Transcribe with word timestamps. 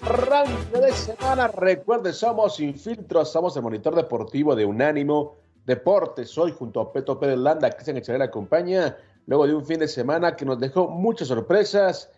Arranque 0.00 0.80
de 0.80 0.92
semana. 0.92 1.48
Recuerde, 1.48 2.12
somos 2.12 2.56
Sin 2.56 2.74
Filtro, 2.74 3.24
somos 3.24 3.56
el 3.56 3.62
monitor 3.62 3.94
deportivo 3.94 4.54
de 4.56 4.64
Unánimo 4.64 5.36
Deportes. 5.64 6.36
Hoy 6.36 6.52
junto 6.52 6.80
a 6.80 6.92
Peto 6.92 7.18
Pérez 7.18 7.38
Landa, 7.38 7.70
Cristian 7.70 7.96
Echeverría 7.96 8.26
acompaña, 8.26 8.96
luego 9.26 9.46
de 9.46 9.54
un 9.54 9.64
fin 9.64 9.78
de 9.78 9.88
semana 9.88 10.36
que 10.36 10.44
nos 10.44 10.58
dejó 10.58 10.88
muchas 10.88 11.28
sorpresas, 11.28 12.10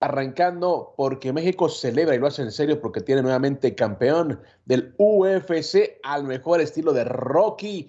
arrancando 0.00 0.94
porque 0.96 1.32
México 1.32 1.68
celebra 1.68 2.14
y 2.14 2.18
lo 2.18 2.26
hace 2.26 2.42
en 2.42 2.52
serio 2.52 2.80
porque 2.80 3.00
tiene 3.00 3.22
nuevamente 3.22 3.74
campeón 3.74 4.40
del 4.64 4.94
UFC 4.98 5.98
al 6.02 6.24
mejor 6.24 6.60
estilo 6.60 6.92
de 6.92 7.04
Rocky. 7.04 7.88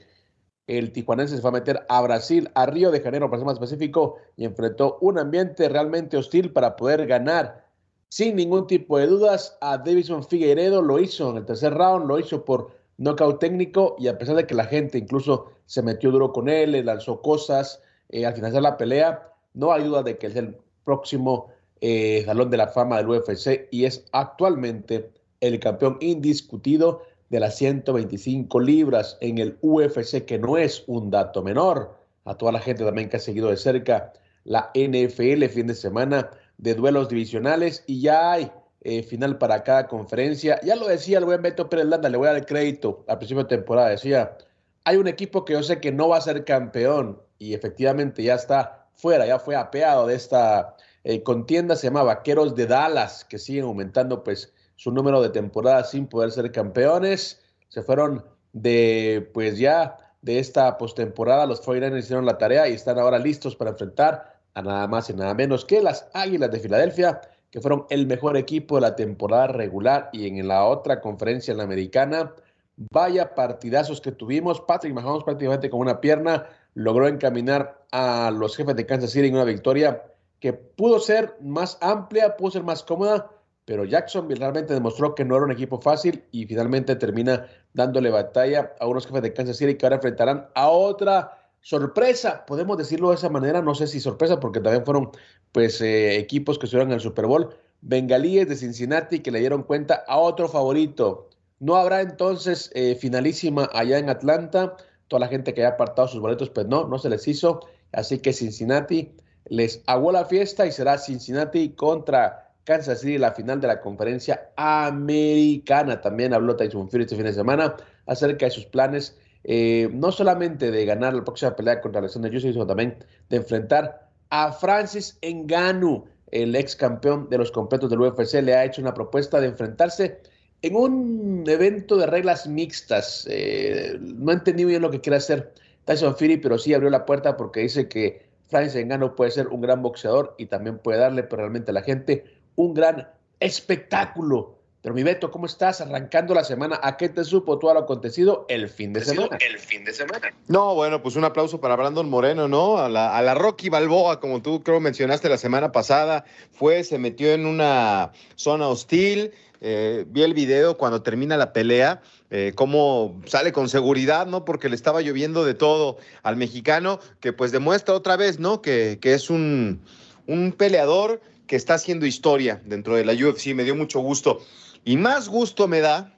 El 0.66 0.92
tijuanense 0.92 1.36
se 1.36 1.42
fue 1.42 1.50
a 1.50 1.54
meter 1.54 1.86
a 1.88 2.02
Brasil, 2.02 2.50
a 2.56 2.66
Río 2.66 2.92
de 2.92 3.02
Janeiro, 3.02 3.30
para 3.30 3.40
ser 3.40 3.46
más 3.46 3.56
específico, 3.56 4.18
y 4.36 4.44
enfrentó 4.44 4.98
un 5.00 5.18
ambiente 5.18 5.70
realmente 5.70 6.18
hostil 6.18 6.52
para 6.52 6.76
poder 6.76 7.06
ganar 7.08 7.67
sin 8.10 8.36
ningún 8.36 8.68
tipo 8.68 8.98
de 8.98 9.08
dudas 9.08 9.58
a 9.62 9.78
Davison 9.78 10.24
Figueiredo. 10.24 10.82
Lo 10.82 11.00
hizo 11.00 11.32
en 11.32 11.38
el 11.38 11.46
tercer 11.46 11.74
round, 11.74 12.08
lo 12.08 12.20
hizo 12.20 12.46
por 12.46 12.72
nocaut 12.98 13.40
técnico 13.40 13.96
y 14.00 14.08
a 14.08 14.18
pesar 14.18 14.36
de 14.36 14.48
que 14.48 14.56
la 14.56 14.66
gente 14.66 14.98
incluso 14.98 15.52
se 15.66 15.82
metió 15.82 16.12
duro 16.12 16.32
con 16.32 16.50
él, 16.50 16.72
le 16.72 16.84
lanzó 16.84 17.22
cosas 17.22 17.82
eh, 18.10 18.26
al 18.26 18.34
finalizar 18.34 18.62
la 18.62 18.78
pelea, 18.78 19.34
no 19.54 19.72
hay 19.72 19.84
duda 19.84 20.04
de 20.04 20.18
que 20.18 20.28
es 20.28 20.36
el 20.36 20.58
próximo 20.84 21.50
eh, 21.82 22.24
salón 22.26 22.50
de 22.50 22.58
la 22.58 22.68
fama 22.68 22.98
del 22.98 23.10
UFC 23.10 23.68
y 23.72 23.86
es 23.86 24.06
actualmente 24.12 25.12
el 25.42 25.60
campeón 25.60 25.98
indiscutido 26.00 27.04
de 27.30 27.40
las 27.40 27.58
125 27.58 28.60
libras 28.60 29.18
en 29.22 29.38
el 29.38 29.58
UFC, 29.62 30.26
que 30.26 30.40
no 30.40 30.58
es 30.58 30.84
un 30.88 31.12
dato 31.12 31.44
menor. 31.44 31.98
A 32.24 32.36
toda 32.36 32.52
la 32.52 32.60
gente 32.60 32.84
también 32.84 33.10
que 33.10 33.18
ha 33.18 33.20
seguido 33.20 33.50
de 33.50 33.58
cerca 33.58 34.14
la 34.44 34.72
NFL 34.74 35.44
fin 35.50 35.68
de 35.68 35.76
semana 35.76 36.30
de 36.58 36.74
duelos 36.74 37.10
divisionales 37.10 37.84
y 37.88 38.02
ya 38.02 38.32
hay 38.32 38.52
eh, 38.82 39.04
final 39.04 39.38
para 39.38 39.64
cada 39.64 39.88
conferencia. 39.88 40.60
Ya 40.64 40.76
lo 40.76 40.88
decía 40.88 41.18
el 41.18 41.26
buen 41.26 41.42
Beto 41.42 41.70
Pérez 41.70 41.86
Landa, 41.86 42.10
le 42.10 42.18
voy 42.18 42.28
a 42.28 42.34
dar 42.34 42.46
crédito 42.46 43.04
al 43.08 43.18
principio 43.18 43.44
de 43.44 43.50
temporada. 43.50 43.90
Decía, 43.90 44.38
hay 44.84 44.98
un 44.98 45.08
equipo 45.08 45.46
que 45.46 45.54
yo 45.54 45.64
sé 45.64 45.80
que 45.80 45.92
no 45.92 46.10
va 46.10 46.18
a 46.18 46.22
ser 46.22 46.46
campeón 46.46 47.22
y 47.40 47.54
efectivamente 47.54 48.24
ya 48.24 48.36
está 48.36 48.88
fuera, 48.96 49.26
ya 49.26 49.40
fue 49.40 49.56
apeado 49.56 50.08
de 50.08 50.16
esta 50.16 50.76
eh, 51.04 51.24
contienda. 51.24 51.76
Se 51.76 51.88
llama 51.88 52.04
Vaqueros 52.04 52.56
de 52.56 52.68
Dallas, 52.68 53.26
que 53.26 53.38
siguen 53.38 53.66
aumentando 53.66 54.24
pues 54.24 54.54
su 54.76 54.92
número 54.92 55.22
de 55.22 55.30
temporadas 55.30 55.92
sin 55.92 56.08
poder 56.08 56.32
ser 56.32 56.52
campeones. 56.52 57.42
Se 57.68 57.82
fueron 57.82 58.24
de 58.54 59.30
pues 59.34 59.58
ya 59.58 59.98
de 60.22 60.40
esta 60.40 60.78
postemporada. 60.78 61.46
Los 61.46 61.62
49 61.62 62.00
hicieron 62.00 62.26
la 62.26 62.38
tarea 62.38 62.68
y 62.68 62.74
están 62.74 63.00
ahora 63.00 63.20
listos 63.20 63.56
para 63.56 63.72
enfrentar 63.72 64.37
a 64.58 64.64
nada 64.64 64.88
más 64.88 65.08
y 65.12 65.14
nada 65.14 65.36
menos 65.36 65.66
que 65.66 65.84
las 65.84 66.10
Águilas 66.14 66.50
de 66.50 66.60
Filadelfia, 66.60 67.22
que 67.52 67.62
fueron 67.62 67.86
el 67.92 68.08
mejor 68.08 68.38
equipo 68.38 68.76
de 68.76 68.82
la 68.82 68.96
temporada 68.96 69.48
regular 69.48 70.10
y 70.12 70.28
en 70.28 70.48
la 70.48 70.66
otra 70.66 71.00
conferencia 71.00 71.52
en 71.52 71.60
la 71.60 71.64
americana. 71.64 72.34
Vaya 72.76 73.36
partidazos 73.36 74.02
que 74.02 74.12
tuvimos. 74.12 74.62
Patrick 74.62 74.96
Mahomes 74.96 75.24
prácticamente 75.24 75.70
con 75.70 75.80
una 75.82 76.02
pierna 76.02 76.48
logró 76.74 77.08
encaminar 77.08 77.86
a 77.92 78.32
los 78.32 78.58
jefes 78.58 78.76
de 78.76 78.88
Kansas 78.88 79.12
City 79.12 79.28
en 79.28 79.36
una 79.36 79.44
victoria 79.44 80.04
que 80.40 80.54
pudo 80.54 81.00
ser 81.00 81.36
más 81.40 81.78
amplia, 81.80 82.36
pudo 82.36 82.52
ser 82.52 82.64
más 82.64 82.82
cómoda, 82.82 83.30
pero 83.64 83.86
Jacksonville 83.86 84.40
realmente 84.40 84.74
demostró 84.74 85.14
que 85.14 85.24
no 85.24 85.36
era 85.36 85.46
un 85.46 85.52
equipo 85.52 85.80
fácil 85.80 86.24
y 86.32 86.48
finalmente 86.48 86.96
termina 86.96 87.46
dándole 87.74 88.10
batalla 88.10 88.74
a 88.80 88.88
unos 88.88 89.06
jefes 89.06 89.22
de 89.22 89.34
Kansas 89.34 89.58
City 89.58 89.76
que 89.76 89.86
ahora 89.86 89.98
enfrentarán 89.98 90.48
a 90.56 90.70
otra 90.70 91.47
sorpresa, 91.68 92.46
podemos 92.46 92.78
decirlo 92.78 93.10
de 93.10 93.16
esa 93.16 93.28
manera, 93.28 93.62
no 93.62 93.76
sé 93.76 93.88
si 93.88 94.00
sorpresa, 94.00 94.40
porque 94.40 94.62
también 94.62 94.86
fueron 94.86 95.12
pues 95.52 95.82
eh, 95.82 96.16
equipos 96.18 96.58
que 96.58 96.66
estuvieron 96.66 96.92
en 96.92 96.96
el 96.96 97.02
Super 97.02 97.26
Bowl, 97.26 97.50
bengalíes 97.82 98.48
de 98.48 98.56
Cincinnati 98.56 99.20
que 99.20 99.32
le 99.32 99.42
dieron 99.42 99.64
cuenta 99.64 100.06
a 100.08 100.18
otro 100.18 100.48
favorito. 100.48 101.30
No 101.60 101.76
habrá 101.76 102.00
entonces 102.00 102.72
eh, 102.74 102.96
finalísima 102.96 103.70
allá 103.74 103.98
en 103.98 104.10
Atlanta, 104.10 104.78
toda 105.10 105.20
la 105.20 105.28
gente 105.28 105.54
que 105.54 105.60
haya 105.60 105.72
apartado 105.74 106.08
sus 106.08 106.22
boletos, 106.22 106.50
pues 106.50 106.68
no, 106.68 106.88
no 106.88 107.00
se 107.00 107.10
les 107.10 107.28
hizo, 107.28 107.60
así 107.92 108.20
que 108.20 108.32
Cincinnati 108.32 109.12
les 109.50 109.84
aguó 109.88 110.14
la 110.14 110.24
fiesta 110.24 110.66
y 110.66 110.72
será 110.72 110.98
Cincinnati 110.98 111.72
contra 111.72 112.54
Kansas 112.64 113.02
City 113.02 113.18
la 113.18 113.34
final 113.34 113.60
de 113.60 113.68
la 113.68 113.82
conferencia 113.82 114.52
americana. 114.56 116.00
También 116.00 116.34
habló 116.34 116.56
Tyson 116.56 116.90
Fury 116.90 117.04
este 117.04 117.18
fin 117.18 117.26
de 117.26 117.34
semana 117.34 117.76
acerca 118.06 118.46
de 118.46 118.52
sus 118.52 118.66
planes 118.66 119.18
eh, 119.50 119.90
no 119.94 120.12
solamente 120.12 120.72
de 120.72 120.86
ganar 120.86 121.14
la 121.14 121.24
próxima 121.24 121.56
pelea 121.56 121.80
contra 121.80 122.00
Alexander 122.00 122.36
Usyk, 122.36 122.52
sino 122.52 122.68
también 122.68 122.98
de 123.30 123.38
enfrentar 123.38 124.10
a 124.30 124.52
Francis 124.52 125.18
Ngannou, 125.24 126.06
el 126.32 126.54
ex 126.54 126.76
campeón 126.76 127.30
de 127.30 127.38
los 127.38 127.50
completos 127.50 127.90
del 127.90 128.02
UFC, 128.02 128.42
le 128.44 128.54
ha 128.54 128.66
hecho 128.66 128.82
una 128.82 128.94
propuesta 128.94 129.40
de 129.40 129.48
enfrentarse 129.48 130.20
en 130.62 130.76
un 130.76 131.46
evento 131.48 131.96
de 131.96 132.08
reglas 132.08 132.46
mixtas. 132.46 133.26
Eh, 133.32 133.98
no 134.02 134.34
entendí 134.34 134.66
bien 134.66 134.82
lo 134.82 134.92
que 134.92 135.00
quiere 135.00 135.16
hacer 135.16 135.54
Tyson 135.86 136.18
Fury, 136.18 136.38
pero 136.38 136.58
sí 136.58 136.74
abrió 136.74 136.90
la 136.90 137.06
puerta 137.06 137.38
porque 137.38 137.62
dice 137.62 137.88
que 137.88 138.28
Francis 138.50 138.86
Ngannou 138.86 139.16
puede 139.16 139.32
ser 139.32 139.48
un 139.48 139.62
gran 139.62 139.82
boxeador 139.82 140.36
y 140.38 140.48
también 140.48 140.78
puede 140.80 141.00
darle 141.00 141.22
realmente 141.22 141.72
a 141.72 141.74
la 141.74 141.84
gente 141.84 142.26
un 142.58 142.74
gran 142.74 143.08
espectáculo 143.40 144.57
pero 144.88 144.96
mi 144.96 145.04
Beto, 145.04 145.32
¿cómo 145.32 145.48
estás? 145.48 145.82
Arrancando 145.82 146.34
la 146.34 146.46
semana, 146.46 146.80
¿a 146.82 146.96
qué 146.96 147.10
te 147.10 147.26
supo 147.26 147.60
todo 147.60 147.74
lo 147.74 147.82
acontecido 147.82 148.46
el 148.48 148.70
fin 148.70 148.94
de 148.94 149.04
semana? 149.04 149.38
El 149.42 149.60
fin 149.60 149.84
de 149.84 149.92
semana. 149.92 150.34
No, 150.48 150.76
bueno, 150.76 151.04
pues 151.04 151.18
un 151.18 151.26
aplauso 151.26 151.60
para 151.60 151.76
Brandon 151.76 152.10
Moreno, 152.10 152.48
¿no? 152.48 152.78
A 152.78 152.88
la, 152.88 153.18
a 153.18 153.22
la 153.22 153.34
Rocky 153.34 153.68
Balboa, 153.68 154.22
como 154.22 154.42
tú 154.42 154.64
creo 154.64 154.80
mencionaste 154.80 155.28
la 155.28 155.38
semana 155.38 155.74
pasada, 155.74 156.24
fue, 156.54 156.86
se 156.86 157.00
metió 157.00 157.34
en 157.34 157.46
una 157.46 158.14
zona 158.38 158.70
hostil. 158.70 159.34
Eh, 159.60 160.06
vi 160.08 160.24
el 160.24 160.34
video 160.34 160.78
cuando 160.78 161.02
termina 161.02 161.36
la 161.36 161.52
pelea, 161.52 162.02
eh, 162.32 162.54
cómo 162.56 163.20
sale 163.26 163.52
con 163.52 163.68
seguridad, 163.68 164.26
¿no? 164.26 164.46
Porque 164.46 164.70
le 164.70 164.78
estaba 164.78 165.02
lloviendo 165.02 165.44
de 165.44 165.54
todo 165.54 165.98
al 166.24 166.38
mexicano, 166.38 167.02
que 167.20 167.34
pues 167.34 167.52
demuestra 167.52 167.94
otra 167.94 168.16
vez, 168.16 168.40
¿no? 168.40 168.62
Que, 168.62 169.00
que 169.02 169.14
es 169.14 169.30
un, 169.30 169.82
un 170.28 170.54
peleador 170.54 171.20
que 171.46 171.56
está 171.58 171.74
haciendo 171.74 172.06
historia 172.06 172.62
dentro 172.66 172.96
de 172.96 173.04
la 173.04 173.12
UFC. 173.14 173.48
Me 173.56 173.64
dio 173.64 173.76
mucho 173.76 174.00
gusto. 174.00 174.42
Y 174.86 174.98
más 174.98 175.28
gusto 175.28 175.68
me 175.68 175.82
da 175.82 176.18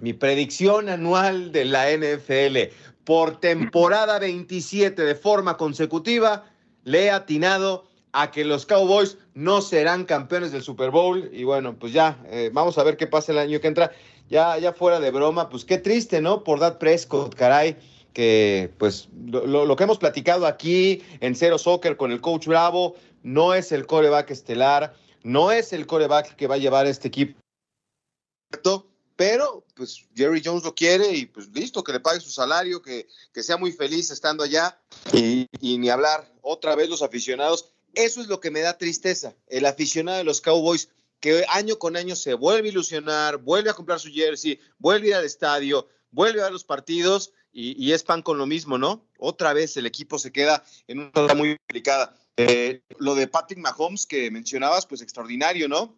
mi 0.00 0.12
predicción 0.12 0.88
anual 0.88 1.52
de 1.52 1.64
la 1.64 1.90
NFL 1.90 2.74
por 3.04 3.38
temporada 3.40 4.18
27 4.18 5.02
de 5.02 5.14
forma 5.14 5.56
consecutiva. 5.56 6.44
Le 6.84 7.04
he 7.04 7.10
atinado 7.10 7.86
a 8.12 8.30
que 8.30 8.44
los 8.44 8.66
Cowboys 8.66 9.18
no 9.34 9.60
serán 9.60 10.04
campeones 10.04 10.52
del 10.52 10.62
Super 10.62 10.90
Bowl. 10.90 11.28
Y 11.32 11.44
bueno, 11.44 11.76
pues 11.76 11.92
ya, 11.92 12.18
eh, 12.26 12.50
vamos 12.52 12.78
a 12.78 12.84
ver 12.84 12.96
qué 12.96 13.06
pasa 13.06 13.32
el 13.32 13.38
año 13.38 13.60
que 13.60 13.68
entra. 13.68 13.92
Ya, 14.28 14.56
ya 14.58 14.72
fuera 14.72 15.00
de 15.00 15.10
broma, 15.10 15.48
pues 15.48 15.64
qué 15.64 15.78
triste, 15.78 16.20
¿no? 16.20 16.44
Por 16.44 16.58
Dad 16.58 16.78
Prescott, 16.78 17.34
caray, 17.34 17.76
que 18.14 18.72
pues 18.78 19.08
lo, 19.26 19.66
lo, 19.66 19.76
que 19.76 19.84
hemos 19.84 19.98
platicado 19.98 20.46
aquí 20.46 21.02
en 21.20 21.34
Cero 21.34 21.58
Soccer 21.58 21.96
con 21.96 22.10
el 22.10 22.20
coach 22.20 22.46
Bravo, 22.46 22.94
no 23.22 23.52
es 23.52 23.70
el 23.72 23.86
coreback 23.86 24.30
estelar, 24.30 24.94
no 25.24 25.50
es 25.50 25.72
el 25.72 25.86
coreback 25.86 26.36
que 26.36 26.46
va 26.46 26.54
a 26.54 26.58
llevar 26.58 26.86
este 26.86 27.08
equipo 27.08 27.43
pero 29.16 29.64
pues 29.74 30.04
Jerry 30.14 30.42
Jones 30.44 30.64
lo 30.64 30.74
quiere 30.74 31.12
y 31.12 31.26
pues 31.26 31.48
listo, 31.48 31.84
que 31.84 31.92
le 31.92 32.00
pague 32.00 32.20
su 32.20 32.30
salario, 32.30 32.82
que, 32.82 33.06
que 33.32 33.42
sea 33.42 33.56
muy 33.56 33.72
feliz 33.72 34.10
estando 34.10 34.44
allá 34.44 34.78
y, 35.12 35.48
ni 35.60 35.88
hablar 35.88 36.32
otra 36.42 36.74
vez 36.74 36.88
los 36.88 37.02
aficionados. 37.02 37.70
Eso 37.94 38.20
es 38.20 38.26
lo 38.26 38.40
que 38.40 38.50
me 38.50 38.60
da 38.60 38.76
tristeza, 38.76 39.34
el 39.46 39.66
aficionado 39.66 40.18
de 40.18 40.24
los 40.24 40.40
Cowboys 40.40 40.88
que 41.20 41.46
año 41.48 41.78
con 41.78 41.96
año 41.96 42.16
se 42.16 42.34
vuelve 42.34 42.68
a 42.68 42.72
ilusionar, 42.72 43.38
vuelve 43.38 43.70
a 43.70 43.74
comprar 43.74 43.98
su 43.98 44.10
jersey, 44.10 44.60
vuelve 44.78 45.06
a 45.06 45.10
ir 45.10 45.14
al 45.14 45.24
estadio, 45.24 45.88
vuelve 46.10 46.42
a 46.42 46.50
los 46.50 46.64
partidos 46.64 47.32
y, 47.50 47.92
es 47.92 48.02
pan 48.02 48.20
con 48.20 48.36
lo 48.36 48.46
mismo, 48.46 48.78
¿no? 48.78 49.06
Otra 49.16 49.52
vez 49.52 49.76
el 49.76 49.86
equipo 49.86 50.18
se 50.18 50.32
queda 50.32 50.64
en 50.88 50.98
una 50.98 51.12
zona 51.14 51.34
muy 51.34 51.56
complicada. 51.56 52.14
Eh, 52.36 52.82
lo 52.98 53.14
de 53.14 53.28
Patrick 53.28 53.60
Mahomes 53.60 54.06
que 54.06 54.30
mencionabas, 54.30 54.86
pues 54.86 55.00
extraordinario, 55.00 55.68
¿no? 55.68 55.96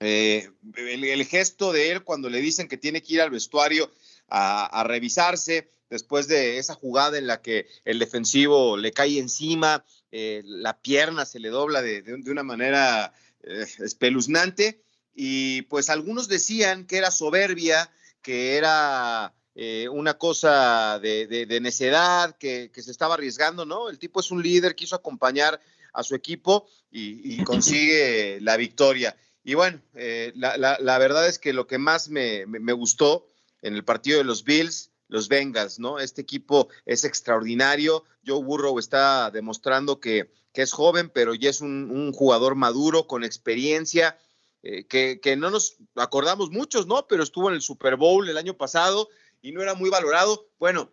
Eh, 0.00 0.48
el, 0.76 1.24
gesto 1.24 1.72
de 1.72 1.90
él 1.90 2.04
cuando 2.04 2.30
le 2.30 2.40
dicen 2.40 2.68
que 2.68 2.76
tiene 2.76 3.02
que 3.02 3.14
ir 3.14 3.20
al 3.20 3.30
vestuario 3.30 3.90
a, 4.28 4.84
revisarse 4.86 5.70
después 5.90 6.28
de 6.28 6.58
esa 6.58 6.74
jugada 6.74 7.18
en 7.18 7.26
la 7.26 7.42
que 7.42 7.66
el 7.84 7.98
defensivo 7.98 8.76
le 8.76 8.92
cae 8.92 9.18
encima, 9.18 9.84
eh, 10.12 10.42
la 10.44 10.80
pierna 10.80 11.24
se 11.24 11.40
le 11.40 11.48
dobla 11.48 11.82
de, 11.82 12.02
una 12.26 12.42
manera 12.42 13.12
espeluznante 13.42 14.82
y 15.14 15.62
pues 15.62 15.90
algunos 15.90 16.28
decían 16.28 16.86
que 16.86 16.98
era 16.98 17.10
soberbia, 17.10 17.90
que 18.22 18.56
era 18.56 19.34
eh, 19.60 19.88
una 19.88 20.14
cosa 20.14 21.00
de, 21.00 21.58
necedad, 21.60 22.36
que, 22.36 22.70
se 22.72 22.92
estaba 22.92 23.14
arriesgando, 23.14 23.66
¿no? 23.66 23.88
El 23.88 23.98
tipo 23.98 24.20
es 24.20 24.30
un 24.30 24.40
líder, 24.40 24.76
quiso 24.76 24.94
acompañar 24.94 25.60
a 25.92 26.04
su 26.04 26.14
equipo 26.14 26.68
y, 26.92 27.42
consigue 27.42 28.38
la 28.40 28.56
victoria. 28.56 29.16
Y 29.44 29.54
bueno, 29.54 29.80
eh, 29.94 30.32
la, 30.34 30.98
verdad 30.98 31.26
es 31.26 31.38
que 31.38 31.52
lo 31.52 31.66
que 31.66 31.78
más 31.78 32.08
me, 32.08 32.44
gustó 32.72 33.26
en 33.62 33.74
el 33.74 33.84
partido 33.84 34.18
de 34.18 34.24
los 34.24 34.44
Bills, 34.44 34.90
los 35.08 35.28
Bengals, 35.28 35.78
¿no? 35.78 35.98
Este 35.98 36.20
equipo 36.20 36.68
es 36.84 37.04
extraordinario. 37.04 38.04
Joe 38.26 38.42
Burrow 38.42 38.78
está 38.78 39.30
demostrando 39.30 40.00
que, 40.00 40.30
es 40.54 40.72
joven, 40.72 41.08
pero 41.08 41.34
ya 41.34 41.50
es 41.50 41.60
un 41.60 42.12
jugador 42.12 42.56
maduro, 42.56 43.06
con 43.06 43.22
experiencia 43.22 44.18
eh, 44.62 44.86
que, 44.86 45.36
no 45.36 45.50
nos 45.50 45.76
acordamos 45.94 46.50
muchos, 46.50 46.86
¿no? 46.86 47.06
Pero 47.06 47.22
estuvo 47.22 47.48
en 47.48 47.54
el 47.54 47.62
Super 47.62 47.96
Bowl 47.96 48.28
el 48.28 48.36
año 48.36 48.56
pasado 48.56 49.08
y 49.40 49.52
no 49.52 49.62
era 49.62 49.74
muy 49.74 49.88
valorado. 49.88 50.48
Bueno, 50.58 50.90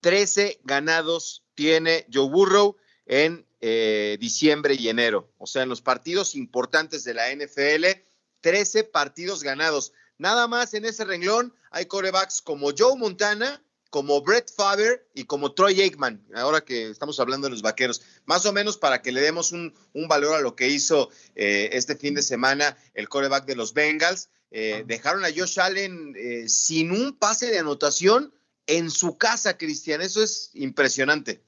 13 0.00 0.60
ganados 0.64 1.44
tiene 1.54 2.06
Joe 2.12 2.28
Burrow 2.28 2.76
en 3.06 3.46
eh, 3.66 4.18
diciembre 4.20 4.74
y 4.74 4.90
enero. 4.90 5.32
O 5.38 5.46
sea, 5.46 5.62
en 5.62 5.70
los 5.70 5.80
partidos 5.80 6.34
importantes 6.34 7.02
de 7.02 7.14
la 7.14 7.34
NFL, 7.34 7.98
13 8.42 8.84
partidos 8.84 9.42
ganados. 9.42 9.94
Nada 10.18 10.46
más 10.48 10.74
en 10.74 10.84
ese 10.84 11.06
renglón 11.06 11.54
hay 11.70 11.86
corebacks 11.86 12.42
como 12.42 12.72
Joe 12.76 12.94
Montana, 12.98 13.62
como 13.88 14.20
Brett 14.20 14.52
Faber 14.54 15.08
y 15.14 15.24
como 15.24 15.52
Troy 15.52 15.80
Aikman, 15.80 16.22
ahora 16.34 16.62
que 16.62 16.90
estamos 16.90 17.18
hablando 17.20 17.46
de 17.46 17.52
los 17.52 17.62
vaqueros, 17.62 18.02
más 18.26 18.44
o 18.44 18.52
menos 18.52 18.76
para 18.76 19.00
que 19.00 19.12
le 19.12 19.22
demos 19.22 19.50
un, 19.52 19.72
valor 20.08 20.34
a 20.34 20.42
lo 20.42 20.56
que 20.56 20.68
hizo 20.68 21.08
eh, 21.34 21.70
este 21.72 21.96
fin 21.96 22.12
de 22.12 22.20
semana 22.20 22.76
el 22.92 23.08
coreback 23.08 23.46
de 23.46 23.56
los 23.56 23.72
Bengals. 23.72 24.28
Eh, 24.50 24.84
dejaron 24.86 25.24
a 25.24 25.28
Josh 25.34 25.58
Allen 25.58 26.12
eh, 26.18 26.50
sin 26.50 26.90
un 26.90 27.16
pase 27.16 27.46
de 27.46 27.60
anotación 27.60 28.34
en 28.66 28.90
su 28.90 29.16
casa, 29.16 29.56
Cristian. 29.56 30.02
Eso 30.02 30.22
es 30.22 30.50
impresionante. 30.52 31.40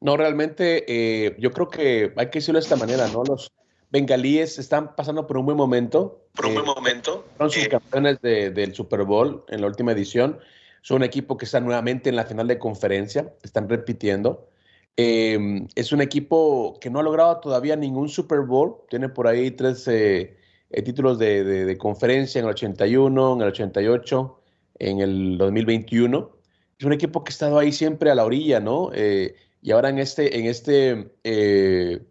No, 0.00 0.16
realmente 0.16 1.34
yo 1.38 1.50
creo 1.52 1.68
que 1.68 2.12
hay 2.16 2.26
que 2.26 2.38
decirlo 2.38 2.60
de 2.60 2.64
esta 2.64 2.76
manera, 2.76 3.08
¿no? 3.08 3.24
Los 3.24 3.50
bengalíes 3.90 4.58
están 4.58 4.94
pasando 4.94 5.26
por 5.26 5.38
un 5.38 5.46
buen 5.46 5.56
momento. 5.56 6.26
Por 6.34 6.46
un 6.46 6.54
buen 6.54 6.66
momento. 6.66 7.24
Son 7.38 7.50
sus 7.50 7.66
campeones 7.68 8.20
del 8.20 8.74
Super 8.74 9.04
Bowl 9.04 9.44
en 9.48 9.60
la 9.62 9.66
última 9.66 9.92
edición 9.92 10.38
son 10.86 10.98
un 10.98 11.02
equipo 11.02 11.36
que 11.36 11.46
está 11.46 11.58
nuevamente 11.58 12.10
en 12.10 12.14
la 12.14 12.26
final 12.26 12.46
de 12.46 12.60
conferencia, 12.60 13.34
están 13.42 13.68
repitiendo. 13.68 14.48
Em, 14.96 15.66
es 15.74 15.90
un 15.90 16.00
equipo 16.00 16.78
que 16.80 16.90
no 16.90 17.00
ha 17.00 17.02
logrado 17.02 17.40
todavía 17.40 17.74
ningún 17.74 18.08
Super 18.08 18.42
Bowl, 18.42 18.82
tiene 18.88 19.08
por 19.08 19.26
ahí 19.26 19.50
tres 19.50 19.88
eh, 19.88 20.36
eh, 20.70 20.82
títulos 20.82 21.18
de, 21.18 21.76
conferencia 21.76 22.38
en 22.38 22.44
el 22.44 22.52
81, 22.52 23.32
en 23.34 23.40
el 23.40 23.48
88, 23.48 24.40
en 24.78 25.00
el 25.00 25.38
2021. 25.38 26.30
Es 26.78 26.86
un 26.86 26.92
equipo 26.92 27.24
que 27.24 27.30
ha 27.30 27.32
estado 27.32 27.58
ahí 27.58 27.72
siempre 27.72 28.12
a 28.12 28.14
la 28.14 28.24
orilla, 28.24 28.60
¿no? 28.60 28.92
Eh, 28.94 29.34
y 29.66 29.72
ahora 29.72 29.88
en 29.90 29.98
este, 29.98 30.38
en 30.38 30.46
este 30.46 31.10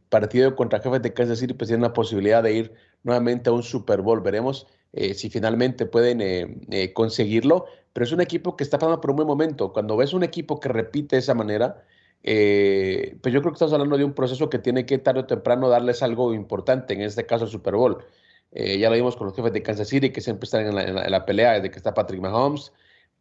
partido 0.09 0.55
contra 0.55 0.79
Jefes 0.79 1.01
de 1.01 1.13
Kansas 1.13 1.39
City, 1.39 1.53
pues 1.53 1.69
tiene 1.69 1.83
la 1.83 1.93
posibilidad 1.93 2.43
de 2.43 2.53
ir 2.53 2.73
nuevamente 3.03 3.49
a 3.49 3.53
un 3.53 3.63
Super 3.63 4.01
Bowl. 4.01 4.21
Veremos 4.21 4.67
si 4.93 5.29
finalmente 5.29 5.85
pueden 5.85 6.63
conseguirlo 6.93 7.65
pero 7.95 8.03
es 8.03 8.11
un 8.11 8.19
equipo 8.19 8.57
que 8.57 8.65
está 8.65 8.77
pasando 8.77 8.99
por 8.99 9.11
un 9.11 9.15
buen 9.15 9.27
momento. 9.29 9.71
Cuando 9.71 9.95
ves 9.95 10.11
un 10.11 10.23
equipo 10.23 10.59
que 10.59 10.67
repite 10.67 11.15
de 11.15 11.21
esa 11.21 11.33
manera, 11.33 11.85
eh, 12.23 13.17
pues 13.23 13.33
yo 13.33 13.39
creo 13.39 13.53
que 13.53 13.55
estamos 13.55 13.71
hablando 13.71 13.97
de 13.97 14.03
un 14.03 14.11
proceso 14.11 14.49
que 14.49 14.59
tiene 14.59 14.85
que 14.85 14.97
tarde 14.97 15.21
o 15.21 15.25
temprano 15.25 15.69
darles 15.69 16.03
algo 16.03 16.33
importante, 16.33 16.93
en 16.93 17.01
este 17.01 17.25
caso 17.25 17.45
el 17.45 17.51
Super 17.51 17.75
Bowl. 17.75 18.03
Eh, 18.51 18.79
ya 18.79 18.89
lo 18.89 18.97
vimos 18.97 19.15
con 19.15 19.27
los 19.27 19.35
jefes 19.37 19.53
de 19.53 19.63
Kansas 19.63 19.87
City, 19.87 20.09
que 20.09 20.19
siempre 20.19 20.43
están 20.43 20.65
en 20.65 20.75
la, 21.09 21.25
pelea 21.25 21.53
desde 21.53 21.71
que 21.71 21.77
está 21.77 21.93
Patrick 21.93 22.19
Mahomes. 22.19 22.73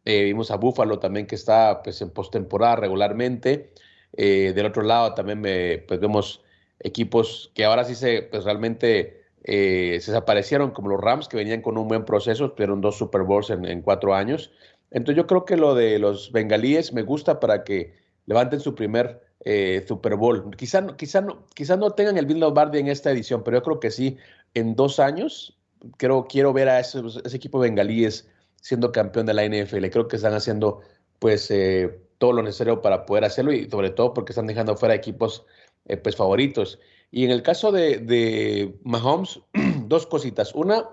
Eh, 0.03 0.25
vimos 0.25 0.51
a 0.51 0.57
Buffalo 0.57 0.99
también, 0.99 1.25
que 1.25 1.35
está 1.35 1.81
pues, 1.81 2.01
en 2.01 2.09
postemporada 2.09 2.75
regularmente. 2.75 3.71
Del 4.17 4.65
otro 4.65 4.83
lado 4.83 5.13
también 5.13 5.41
pues, 5.87 5.99
vemos 5.99 6.43
equipos 6.79 7.51
que 7.53 7.65
ahora 7.65 7.83
sí 7.83 7.95
se, 7.95 8.21
pues, 8.23 8.43
realmente 8.43 9.21
se 9.43 9.51
desaparecieron, 9.93 10.71
como 10.71 10.89
los 10.89 11.01
Rams, 11.01 11.27
que 11.27 11.37
venían 11.37 11.61
con 11.61 11.77
un 11.77 11.87
buen 11.87 12.05
proceso, 12.05 12.51
tuvieron 12.51 12.81
dos 12.81 12.97
Super 12.97 13.21
Bowls 13.23 13.49
en 13.49 13.81
cuatro 13.81 14.15
años. 14.15 14.51
Entonces 14.91 15.17
yo 15.17 15.27
creo 15.27 15.45
que 15.45 15.57
lo 15.57 15.75
de 15.75 15.99
los 15.99 16.31
bengalíes 16.31 16.93
me 16.93 17.01
gusta 17.01 17.39
para 17.39 17.63
que 17.63 17.93
levanten 18.25 18.59
su 18.59 18.75
primer 18.75 19.21
eh, 19.41 19.83
Super 19.87 20.15
Bowl. 20.15 20.55
Quizá, 20.55 20.95
quizá, 20.97 21.21
no, 21.21 21.45
quizá 21.53 21.77
no 21.77 21.91
tengan 21.91 22.17
el 22.17 22.25
Bill 22.25 22.39
Lombardi 22.39 22.79
en 22.79 22.87
esta 22.87 23.11
edición, 23.11 23.43
pero 23.43 23.57
yo 23.57 23.63
creo 23.63 23.79
que 23.79 23.91
sí, 23.91 24.17
en 24.53 24.75
dos 24.75 24.99
años, 24.99 25.57
creo, 25.97 26.25
quiero 26.27 26.53
ver 26.53 26.69
a 26.69 26.79
ese, 26.79 27.01
equipo 27.33 27.59
bengalíes 27.59 28.29
siendo 28.61 28.91
campeón 28.91 29.25
de 29.25 29.33
la 29.33 29.45
NFL. 29.45 29.87
Creo 29.89 30.07
que 30.07 30.15
están 30.15 30.33
haciendo 30.33 30.81
pues 31.19 31.49
eh, 31.51 31.99
todo 32.17 32.33
lo 32.33 32.43
necesario 32.43 32.81
para 32.81 33.05
poder 33.05 33.25
hacerlo 33.25 33.53
y 33.53 33.69
sobre 33.69 33.89
todo 33.89 34.13
porque 34.13 34.31
están 34.31 34.47
dejando 34.47 34.75
fuera 34.75 34.95
equipos 34.95 35.45
eh, 35.85 35.97
pues 35.97 36.15
favoritos. 36.15 36.79
Y 37.11 37.25
en 37.25 37.31
el 37.31 37.43
caso 37.43 37.71
de, 37.71 38.77
Mahomes, 38.83 39.39
dos 39.87 40.05
cositas. 40.07 40.53
Una, 40.55 40.89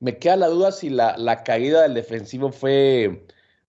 me 0.00 0.18
queda 0.18 0.36
la 0.36 0.48
duda 0.48 0.72
si 0.72 0.90
la, 0.90 1.42
caída 1.44 1.82
del 1.82 1.94
defensivo 1.94 2.52
fue 2.52 3.26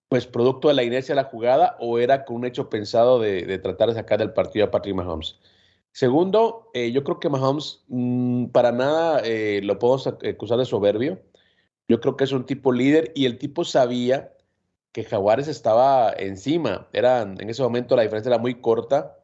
pues 0.10 0.26
producto 0.26 0.70
de 0.70 0.74
la 0.74 0.84
inercia 0.84 1.14
de 1.14 1.22
la 1.22 1.28
jugada 1.28 1.76
o 1.80 2.00
era 2.00 2.24
con 2.24 2.38
un 2.38 2.46
hecho 2.46 2.70
pensado 2.70 3.20
de, 3.20 3.58
tratar 3.60 3.90
de 3.90 3.96
sacar 3.96 4.20
del 4.20 4.34
partido 4.34 4.66
a 4.66 4.72
Patrick 4.72 4.96
Mahomes. 4.96 5.38
Segundo, 5.92 6.70
eh, 6.74 6.92
yo 6.92 7.04
creo 7.04 7.20
que 7.20 7.30
Mahomes 7.30 7.84
mm, 7.88 8.46
para 8.48 8.72
nada 8.72 9.22
eh, 9.26 9.62
lo 9.64 9.80
podemos 9.80 10.08
acusar 10.08 10.60
de 10.60 10.66
soberbio. 10.66 11.20
Yo 11.88 12.00
creo 12.00 12.18
que 12.18 12.26
es 12.26 12.32
un 12.32 12.46
tipo 12.46 12.72
líder 12.72 13.12
y 13.16 13.26
el 13.26 13.38
tipo 13.38 13.64
sabía 13.64 14.37
que 14.98 15.04
Jaguares 15.04 15.48
estaba 15.48 16.12
encima. 16.18 16.88
Era, 16.92 17.22
en 17.22 17.48
ese 17.52 17.62
momento 17.62 17.96
la 17.96 18.02
diferencia 18.02 18.30
era 18.32 18.40
muy 18.40 18.56
corta 18.56 19.20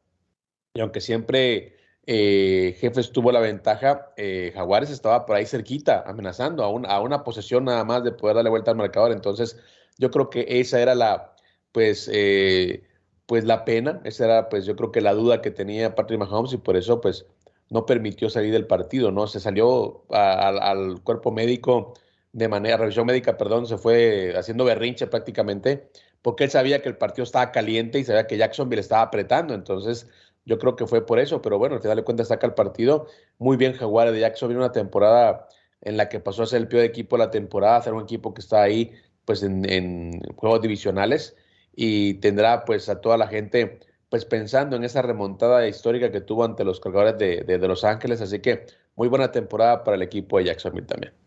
y 0.71 0.81
aunque 0.81 1.01
siempre 1.01 1.77
eh, 2.05 2.77
Jefes 2.79 3.11
tuvo 3.11 3.31
la 3.31 3.39
ventaja, 3.39 4.13
eh, 4.15 4.51
Jaguares 4.53 4.91
estaba 4.91 5.25
por 5.25 5.35
ahí 5.35 5.47
cerquita, 5.47 6.03
amenazando 6.05 6.63
a, 6.63 7.01
una 7.01 7.23
posesión 7.23 7.65
nada 7.65 7.83
más 7.85 8.03
de 8.03 8.11
poder 8.11 8.35
darle 8.35 8.51
vuelta 8.51 8.69
al 8.69 8.77
marcador. 8.77 9.13
Entonces, 9.13 9.57
yo 9.97 10.11
creo 10.11 10.29
que 10.29 10.45
esa 10.47 10.79
era 10.79 10.93
la, 10.93 11.33
pues, 11.71 12.07
eh, 12.13 12.83
pues 13.25 13.43
la 13.43 13.65
pena, 13.65 13.99
esa 14.03 14.25
era, 14.25 14.49
pues, 14.49 14.67
yo 14.67 14.75
creo 14.75 14.91
que 14.91 15.01
la 15.01 15.15
duda 15.15 15.41
que 15.41 15.49
tenía 15.49 15.95
Patrick 15.95 16.19
Mahomes 16.19 16.53
y 16.53 16.57
por 16.57 16.77
eso, 16.77 17.01
pues, 17.01 17.25
no 17.71 17.87
permitió 17.87 18.29
salir 18.29 18.51
del 18.53 18.67
partido, 18.67 19.09
¿no? 19.11 19.25
Se 19.25 19.39
salió 19.39 20.05
al 20.11 21.01
cuerpo 21.01 21.31
médico 21.31 21.95
de 22.33 22.47
manera, 22.49 22.77
revisión 22.77 23.05
médica, 23.07 23.37
perdón, 23.37 23.67
se 23.67 23.77
fue 23.77 24.33
haciendo 24.37 24.65
berrinche 24.65 25.07
prácticamente, 25.07 25.89
porque 26.21 26.45
él 26.45 26.51
sabía 26.51 26.81
que 26.81 26.89
el 26.89 26.97
partido 26.97 27.23
estaba 27.23 27.51
caliente 27.51 27.99
y 27.99 28.03
sabía 28.03 28.27
que 28.27 28.37
Jacksonville 28.37 28.81
estaba 28.81 29.03
apretando, 29.03 29.53
entonces 29.53 30.09
yo 30.45 30.57
creo 30.59 30.75
que 30.75 30.87
fue 30.87 31.05
por 31.05 31.19
eso, 31.19 31.41
pero 31.41 31.57
bueno, 31.57 31.75
al 31.75 31.81
final 31.81 31.97
de 31.97 32.03
cuentas 32.03 32.27
saca 32.29 32.47
el 32.47 32.53
partido. 32.53 33.07
Muy 33.37 33.57
bien 33.57 33.73
Jaguares 33.73 34.13
de 34.13 34.19
Jackson, 34.19 34.49
viene 34.49 34.63
una 34.63 34.71
temporada 34.71 35.47
en 35.81 35.97
la 35.97 36.09
que 36.09 36.19
pasó 36.19 36.43
a 36.43 36.45
ser 36.47 36.61
el 36.61 36.67
peor 36.67 36.83
equipo 36.83 37.17
de 37.17 37.25
la 37.25 37.31
temporada, 37.31 37.77
a 37.77 37.81
ser 37.81 37.93
un 37.93 38.03
equipo 38.03 38.33
que 38.33 38.41
está 38.41 38.61
ahí 38.61 38.91
pues 39.25 39.43
en, 39.43 40.21
juegos 40.35 40.61
divisionales 40.61 41.35
y 41.75 42.15
tendrá 42.15 42.65
pues 42.65 42.89
a 42.89 43.01
toda 43.01 43.17
la 43.17 43.27
gente 43.27 43.79
pues 44.09 44.25
pensando 44.25 44.75
en 44.75 44.83
esa 44.83 45.01
remontada 45.01 45.67
histórica 45.67 46.11
que 46.11 46.21
tuvo 46.21 46.43
ante 46.45 46.63
los 46.63 46.79
cargadores 46.79 47.17
de, 47.17 47.57
Los 47.67 47.83
Ángeles, 47.83 48.21
así 48.21 48.39
que 48.39 48.65
muy 48.95 49.07
buena 49.07 49.31
temporada 49.31 49.83
para 49.83 49.95
el 49.95 50.03
equipo 50.03 50.37
de 50.37 50.45
Jacksonville 50.45 50.85
también. 50.85 51.22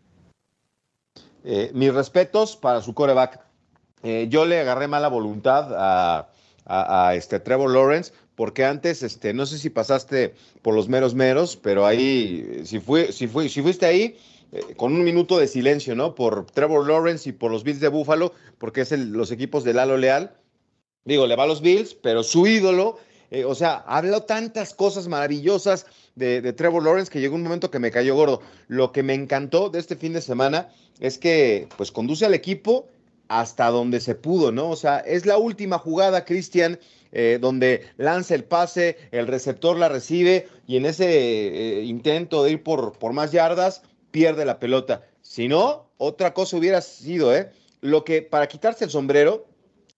Eh, 1.49 1.71
mis 1.73 1.93
respetos 1.93 2.57
para 2.57 2.81
su 2.81 2.93
coreback. 2.93 3.39
Eh, 4.03 4.27
yo 4.29 4.45
le 4.45 4.59
agarré 4.59 4.89
mala 4.89 5.07
voluntad 5.07 5.69
a, 5.73 7.13
este 7.15 7.39
Trevor 7.39 7.71
Lawrence, 7.71 8.11
porque 8.35 8.65
antes, 8.65 9.01
este, 9.01 9.33
no 9.33 9.45
sé 9.45 9.57
si 9.57 9.69
pasaste 9.69 10.35
por 10.61 10.75
los 10.75 10.89
meros 10.89 11.15
meros, 11.15 11.55
pero 11.55 11.85
ahí, 11.85 12.63
si, 12.65 12.81
fue, 12.81 13.13
si, 13.13 13.27
fue, 13.27 13.47
si 13.47 13.61
fuiste 13.61 13.85
ahí, 13.85 14.17
eh, 14.51 14.75
con 14.75 14.93
un 14.93 15.05
minuto 15.05 15.37
de 15.39 15.47
silencio, 15.47 15.95
¿no? 15.95 16.15
Por 16.15 16.47
Trevor 16.47 16.85
Lawrence 16.85 17.29
y 17.29 17.31
por 17.31 17.49
los 17.49 17.63
Bills 17.63 17.79
de 17.79 17.87
Buffalo, 17.87 18.33
porque 18.57 18.81
es 18.81 18.91
los 18.91 19.31
equipos 19.31 19.63
de 19.63 19.73
Lalo 19.73 19.95
Leal. 19.95 20.35
Digo, 21.05 21.27
le 21.27 21.37
va 21.37 21.43
a 21.43 21.47
los 21.47 21.61
Bills, 21.61 21.93
pero 21.93 22.23
su 22.23 22.45
ídolo, 22.45 22.99
eh, 23.31 23.45
o 23.45 23.55
sea, 23.55 23.83
habló 23.87 24.23
tantas 24.23 24.73
cosas 24.73 25.07
maravillosas 25.07 25.85
de, 26.15 26.41
de, 26.41 26.53
Trevor 26.53 26.83
Lawrence 26.83 27.11
que 27.11 27.19
llegó 27.19 27.35
un 27.35 27.43
momento 27.43 27.69
que 27.69 27.79
me 27.79 27.91
cayó 27.91 28.15
gordo. 28.15 28.41
Lo 28.67 28.91
que 28.91 29.03
me 29.03 29.13
encantó 29.13 29.69
de 29.69 29.79
este 29.79 29.95
fin 29.95 30.13
de 30.13 30.21
semana 30.21 30.69
es 30.99 31.17
que, 31.17 31.67
pues, 31.77 31.91
conduce 31.91 32.25
al 32.25 32.33
equipo 32.33 32.87
hasta 33.27 33.69
donde 33.69 33.99
se 33.99 34.15
pudo, 34.15 34.51
¿no? 34.51 34.69
O 34.69 34.75
sea, 34.75 34.99
es 34.99 35.25
la 35.25 35.37
última 35.37 35.77
jugada, 35.77 36.25
Cristian, 36.25 36.79
eh, 37.11 37.37
donde 37.39 37.87
lanza 37.97 38.35
el 38.35 38.43
pase, 38.43 38.97
el 39.11 39.27
receptor 39.27 39.77
la 39.77 39.89
recibe 39.89 40.47
y 40.65 40.77
en 40.77 40.85
ese 40.85 41.07
eh, 41.07 41.83
intento 41.83 42.43
de 42.43 42.51
ir 42.51 42.63
por, 42.63 42.93
por 42.97 43.13
más 43.13 43.31
yardas, 43.31 43.81
pierde 44.11 44.45
la 44.45 44.59
pelota. 44.59 45.03
Si 45.21 45.47
no, 45.47 45.87
otra 45.97 46.33
cosa 46.33 46.57
hubiera 46.57 46.81
sido, 46.81 47.35
¿eh? 47.35 47.51
Lo 47.81 48.03
que 48.03 48.21
para 48.21 48.47
quitarse 48.47 48.85
el 48.85 48.89
sombrero, 48.89 49.45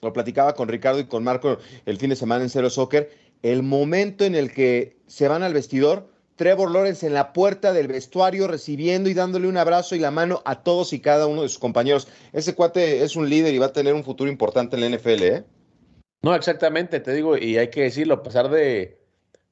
lo 0.02 0.14
platicaba 0.14 0.54
con 0.54 0.68
Ricardo 0.68 1.00
y 1.00 1.06
con 1.06 1.24
Marco 1.24 1.58
el 1.86 1.98
fin 1.98 2.10
de 2.10 2.16
semana 2.16 2.44
en 2.44 2.50
Cero 2.50 2.70
Soccer, 2.70 3.12
el 3.42 3.64
momento 3.64 4.26
en 4.26 4.36
el 4.36 4.54
que 4.54 4.98
se 5.08 5.28
van 5.28 5.44
al 5.44 5.54
vestidor, 5.54 6.10
Trevor 6.36 6.72
Lawrence 6.72 7.06
en 7.06 7.14
la 7.14 7.34
puerta 7.34 7.74
del 7.74 7.90
vestuario 7.90 8.48
recibiendo 8.48 9.10
y 9.10 9.14
dándole 9.14 9.48
un 9.48 9.58
abrazo 9.58 9.96
y 9.96 10.00
la 10.00 10.12
mano 10.12 10.42
a 10.46 10.64
todos 10.64 10.94
y 10.94 11.02
cada 11.02 11.28
uno 11.28 11.42
de 11.42 11.50
sus 11.50 11.60
compañeros. 11.60 12.08
Ese 12.32 12.56
cuate 12.56 13.04
es 13.04 13.18
un 13.18 13.30
líder 13.30 13.54
y 13.54 13.58
va 13.58 13.68
a 13.68 13.74
tener 13.74 13.94
un 13.94 14.06
futuro 14.06 14.32
importante 14.32 14.78
en 14.78 14.82
la 14.82 14.98
NFL, 14.98 15.24
¿eh? 15.24 15.44
No, 16.22 16.36
exactamente, 16.36 17.00
te 17.00 17.14
digo, 17.14 17.38
y 17.38 17.58
hay 17.58 17.70
que 17.70 17.84
decirlo, 17.84 18.16
a 18.16 18.24
pesar 18.24 18.50
de, 18.50 19.00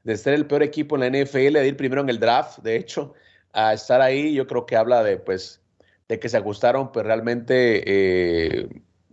de 0.04 0.18
ser 0.18 0.34
el 0.34 0.48
peor 0.48 0.64
equipo 0.64 0.96
en 0.96 1.02
la 1.02 1.24
NFL, 1.24 1.54
de 1.54 1.68
ir 1.68 1.78
primero 1.78 2.02
en 2.02 2.10
el 2.10 2.20
draft, 2.20 2.60
de 2.60 2.78
hecho, 2.78 3.14
a 3.54 3.74
estar 3.74 4.02
ahí, 4.02 4.34
yo 4.34 4.48
creo 4.48 4.66
que 4.66 4.76
habla 4.76 5.04
de, 5.04 5.18
pues, 5.18 5.62
de 6.08 6.20
que 6.20 6.30
se 6.30 6.38
ajustaron, 6.38 6.92
pues 6.92 7.06
realmente 7.06 7.84
eh, 7.86 8.70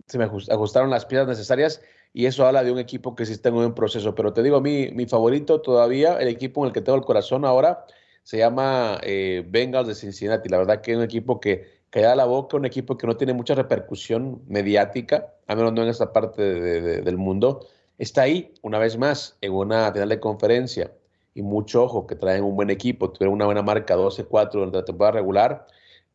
se 0.07 0.17
me 0.17 0.25
ajustaron 0.25 0.89
las 0.89 1.05
piezas 1.05 1.27
necesarias 1.27 1.81
y 2.13 2.27
eso 2.27 2.45
habla 2.45 2.63
de 2.63 2.71
un 2.71 2.79
equipo 2.79 3.15
que 3.15 3.25
sí 3.25 3.33
está 3.33 3.49
en 3.49 3.55
un 3.55 3.73
proceso. 3.73 4.15
Pero 4.15 4.33
te 4.33 4.41
digo, 4.43 4.61
mi, 4.61 4.89
mi 4.91 5.05
favorito 5.05 5.61
todavía, 5.61 6.17
el 6.17 6.27
equipo 6.29 6.61
en 6.63 6.67
el 6.67 6.73
que 6.73 6.81
tengo 6.81 6.97
el 6.97 7.03
corazón 7.03 7.43
ahora, 7.43 7.85
se 8.23 8.37
llama 8.37 8.99
eh, 9.03 9.43
Bengals 9.47 9.87
de 9.87 9.95
Cincinnati. 9.95 10.49
La 10.49 10.57
verdad 10.57 10.81
que 10.81 10.91
es 10.91 10.97
un 10.97 11.03
equipo 11.03 11.39
que, 11.39 11.75
da 11.91 12.15
la 12.15 12.25
boca, 12.25 12.57
un 12.57 12.65
equipo 12.65 12.97
que 12.97 13.07
no 13.07 13.15
tiene 13.17 13.33
mucha 13.33 13.55
repercusión 13.55 14.41
mediática, 14.47 15.33
a 15.47 15.55
menos 15.55 15.73
no 15.73 15.83
en 15.83 15.89
esta 15.89 16.11
parte 16.11 16.41
del 16.41 17.17
mundo. 17.17 17.67
Está 17.97 18.23
ahí, 18.23 18.53
una 18.61 18.79
vez 18.79 18.97
más, 18.97 19.37
en 19.41 19.53
una 19.53 19.91
final 19.91 20.09
de 20.09 20.19
conferencia. 20.19 20.91
Y 21.33 21.41
mucho 21.41 21.83
ojo, 21.83 22.07
que 22.07 22.15
traen 22.15 22.43
un 22.43 22.55
buen 22.55 22.69
equipo, 22.69 23.11
tuvieron 23.11 23.33
una 23.33 23.45
buena 23.45 23.61
marca 23.61 23.95
12-4 23.95 24.51
durante 24.53 24.77
la 24.77 24.85
temporada 24.85 25.11
regular 25.13 25.67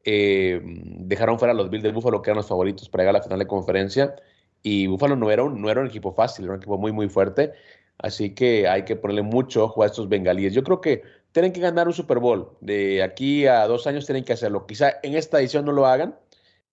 eh, 0.04 0.60
dejaron 0.62 1.38
fuera 1.38 1.52
a 1.52 1.54
los 1.54 1.70
Bills 1.70 1.82
de 1.82 1.92
Buffalo, 1.92 2.22
que 2.22 2.30
eran 2.30 2.38
los 2.38 2.46
favoritos 2.46 2.88
para 2.88 3.02
llegar 3.02 3.16
a 3.16 3.18
la 3.18 3.24
final 3.24 3.38
de 3.38 3.46
conferencia. 3.46 4.16
Y 4.62 4.86
Buffalo 4.86 5.16
no 5.16 5.30
era, 5.30 5.42
un, 5.42 5.60
no 5.60 5.70
era 5.70 5.80
un 5.80 5.86
equipo 5.86 6.12
fácil, 6.12 6.44
era 6.44 6.54
un 6.54 6.58
equipo 6.60 6.78
muy, 6.78 6.92
muy 6.92 7.08
fuerte. 7.08 7.52
Así 7.98 8.34
que 8.34 8.68
hay 8.68 8.84
que 8.84 8.96
ponerle 8.96 9.22
mucho 9.22 9.64
ojo 9.64 9.82
a 9.82 9.86
estos 9.86 10.08
bengalíes. 10.08 10.54
Yo 10.54 10.62
creo 10.64 10.80
que 10.80 11.02
tienen 11.32 11.52
que 11.52 11.60
ganar 11.60 11.86
un 11.86 11.94
Super 11.94 12.18
Bowl. 12.18 12.56
De 12.60 13.02
aquí 13.02 13.46
a 13.46 13.66
dos 13.66 13.86
años 13.86 14.06
tienen 14.06 14.24
que 14.24 14.32
hacerlo. 14.32 14.66
Quizá 14.66 14.94
en 15.02 15.14
esta 15.16 15.38
edición 15.40 15.64
no 15.64 15.72
lo 15.72 15.86
hagan, 15.86 16.18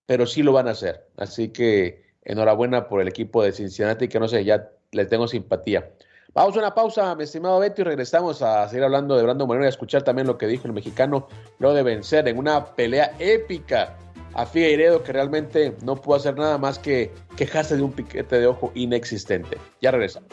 pero 0.06 0.26
sí 0.26 0.42
lo 0.42 0.52
van 0.52 0.68
a 0.68 0.72
hacer. 0.72 1.06
Así 1.16 1.50
que 1.50 2.02
enhorabuena 2.22 2.88
por 2.88 3.00
el 3.00 3.08
equipo 3.08 3.42
de 3.42 3.52
Cincinnati, 3.52 4.08
que 4.08 4.20
no 4.20 4.28
sé, 4.28 4.44
ya 4.44 4.70
les 4.92 5.08
tengo 5.08 5.28
simpatía. 5.28 5.90
Vamos 6.38 6.54
a 6.54 6.60
una 6.60 6.72
pausa, 6.72 7.16
mi 7.16 7.24
estimado 7.24 7.58
Beto, 7.58 7.80
y 7.80 7.84
regresamos 7.84 8.42
a 8.42 8.68
seguir 8.68 8.84
hablando 8.84 9.16
de 9.16 9.24
Brando 9.24 9.44
Moreno 9.44 9.64
y 9.64 9.66
a 9.66 9.70
escuchar 9.70 10.04
también 10.04 10.28
lo 10.28 10.38
que 10.38 10.46
dijo 10.46 10.68
el 10.68 10.72
mexicano 10.72 11.26
luego 11.58 11.74
de 11.74 11.82
vencer 11.82 12.28
en 12.28 12.38
una 12.38 12.64
pelea 12.64 13.12
épica 13.18 13.96
a 14.34 14.46
Figueiredo, 14.46 15.02
que 15.02 15.12
realmente 15.12 15.76
no 15.82 15.96
pudo 15.96 16.14
hacer 16.14 16.36
nada 16.36 16.56
más 16.56 16.78
que 16.78 17.10
quejarse 17.36 17.76
de 17.76 17.82
un 17.82 17.90
piquete 17.90 18.38
de 18.38 18.46
ojo 18.46 18.70
inexistente. 18.76 19.58
Ya 19.82 19.90
regresamos. 19.90 20.28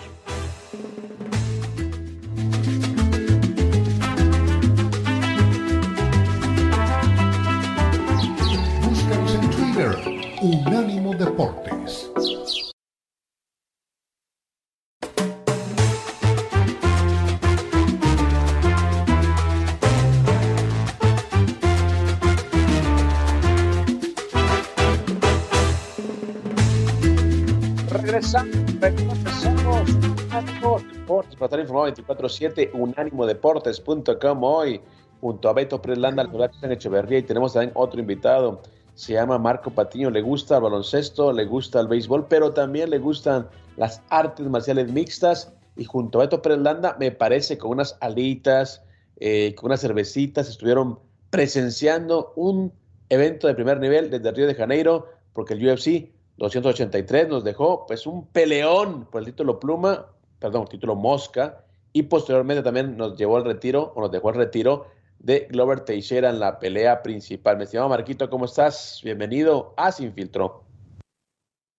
Informado 31.76 31.88
24-7, 31.88 32.72
unánimodeportes.com 32.74 34.44
hoy, 34.44 34.82
junto 35.20 35.50
a 35.50 35.54
Beto 35.54 35.82
Preslanda, 35.82 36.30
en 36.62 36.72
Echeverría, 36.72 37.20
y 37.20 37.24
tenemos 37.24 37.54
también 37.54 37.72
otro 37.76 38.00
invitado, 38.00 38.62
se 38.94 39.14
llama 39.14 39.38
Marco 39.38 39.72
Patiño, 39.72 40.10
le 40.10 40.22
gusta 40.22 40.58
el 40.58 40.64
baloncesto, 40.64 41.34
le 41.34 41.46
gusta 41.46 41.80
el 41.82 41.88
béisbol, 41.88 42.28
pero 42.28 42.54
también 42.54 42.90
le 42.90 43.00
gustan 43.00 43.48
las 43.78 44.02
artes 44.10 44.46
marciales 44.48 44.92
mixtas, 44.92 45.54
y 45.76 45.84
junto 45.84 46.20
a 46.20 46.24
Beto 46.24 46.42
Preslanda, 46.42 46.96
me 47.00 47.12
parece, 47.12 47.58
con 47.58 47.72
unas 47.72 47.98
alitas, 48.00 48.82
eh, 49.18 49.54
con 49.56 49.68
unas 49.68 49.82
cervecitas, 49.82 50.48
estuvieron 50.48 51.00
presenciando 51.30 52.32
un 52.38 52.72
evento 53.10 53.48
de 53.48 53.56
primer 53.56 53.80
nivel 53.80 54.10
desde 54.10 54.32
Río 54.32 54.48
de 54.48 54.56
Janeiro, 54.56 55.08
porque 55.34 55.54
el 55.54 55.68
UFC 55.68 56.14
283 56.38 57.28
nos 57.28 57.44
dejó 57.44 57.86
pues 57.86 58.08
un 58.08 58.28
peleón 58.28 59.06
por 59.06 59.22
el 59.22 59.26
título 59.26 59.60
pluma, 59.60 60.08
perdón, 60.40 60.68
título 60.68 60.96
mosca, 60.96 61.65
y 61.96 62.04
posteriormente 62.04 62.62
también 62.62 62.98
nos 62.98 63.18
llevó 63.18 63.38
al 63.38 63.46
retiro, 63.46 63.94
o 63.96 64.02
nos 64.02 64.12
dejó 64.12 64.28
al 64.28 64.36
retiro 64.36 64.88
de 65.18 65.48
Glover 65.50 65.80
Teixeira 65.80 66.30
en 66.30 66.42
la 66.42 66.60
pelea 66.60 67.02
principal. 67.02 67.56
Me 67.56 67.64
estimado 67.64 67.88
Marquito, 67.88 68.30
¿cómo 68.30 68.44
estás? 68.44 69.00
Bienvenido 69.02 69.74
a 69.78 69.94
Sin 69.94 70.12
Filtro. 70.12 70.66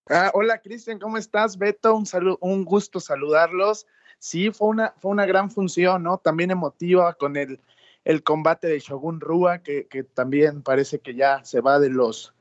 Ah, 0.09 0.31
hola 0.33 0.59
Cristian, 0.59 0.97
¿cómo 0.97 1.17
estás? 1.17 1.59
Beto, 1.59 2.01
un, 2.39 2.65
gusto 2.65 2.99
saludarlos. 2.99 3.85
Sí, 4.17 4.49
fue 4.49 4.69
una, 4.69 4.95
fue 4.97 5.11
una 5.11 5.27
gran 5.27 5.51
función, 5.51 6.01
¿no? 6.01 6.17
También 6.17 6.49
emotiva 6.49 7.13
con 7.13 7.37
el, 7.37 7.59
el 8.03 8.23
combate 8.23 8.65
de 8.65 8.79
Shogun 8.79 9.21
Rua, 9.21 9.59
que, 9.59 9.85
que 9.85 10.03
también 10.03 10.63
parece 10.63 10.97
que 10.97 11.13
ya 11.13 11.45
se 11.45 11.61
va 11.61 11.77
de 11.77 11.91
los 11.91 12.33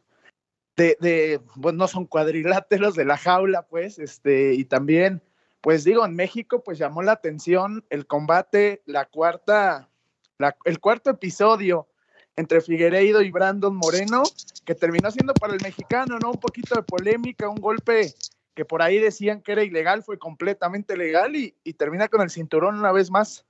de, 0.76 0.96
de 0.98 1.40
pues 1.60 1.74
no 1.74 1.88
son 1.88 2.06
cuadriláteros 2.06 2.94
de 2.94 3.04
la 3.04 3.18
jaula, 3.18 3.66
pues, 3.66 3.98
este, 3.98 4.54
y 4.54 4.64
también, 4.64 5.20
pues 5.66 5.82
digo, 5.82 6.06
en 6.06 6.14
México, 6.14 6.62
pues 6.62 6.78
llamó 6.78 7.02
la 7.02 7.10
atención 7.10 7.84
el 7.90 8.06
combate, 8.06 8.82
la 8.86 9.04
cuarta, 9.04 9.88
la, 10.38 10.56
el 10.64 10.78
cuarto 10.78 11.10
episodio 11.10 11.88
entre 12.36 12.60
Figueiredo 12.60 13.20
y 13.20 13.32
Brandon 13.32 13.74
Moreno, 13.74 14.22
que 14.64 14.76
terminó 14.76 15.10
siendo 15.10 15.34
para 15.34 15.54
el 15.54 15.60
mexicano, 15.60 16.20
¿no? 16.20 16.30
Un 16.30 16.38
poquito 16.38 16.76
de 16.76 16.84
polémica, 16.84 17.48
un 17.48 17.60
golpe 17.60 18.14
que 18.54 18.64
por 18.64 18.80
ahí 18.80 19.00
decían 19.00 19.42
que 19.42 19.50
era 19.50 19.64
ilegal, 19.64 20.04
fue 20.04 20.20
completamente 20.20 20.96
legal 20.96 21.34
y, 21.34 21.52
termina 21.72 22.06
con 22.06 22.20
el 22.20 22.30
cinturón 22.30 22.78
una 22.78 22.92
vez 22.92 23.10
más. 23.10 23.44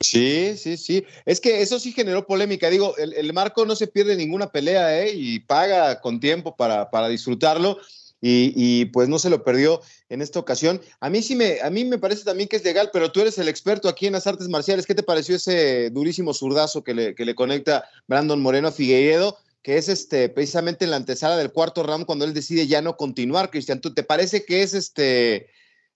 Sí, 0.00 0.56
sí, 0.56 0.76
sí. 0.76 1.06
Es 1.24 1.40
que 1.40 1.62
eso 1.62 1.78
sí 1.78 1.92
generó 1.92 2.26
polémica. 2.26 2.68
Digo, 2.68 2.96
el, 2.96 3.32
Marco 3.32 3.64
no 3.64 3.76
se 3.76 3.86
pierde 3.86 4.16
ninguna 4.16 4.50
pelea, 4.50 5.04
¿eh? 5.04 5.12
Y 5.14 5.38
paga 5.38 6.00
con 6.00 6.18
tiempo 6.18 6.56
para, 6.56 6.90
para 6.90 7.06
disfrutarlo. 7.06 7.78
Y, 8.20 8.86
pues 8.86 9.08
no 9.08 9.18
se 9.18 9.30
lo 9.30 9.44
perdió 9.44 9.80
en 10.08 10.22
esta 10.22 10.40
ocasión. 10.40 10.80
A 11.00 11.08
mí 11.08 11.22
sí 11.22 11.36
me, 11.36 11.60
a 11.60 11.70
mí 11.70 11.84
me 11.84 11.98
parece 11.98 12.24
también 12.24 12.48
que 12.48 12.56
es 12.56 12.64
legal, 12.64 12.90
pero 12.92 13.12
tú 13.12 13.20
eres 13.20 13.38
el 13.38 13.48
experto 13.48 13.88
aquí 13.88 14.06
en 14.06 14.14
las 14.14 14.26
artes 14.26 14.48
marciales. 14.48 14.86
¿Qué 14.86 14.94
te 14.94 15.02
pareció 15.02 15.36
ese 15.36 15.90
durísimo 15.90 16.34
zurdazo 16.34 16.82
que 16.82 16.94
le, 16.94 17.14
que 17.14 17.24
le 17.24 17.34
conecta 17.34 17.84
Brandon 18.06 18.40
Moreno 18.40 18.68
a 18.68 18.72
Figueiredo? 18.72 19.36
que 19.60 19.76
es 19.76 19.88
este 19.88 20.28
precisamente 20.28 20.84
en 20.84 20.92
la 20.92 20.96
antesala 20.96 21.36
del 21.36 21.52
cuarto 21.52 21.82
round 21.82 22.06
cuando 22.06 22.24
él 22.24 22.32
decide 22.32 22.66
ya 22.66 22.80
no 22.80 22.96
continuar, 22.96 23.50
Cristian. 23.50 23.80
¿Tú 23.80 23.92
te 23.92 24.02
parece 24.02 24.44
que 24.44 24.62
es 24.62 24.72
este 24.72 25.48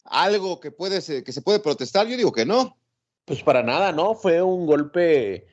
algo 0.04 0.60
que 0.60 0.72
puede 0.72 1.00
que 1.22 1.32
se 1.32 1.42
puede 1.42 1.60
protestar? 1.60 2.06
Yo 2.06 2.16
digo 2.16 2.32
que 2.32 2.44
no. 2.44 2.76
Pues 3.24 3.42
para 3.42 3.62
nada, 3.62 3.92
¿no? 3.92 4.14
Fue 4.14 4.42
un 4.42 4.66
golpe 4.66 5.46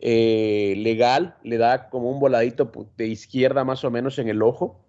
eh, 0.00 0.74
legal, 0.78 1.36
le 1.44 1.58
da 1.58 1.88
como 1.88 2.10
un 2.10 2.18
voladito 2.18 2.70
de 2.96 3.06
izquierda 3.06 3.64
más 3.64 3.84
o 3.84 3.90
menos 3.90 4.18
en 4.18 4.28
el 4.28 4.42
ojo, 4.42 4.84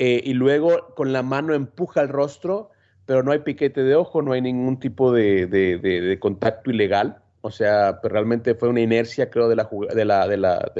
eh, 0.00 0.22
y 0.24 0.32
luego 0.32 0.94
con 0.96 1.12
la 1.12 1.22
mano 1.22 1.54
empuja 1.54 2.00
el 2.00 2.08
rostro, 2.08 2.70
pero 3.04 3.22
no 3.22 3.32
hay 3.32 3.40
piquete 3.40 3.82
de 3.84 3.94
ojo, 3.94 4.22
no 4.22 4.32
hay 4.32 4.40
ningún 4.40 4.80
tipo 4.80 5.12
de, 5.12 5.46
de, 5.46 6.18
contacto 6.18 6.70
ilegal. 6.70 7.22
O 7.42 7.50
sea, 7.50 8.00
pues 8.00 8.10
realmente 8.10 8.54
fue 8.54 8.70
una 8.70 8.80
inercia, 8.80 9.30
creo, 9.30 9.48
de 9.48 9.56
la, 9.56 9.68
de 9.94 10.04
la, 10.06 10.26
de 10.26 10.36
la, 10.38 10.72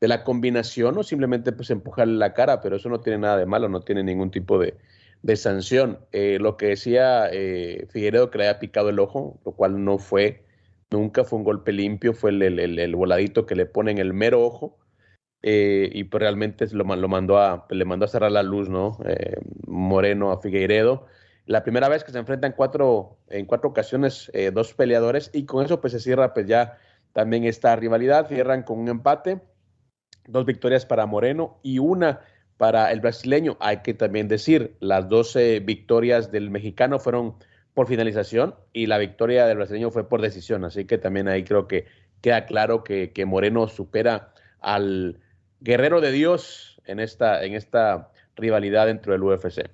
de 0.00 0.08
la 0.08 0.22
combinación, 0.22 0.98
o 0.98 1.02
simplemente 1.02 1.52
pues 1.52 1.70
empujarle 1.70 2.14
la 2.14 2.34
cara, 2.34 2.60
pero 2.60 2.76
eso 2.76 2.90
no 2.90 3.00
tiene 3.00 3.20
nada 3.20 3.38
de 3.38 3.46
malo, 3.46 3.70
no 3.70 3.80
tiene 3.80 4.02
ningún 4.02 4.30
tipo 4.30 4.58
de, 4.58 4.74
de 5.22 5.36
sanción. 5.36 5.98
Eh, 6.12 6.38
lo 6.38 6.58
que 6.58 6.66
decía 6.66 7.28
eh, 7.32 7.86
Figueredo 7.90 8.30
que 8.30 8.38
le 8.38 8.48
había 8.48 8.60
picado 8.60 8.90
el 8.90 8.98
ojo, 8.98 9.40
lo 9.46 9.52
cual 9.52 9.82
no 9.82 9.96
fue, 9.96 10.44
nunca 10.90 11.24
fue 11.24 11.38
un 11.38 11.44
golpe 11.44 11.72
limpio, 11.72 12.12
fue 12.12 12.30
el, 12.30 12.42
el, 12.58 12.96
voladito 12.96 13.46
que 13.46 13.54
le 13.54 13.64
pone 13.66 13.92
en 13.92 13.98
el 13.98 14.12
mero 14.12 14.42
ojo. 14.42 14.76
Eh, 15.42 15.90
y 15.92 16.04
pues 16.04 16.20
realmente 16.20 16.66
lo, 16.72 16.84
lo, 16.84 17.08
mandó 17.08 17.38
a, 17.38 17.66
le 17.70 17.84
mandó 17.84 18.04
a 18.04 18.08
cerrar 18.08 18.30
la 18.30 18.42
luz, 18.42 18.68
¿no? 18.68 18.98
Moreno 19.66 20.30
a 20.30 20.40
Figueiredo. 20.40 21.06
La 21.46 21.64
primera 21.64 21.88
vez 21.88 22.04
que 22.04 22.12
se 22.12 22.18
enfrentan 22.18 22.52
cuatro, 22.56 23.18
en 23.28 23.46
cuatro 23.46 23.70
ocasiones 23.70 24.30
dos 24.52 24.74
peleadores 24.74 25.30
y 25.32 25.44
con 25.44 25.64
eso 25.64 25.80
pues 25.80 25.92
se 25.92 25.98
cierra 25.98 26.32
pues 26.32 26.46
ya 26.46 26.78
también 27.12 27.44
esta 27.44 27.74
rivalidad, 27.76 28.28
cierran 28.28 28.62
con 28.62 28.78
un 28.78 28.88
empate, 28.88 29.40
dos 30.26 30.46
victorias 30.46 30.86
para 30.86 31.06
Moreno 31.06 31.58
y 31.62 31.78
una 31.78 32.20
para 32.56 32.92
el 32.92 33.00
brasileño. 33.00 33.56
Hay 33.60 33.78
que 33.78 33.94
también 33.94 34.28
decir, 34.28 34.76
las 34.80 35.08
12 35.08 35.60
victorias 35.60 36.30
del 36.30 36.50
mexicano 36.50 36.98
fueron 36.98 37.34
por 37.74 37.86
finalización 37.86 38.54
y 38.72 38.86
la 38.86 38.98
victoria 38.98 39.46
del 39.46 39.56
brasileño 39.56 39.90
fue 39.90 40.08
por 40.08 40.20
decisión. 40.20 40.64
Así 40.64 40.84
que 40.84 40.98
también 40.98 41.28
ahí 41.28 41.44
creo 41.44 41.66
que 41.66 41.86
queda 42.20 42.46
claro 42.46 42.84
que, 42.84 43.10
Moreno 43.26 43.68
supera 43.68 44.32
al 44.60 45.20
guerrero 45.62 46.00
de 46.00 46.12
Dios 46.12 46.80
en 46.84 47.00
esta, 47.00 47.44
en 47.44 47.54
esta 47.54 48.10
rivalidad 48.36 48.86
dentro 48.86 49.12
del 49.12 49.22
UFC. 49.22 49.70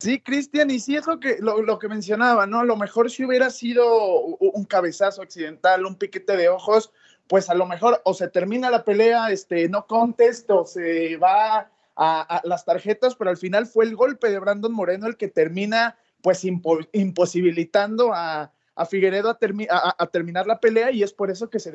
Sí, 0.00 0.20
Cristian, 0.20 0.70
y 0.70 0.78
sí 0.78 0.94
es 0.94 1.08
lo 1.08 1.18
que, 1.18 1.38
lo, 1.40 1.78
que 1.80 1.88
mencionaba, 1.88 2.46
¿no? 2.46 2.60
A 2.60 2.64
lo 2.64 2.76
mejor 2.76 3.10
si 3.10 3.24
hubiera 3.24 3.50
sido 3.50 4.20
un 4.20 4.64
cabezazo 4.64 5.22
accidental, 5.22 5.84
un 5.84 5.96
piquete 5.96 6.36
de 6.36 6.48
ojos, 6.48 6.92
pues 7.26 7.50
a 7.50 7.54
lo 7.54 7.66
mejor 7.66 8.00
o 8.04 8.14
se 8.14 8.28
termina 8.28 8.70
la 8.70 8.84
pelea, 8.84 9.32
este, 9.32 9.68
no 9.68 9.88
contest, 9.88 10.48
o 10.52 10.64
se 10.64 11.16
va 11.16 11.72
a, 11.96 12.40
las 12.44 12.64
tarjetas, 12.64 13.16
pero 13.16 13.30
al 13.30 13.36
final 13.36 13.66
fue 13.66 13.86
el 13.86 13.96
golpe 13.96 14.30
de 14.30 14.38
Brandon 14.38 14.72
Moreno 14.72 15.08
el 15.08 15.16
que 15.16 15.26
termina, 15.26 15.98
pues, 16.22 16.44
imposibilitando 16.44 18.12
a, 18.14 18.52
a 18.78 18.86
Figueredo 18.86 19.28
a, 19.28 20.06
terminar 20.06 20.46
la 20.46 20.60
pelea 20.60 20.92
y 20.92 21.02
es 21.02 21.12
por 21.12 21.32
eso 21.32 21.50
que 21.50 21.58
se, 21.58 21.72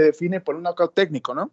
define 0.00 0.40
por 0.40 0.56
un 0.56 0.62
knockout 0.62 0.94
técnico, 0.94 1.34
¿no? 1.34 1.52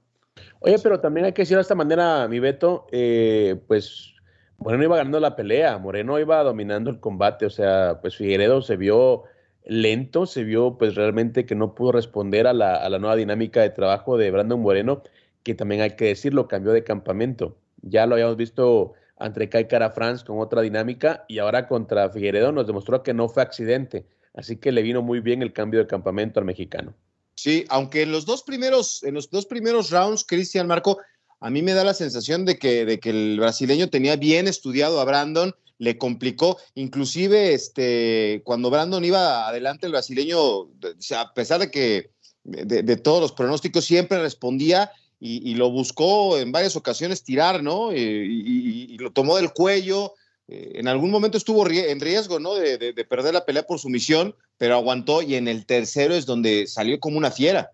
Oye, 0.62 0.78
pero 0.82 1.02
también 1.02 1.26
hay 1.26 1.34
que 1.34 1.42
decirlo 1.42 1.58
de 1.58 1.64
esta 1.64 1.76
manera, 1.76 2.26
mi 2.30 2.40
Beto, 2.40 2.88
eh, 2.90 3.60
pues 3.68 4.14
Moreno 4.60 4.86
iba 4.86 4.96
ganando 4.96 5.20
la 5.20 5.36
pelea, 5.36 5.78
Moreno 5.78 6.18
iba 6.20 6.42
dominando 6.42 6.90
el 6.90 7.02
combate, 7.02 7.46
o 7.46 7.50
sea, 7.50 8.00
pues 8.02 8.16
Figueredo 8.16 8.62
se 8.62 8.78
vio 8.78 9.24
lento, 9.66 10.26
se 10.26 10.46
vio 10.46 10.78
pues 10.78 10.96
realmente 10.96 11.46
que 11.46 11.54
no 11.54 11.76
pudo 11.76 11.92
responder 11.92 12.48
a 12.48 12.54
la, 12.54 12.88
nueva 12.98 13.18
dinámica 13.18 13.62
de 13.62 13.72
trabajo 13.72 14.18
de 14.18 14.32
Brandon 14.32 14.62
Moreno, 14.62 15.04
que 15.44 15.54
también 15.54 15.82
hay 15.82 15.98
que 15.98 16.06
decirlo, 16.06 16.48
cambió 16.48 16.72
de 16.72 16.86
campamento. 16.86 17.58
Ya 17.82 18.06
lo 18.06 18.16
habíamos 18.16 18.38
visto 18.38 18.94
entre 19.20 19.50
Kai 19.50 19.68
Cara 19.68 19.90
France 19.90 20.24
con 20.26 20.40
otra 20.40 20.62
dinámica 20.62 21.26
y 21.28 21.40
ahora 21.40 21.68
contra 21.68 22.10
Figueredo 22.10 22.54
nos 22.54 22.68
demostró 22.68 23.04
que 23.04 23.14
no 23.14 23.28
fue 23.28 23.44
accidente. 23.44 24.06
Así 24.34 24.58
que 24.58 24.72
le 24.72 24.82
vino 24.82 25.02
muy 25.02 25.20
bien 25.20 25.42
el 25.42 25.54
cambio 25.54 25.80
de 25.80 25.88
campamento 25.88 26.40
al 26.40 26.46
mexicano. 26.46 26.94
Sí, 27.36 27.66
aunque 27.70 28.04
en 28.04 28.12
los 28.12 28.26
dos 28.26 28.44
primeros, 28.44 29.04
en 29.04 29.16
los 29.16 29.30
dos 29.30 29.46
primeros 29.46 29.90
rounds, 29.90 30.24
Cristian 30.24 30.68
Marco, 30.68 31.00
a 31.40 31.50
mí 31.50 31.62
me 31.62 31.74
da 31.74 31.84
la 31.84 31.94
sensación 31.94 32.46
de 32.46 32.58
que, 32.58 32.86
de 32.86 33.00
que 33.00 33.10
el 33.10 33.40
brasileño 33.40 33.90
tenía 33.90 34.16
bien 34.16 34.48
estudiado 34.48 35.00
a 35.00 35.06
Brandon, 35.06 35.54
le 35.78 35.98
complicó, 35.98 36.58
inclusive 36.76 37.54
este, 37.54 38.42
cuando 38.46 38.70
Brandon 38.70 39.04
iba 39.04 39.48
adelante, 39.48 39.86
el 39.86 39.92
brasileño, 39.92 40.70
a 41.18 41.34
pesar 41.34 41.60
de 41.60 41.72
que 41.72 42.12
de, 42.44 42.98
todos 42.98 43.22
los 43.22 43.32
pronósticos, 43.32 43.86
siempre 43.86 44.22
respondía 44.22 44.92
y, 45.20 45.56
lo 45.56 45.72
buscó 45.72 46.38
en 46.38 46.52
varias 46.52 46.76
ocasiones 46.76 47.24
tirar, 47.24 47.64
¿no? 47.64 47.94
Y, 47.94 48.98
lo 48.98 49.12
tomó 49.12 49.38
del 49.38 49.54
cuello. 49.54 50.14
Eh, 50.48 50.74
en 50.76 50.88
algún 50.88 51.12
momento 51.12 51.38
estuvo 51.38 51.68
en 51.70 52.00
riesgo, 52.00 52.40
¿no? 52.40 52.56
De, 52.56 52.78
de 52.78 53.06
perder 53.06 53.34
la 53.34 53.46
pelea 53.46 53.64
por 53.64 53.80
su 53.80 53.90
misión, 53.90 54.36
pero 54.58 54.76
aguantó 54.76 55.22
y 55.22 55.36
en 55.36 55.48
el 55.48 55.66
tercero 55.66 56.14
es 56.14 56.26
donde 56.26 56.68
salió 56.68 57.00
como 57.00 57.18
una 57.18 57.32
fiera 57.32 57.72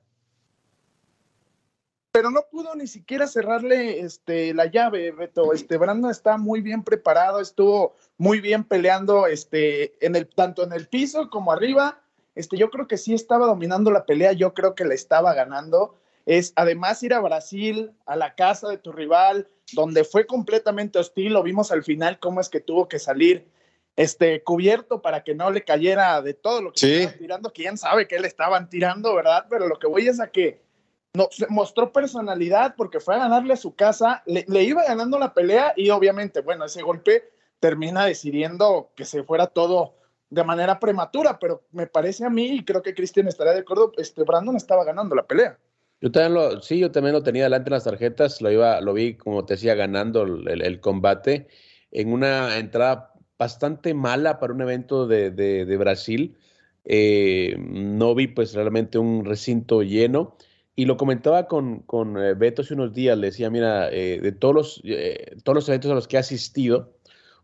pero 2.12 2.32
no 2.32 2.42
pudo 2.52 2.76
ni 2.76 2.88
siquiera 2.88 3.28
cerrarle 3.28 4.00
este, 4.00 4.54
la 4.54 4.66
llave, 4.66 5.12
Beto. 5.12 5.54
Este, 5.54 5.78
Brandon 5.78 6.12
está 6.12 6.38
muy 6.38 6.62
bien 6.62 6.84
preparado, 6.84 7.40
estuvo 7.40 7.96
muy 8.18 8.42
bien 8.42 8.64
peleando 8.64 9.28
este, 9.28 9.94
en 10.06 10.16
el, 10.16 10.28
tanto 10.28 10.64
en 10.64 10.74
el 10.74 10.88
piso 10.88 11.30
como 11.30 11.52
arriba. 11.52 12.02
Este, 12.36 12.58
yo 12.58 12.72
creo 12.72 12.88
que 12.88 12.98
sí 12.98 13.14
estaba 13.14 13.46
dominando 13.46 13.92
la 13.92 14.06
pelea, 14.06 14.34
yo 14.34 14.54
creo 14.54 14.76
que 14.76 14.86
la 14.86 14.96
estaba 14.96 15.34
ganando. 15.34 15.96
Es 16.30 16.54
además 16.56 17.02
ir 17.02 17.16
a 17.16 17.22
Brasil, 17.22 17.92
a 18.06 18.16
la 18.16 18.36
casa 18.36 18.70
de 18.70 18.78
tu 18.78 18.92
rival, 18.92 19.48
donde 19.74 20.04
fue 20.04 20.28
completamente 20.28 21.00
hostil, 21.00 21.34
lo 21.34 21.42
vimos 21.42 21.72
al 21.72 21.84
final 21.84 22.20
cómo 22.20 22.40
es 22.40 22.50
que 22.50 22.60
tuvo 22.60 22.88
que 22.88 23.00
salir 23.00 23.48
este, 23.96 24.44
cubierto 24.44 25.02
para 25.02 25.24
que 25.24 25.34
no 25.34 25.50
le 25.50 25.64
cayera 25.64 26.22
de 26.22 26.36
todo 26.36 26.62
lo 26.62 26.72
que 26.72 27.00
estaban 27.00 27.18
tirando. 27.18 27.52
Quién 27.52 27.80
sabe 27.80 28.08
qué 28.08 28.20
le 28.20 28.28
estaban 28.28 28.70
tirando, 28.70 29.16
¿verdad? 29.16 29.48
Pero 29.50 29.68
lo 29.68 29.80
que 29.80 29.88
voy 29.88 30.08
es 30.08 30.20
a 30.20 30.30
que 30.30 30.62
no, 31.16 31.30
mostró 31.50 31.92
personalidad 31.92 32.76
porque 32.78 33.00
fue 33.00 33.16
a 33.16 33.20
ganarle 33.20 33.54
a 33.54 33.58
su 33.58 33.74
casa, 33.74 34.22
le, 34.28 34.46
iba 34.62 34.84
ganando 34.84 35.18
la 35.18 35.34
pelea 35.34 35.74
y 35.76 35.90
obviamente, 35.90 36.42
bueno, 36.42 36.66
ese 36.66 36.84
golpe 36.84 37.24
termina 37.60 38.06
decidiendo 38.06 38.92
que 38.96 39.06
se 39.06 39.24
fuera 39.24 39.48
todo 39.48 39.96
de 40.30 40.44
manera 40.44 40.80
prematura, 40.80 41.40
pero 41.40 41.64
me 41.72 41.88
parece 41.88 42.24
a 42.24 42.30
mí, 42.30 42.52
y 42.52 42.64
creo 42.64 42.84
que 42.84 42.94
Cristian 42.94 43.28
estará 43.28 43.52
de 43.52 43.62
acuerdo, 43.62 43.94
este 43.98 44.22
Brandon 44.22 44.56
estaba 44.56 44.84
ganando 44.84 45.16
la 45.16 45.26
pelea. 45.26 45.58
Yo 46.02 46.12
también 46.12 46.34
lo, 46.34 46.62
sí, 46.62 46.80
yo 46.80 46.92
también 46.92 47.14
lo 47.14 47.24
tenía 47.24 47.44
delante 47.44 47.70
en 47.70 47.74
las 47.74 47.84
tarjetas, 47.84 48.42
lo 48.42 48.52
iba, 48.52 48.80
lo 48.82 48.94
vi, 48.94 49.16
como 49.16 49.46
te 49.46 49.56
decía, 49.56 49.76
ganando 49.76 50.24
el, 50.24 50.80
combate 50.80 51.48
en 51.92 52.14
una 52.14 52.58
entrada 52.58 53.14
bastante 53.38 53.94
mala 53.94 54.40
para 54.40 54.54
un 54.54 54.62
evento 54.62 55.08
de, 55.08 55.78
Brasil. 55.78 56.38
Eh, 56.86 57.56
no 57.60 58.16
vi 58.16 58.28
pues 58.28 58.54
realmente 58.54 58.98
un 58.98 59.26
recinto 59.26 59.84
lleno. 59.84 60.38
Y 60.76 60.86
lo 60.86 60.96
comentaba 60.96 61.48
con, 61.48 61.80
con 61.82 62.18
eh, 62.18 62.34
Beto 62.36 62.62
hace 62.62 62.74
unos 62.74 62.94
días, 62.94 63.18
le 63.18 63.28
decía, 63.28 63.50
mira, 63.50 63.90
eh, 63.92 64.20
de 64.22 64.32
todos 64.32 64.56
los, 64.56 64.82
eh, 64.86 65.36
todos 65.44 65.56
los 65.56 65.70
eventos 65.70 65.92
a 65.92 65.96
los 65.96 66.08
que 66.08 66.16
he 66.16 66.20
asistido, 66.20 66.94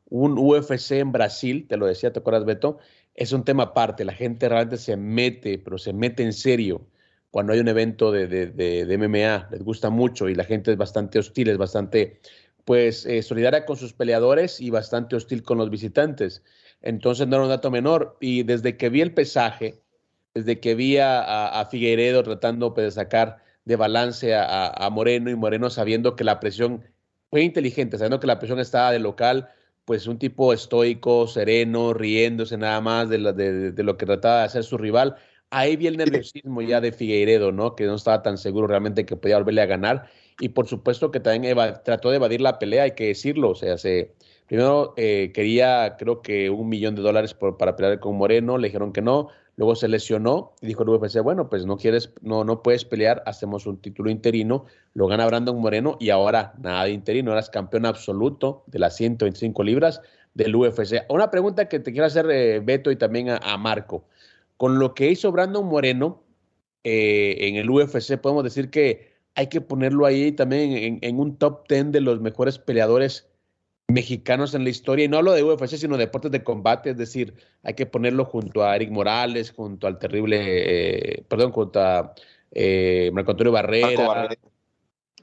un 0.10 0.38
UFC 0.38 0.94
en 0.94 1.12
Brasil, 1.12 1.68
te 1.68 1.78
lo 1.78 1.86
decía, 1.88 2.13
¿te 2.13 2.20
acuerdas, 2.20 2.46
Beto? 2.46 2.78
Es 3.13 3.34
un 3.34 3.44
tema 3.44 3.63
aparte, 3.63 4.06
la 4.06 4.13
gente 4.13 4.48
realmente 4.48 4.78
se 4.78 4.96
mete, 4.96 5.60
pero 5.60 5.78
se 5.78 5.91
mete 5.94 6.24
en 6.24 6.32
serio 6.34 6.88
cuando 7.36 7.52
hay 7.52 7.60
un 7.60 7.67
evento 7.67 8.13
de, 8.13 8.28
de, 8.28 8.48
de, 8.86 8.98
MMA, 8.98 9.50
les 9.52 9.62
gusta 9.62 9.89
mucho 9.89 10.30
y 10.30 10.36
la 10.36 10.45
gente 10.45 10.71
es 10.71 10.78
bastante 10.78 11.19
hostil, 11.19 11.50
es 11.50 11.58
bastante, 11.58 12.21
pues, 12.63 13.06
solidaria 13.24 13.65
con 13.65 13.76
sus 13.76 13.91
peleadores 13.91 14.62
y 14.62 14.69
bastante 14.69 15.17
hostil 15.17 15.43
con 15.43 15.58
los 15.58 15.69
visitantes. 15.69 16.45
Entonces 16.82 17.28
no 17.28 17.36
era 17.36 17.43
un 17.43 17.50
dato 17.50 17.69
menor. 17.69 18.15
Y 18.21 18.43
desde 18.43 18.78
que 18.78 18.88
vi 18.88 19.02
el 19.02 19.13
pesaje, 19.13 19.82
desde 20.34 20.62
que 20.62 20.76
vi 20.76 20.98
a, 20.98 21.67
Figueiredo 21.69 22.24
tratando 22.24 22.74
pues, 22.74 22.86
de 22.86 22.91
sacar 22.91 23.43
de 23.65 23.76
balance 23.76 24.34
a, 24.34 24.89
Moreno 24.89 25.30
y 25.30 25.36
Moreno 25.36 25.69
sabiendo 25.69 26.15
que 26.15 26.24
la 26.24 26.39
presión 26.39 26.86
fue 27.30 27.41
inteligente, 27.41 27.98
sabiendo 27.98 28.21
que 28.21 28.28
la 28.28 28.39
presión 28.39 28.62
estaba 28.62 28.93
de 28.93 29.00
local, 29.00 29.50
pues 29.84 30.08
un 30.08 30.19
tipo 30.19 30.54
estoico, 30.54 31.28
sereno, 31.28 31.93
riéndose 31.93 32.56
nada 32.56 32.80
más 32.80 33.10
de, 33.10 33.17
de, 33.74 33.84
lo 33.84 33.98
que 33.98 34.06
trataba 34.06 34.39
de 34.39 34.45
hacer 34.45 34.63
su 34.63 34.78
rival. 34.78 35.17
Ahí 35.50 35.76
vi 35.76 35.88
el 35.88 35.98
nerviosismo 35.98 36.62
ya 36.62 36.82
de 36.82 36.92
Figueiredo, 36.92 37.52
¿no? 37.52 37.76
Que 37.76 37.86
no 37.86 37.96
estaba 37.96 38.22
tan 38.22 38.38
seguro 38.38 38.68
realmente 38.68 39.06
que 39.06 39.16
podía 39.16 39.38
volverle 39.38 39.62
a 39.62 39.68
ganar. 39.68 40.10
Y 40.40 40.50
por 40.50 40.68
supuesto 40.68 41.12
que 41.12 41.20
también 41.20 41.58
trató 41.84 42.10
de 42.10 42.18
evadir 42.18 42.42
la 42.42 42.60
pelea, 42.60 42.84
hay 42.84 42.92
que 42.92 43.08
decirlo. 43.08 43.52
O 43.52 43.56
sea, 43.56 43.78
se, 43.78 44.14
primero 44.48 44.94
eh, 44.98 45.32
quería, 45.34 45.96
creo 45.98 46.22
que 46.22 46.50
un 46.50 46.68
millón 46.68 46.96
de 46.96 47.02
dólares 47.02 47.34
por, 47.34 47.58
para 47.58 47.76
pelear 47.76 48.00
con 48.00 48.18
Moreno, 48.18 48.58
le 48.58 48.68
dijeron 48.68 48.92
que 48.92 49.02
no 49.02 49.30
luego 49.58 49.76
se 49.76 49.88
lesionó 49.88 50.54
y 50.62 50.68
dijo 50.68 50.84
el 50.84 50.90
UFC, 50.90 51.22
bueno, 51.22 51.50
pues 51.50 51.66
no 51.66 51.78
quieres, 51.78 52.12
no, 52.22 52.44
no 52.44 52.62
puedes 52.62 52.86
pelear, 52.86 53.24
hacemos 53.26 53.66
un 53.66 53.78
título 53.78 54.10
interino, 54.10 54.66
lo 54.94 55.08
gana 55.08 55.26
Brandon 55.26 55.60
Moreno 55.60 55.98
y 56.00 56.10
ahora 56.10 56.54
nada 56.60 56.86
de 56.86 56.92
interino, 56.92 57.32
eras 57.32 57.50
campeón 57.50 57.86
absoluto 57.86 58.64
de 58.68 58.80
las 58.80 58.96
125 58.96 59.64
libras 59.64 60.02
del 60.34 60.56
UFC. 60.56 61.06
Una 61.10 61.32
pregunta 61.32 61.70
que 61.70 61.80
te 61.80 61.92
quiero 61.92 62.08
hacer, 62.08 62.30
eh, 62.30 62.60
Beto, 62.60 62.92
y 62.92 62.98
también 62.98 63.30
a, 63.30 63.58
Marco. 63.58 64.04
Con 64.58 64.80
lo 64.80 64.94
que 64.94 65.10
hizo 65.10 65.32
Brandon 65.32 65.65
Moreno 65.65 66.24
eh, 66.84 67.38
en 67.41 67.56
el 67.56 67.70
UFC, 67.70 68.18
podemos 68.18 68.44
decir 68.44 68.70
que 68.70 69.13
hay 69.36 69.48
que 69.48 69.62
ponerlo 69.62 70.06
ahí 70.06 70.32
también 70.32 70.72
en, 70.72 71.00
en 71.02 71.20
un 71.20 71.38
top 71.38 71.68
10 71.68 71.91
de 71.91 72.02
los 72.02 72.22
mejores 72.22 72.58
peleadores 72.58 73.28
mexicanos 73.88 74.54
en 74.56 74.63
la 74.63 74.70
historia, 74.70 75.06
y 75.06 75.08
no 75.08 75.18
hablo 75.18 75.34
de 75.34 75.44
UFC, 75.44 75.78
sino 75.78 75.98
de 75.98 76.06
deportes 76.06 76.32
de 76.32 76.44
combate, 76.44 76.91
es 76.91 76.98
decir, 76.98 77.36
hay 77.63 77.76
que 77.76 77.86
ponerlo 77.86 78.26
junto 78.26 78.63
a 78.63 78.76
Eric 78.76 78.89
Morales, 78.91 79.52
junto 79.52 79.88
al 79.88 80.00
terrible, 80.00 80.39
eh, 80.39 81.24
perdón, 81.28 81.52
junto 81.52 81.80
a 81.80 82.13
eh, 82.52 83.12
Marco 83.13 83.32
Antonio 83.32 83.52
Barrera. 83.52 84.30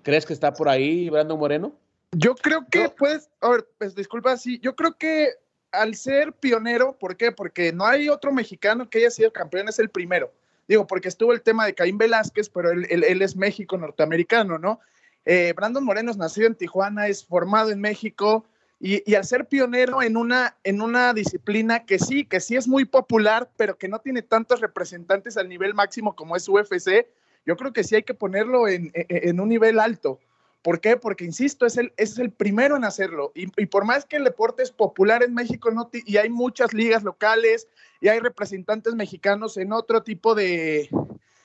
¿Crees 0.02 0.26
que 0.26 0.32
está 0.32 0.52
por 0.52 0.68
ahí 0.68 1.08
Brandon 1.10 1.38
Moreno? 1.38 1.72
Yo 2.12 2.34
creo 2.34 2.66
que, 2.70 2.90
pues, 2.90 3.30
a 3.40 3.50
ver, 3.50 3.66
pues 3.78 3.94
disculpa, 3.94 4.36
sí, 4.36 4.58
yo 4.60 4.76
creo 4.76 4.96
que 4.96 5.30
al 5.72 5.94
ser 5.94 6.32
pionero, 6.32 6.96
¿por 6.98 7.16
qué? 7.16 7.32
Porque 7.32 7.72
no 7.72 7.86
hay 7.86 8.08
otro 8.08 8.32
mexicano 8.32 8.88
que 8.88 8.98
haya 8.98 9.10
sido 9.10 9.32
campeón, 9.32 9.68
es 9.68 9.78
el 9.78 9.90
primero. 9.90 10.32
Digo, 10.68 10.86
porque 10.86 11.08
estuvo 11.08 11.32
el 11.32 11.42
tema 11.42 11.66
de 11.66 11.74
Caín 11.74 11.98
Velázquez, 11.98 12.48
pero 12.48 12.70
él, 12.70 12.86
él, 12.88 13.22
es 13.22 13.36
México 13.36 13.76
norteamericano, 13.76 14.58
¿no? 14.58 14.80
Eh, 15.24 15.52
Brandon 15.56 15.84
Moreno 15.84 16.10
es 16.10 16.16
nacido 16.16 16.46
en 16.46 16.54
Tijuana, 16.54 17.08
es 17.08 17.24
formado 17.24 17.70
en 17.70 17.80
México, 17.80 18.44
y, 18.84 19.14
al 19.14 19.24
ser 19.24 19.46
pionero 19.46 20.02
en 20.02 20.16
una, 20.16 20.56
en 20.64 20.82
una 20.82 21.14
disciplina 21.14 21.86
que 21.86 22.00
sí, 22.00 22.24
que 22.24 22.40
sí 22.40 22.56
es 22.56 22.66
muy 22.66 22.84
popular, 22.84 23.48
pero 23.56 23.78
que 23.78 23.86
no 23.86 24.00
tiene 24.00 24.22
tantos 24.22 24.60
representantes 24.60 25.36
al 25.36 25.48
nivel 25.48 25.72
máximo 25.72 26.16
como 26.16 26.34
es 26.34 26.48
UFC, 26.48 27.06
yo 27.46 27.56
creo 27.56 27.72
que 27.72 27.84
sí 27.84 27.94
hay 27.94 28.02
que 28.02 28.12
ponerlo 28.12 28.66
en, 28.66 28.90
un 29.38 29.48
nivel 29.48 29.78
alto. 29.78 30.18
¿Por 30.62 30.80
qué? 30.80 30.96
Porque, 30.96 31.24
insisto, 31.24 31.66
es 31.66 31.76
el, 31.76 31.92
es 31.96 32.18
el 32.18 32.30
primero 32.30 32.76
en 32.76 32.84
hacerlo. 32.84 33.32
Y, 33.34 33.46
por 33.66 33.84
más 33.84 34.04
que 34.04 34.16
el 34.16 34.24
deporte 34.24 34.62
es 34.62 34.70
popular 34.70 35.22
en 35.22 35.34
México 35.34 35.68
y 35.92 36.16
hay 36.16 36.30
muchas 36.30 36.72
ligas 36.72 37.02
locales 37.02 37.66
y 38.00 38.08
hay 38.08 38.20
representantes 38.20 38.94
mexicanos 38.94 39.56
en 39.56 39.72
otro 39.72 40.04
tipo 40.04 40.36
de, 40.36 40.88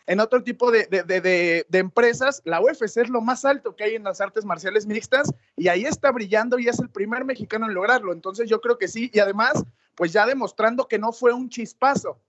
en 0.05 0.19
otro 0.19 0.43
tipo 0.43 0.71
de, 0.71 0.85
de, 0.85 1.79
empresas, 1.79 2.41
la 2.45 2.61
UFC 2.61 2.97
es 2.97 3.09
lo 3.09 3.21
más 3.21 3.43
alto 3.43 3.75
que 3.75 3.83
hay 3.83 3.95
en 3.95 4.03
las 4.03 4.21
artes 4.21 4.45
marciales 4.45 4.85
mixtas 4.85 5.33
y 5.55 5.67
ahí 5.67 5.85
está 5.85 6.11
brillando 6.11 6.59
y 6.59 6.67
es 6.67 6.79
el 6.79 6.89
primer 6.89 7.25
mexicano 7.25 7.65
en 7.65 7.73
lograrlo. 7.73 8.13
Entonces 8.13 8.47
yo 8.49 8.61
creo 8.61 8.77
que 8.77 8.87
sí, 8.87 9.09
y 9.13 9.19
además, 9.19 9.63
pues 9.95 10.13
ya 10.13 10.27
demostrando 10.27 10.87
que 10.87 10.99
no 10.99 11.11
fue 11.11 11.33
un 11.33 11.49
chispazo. 11.49 12.19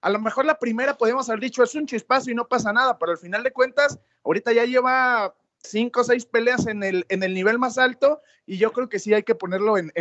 A 0.00 0.10
lo 0.10 0.18
mejor 0.18 0.46
la 0.46 0.58
primera 0.58 0.96
podemos 0.96 1.28
haber 1.28 1.40
dicho 1.40 1.62
es 1.62 1.74
un 1.74 1.86
chispazo 1.86 2.30
y 2.30 2.34
no 2.34 2.48
pasa 2.48 2.72
nada, 2.72 2.98
pero 2.98 3.12
al 3.12 3.18
final 3.18 3.42
de 3.42 3.52
cuentas, 3.52 3.98
ahorita 4.24 4.52
ya 4.52 4.64
lleva 4.64 5.34
cinco 5.70 6.00
o 6.00 6.04
seis 6.04 6.24
peleas 6.24 6.66
en 6.66 6.82
el, 6.82 7.06
en 7.08 7.22
el 7.22 7.34
nivel 7.34 7.58
más 7.58 7.78
alto 7.78 8.20
y 8.48 8.56
yo 8.56 8.72
creo 8.72 8.88
que 8.88 8.98
sí 8.98 9.12
hay 9.12 9.22
que 9.24 9.34
ponerlo 9.34 9.76
en, 9.76 9.92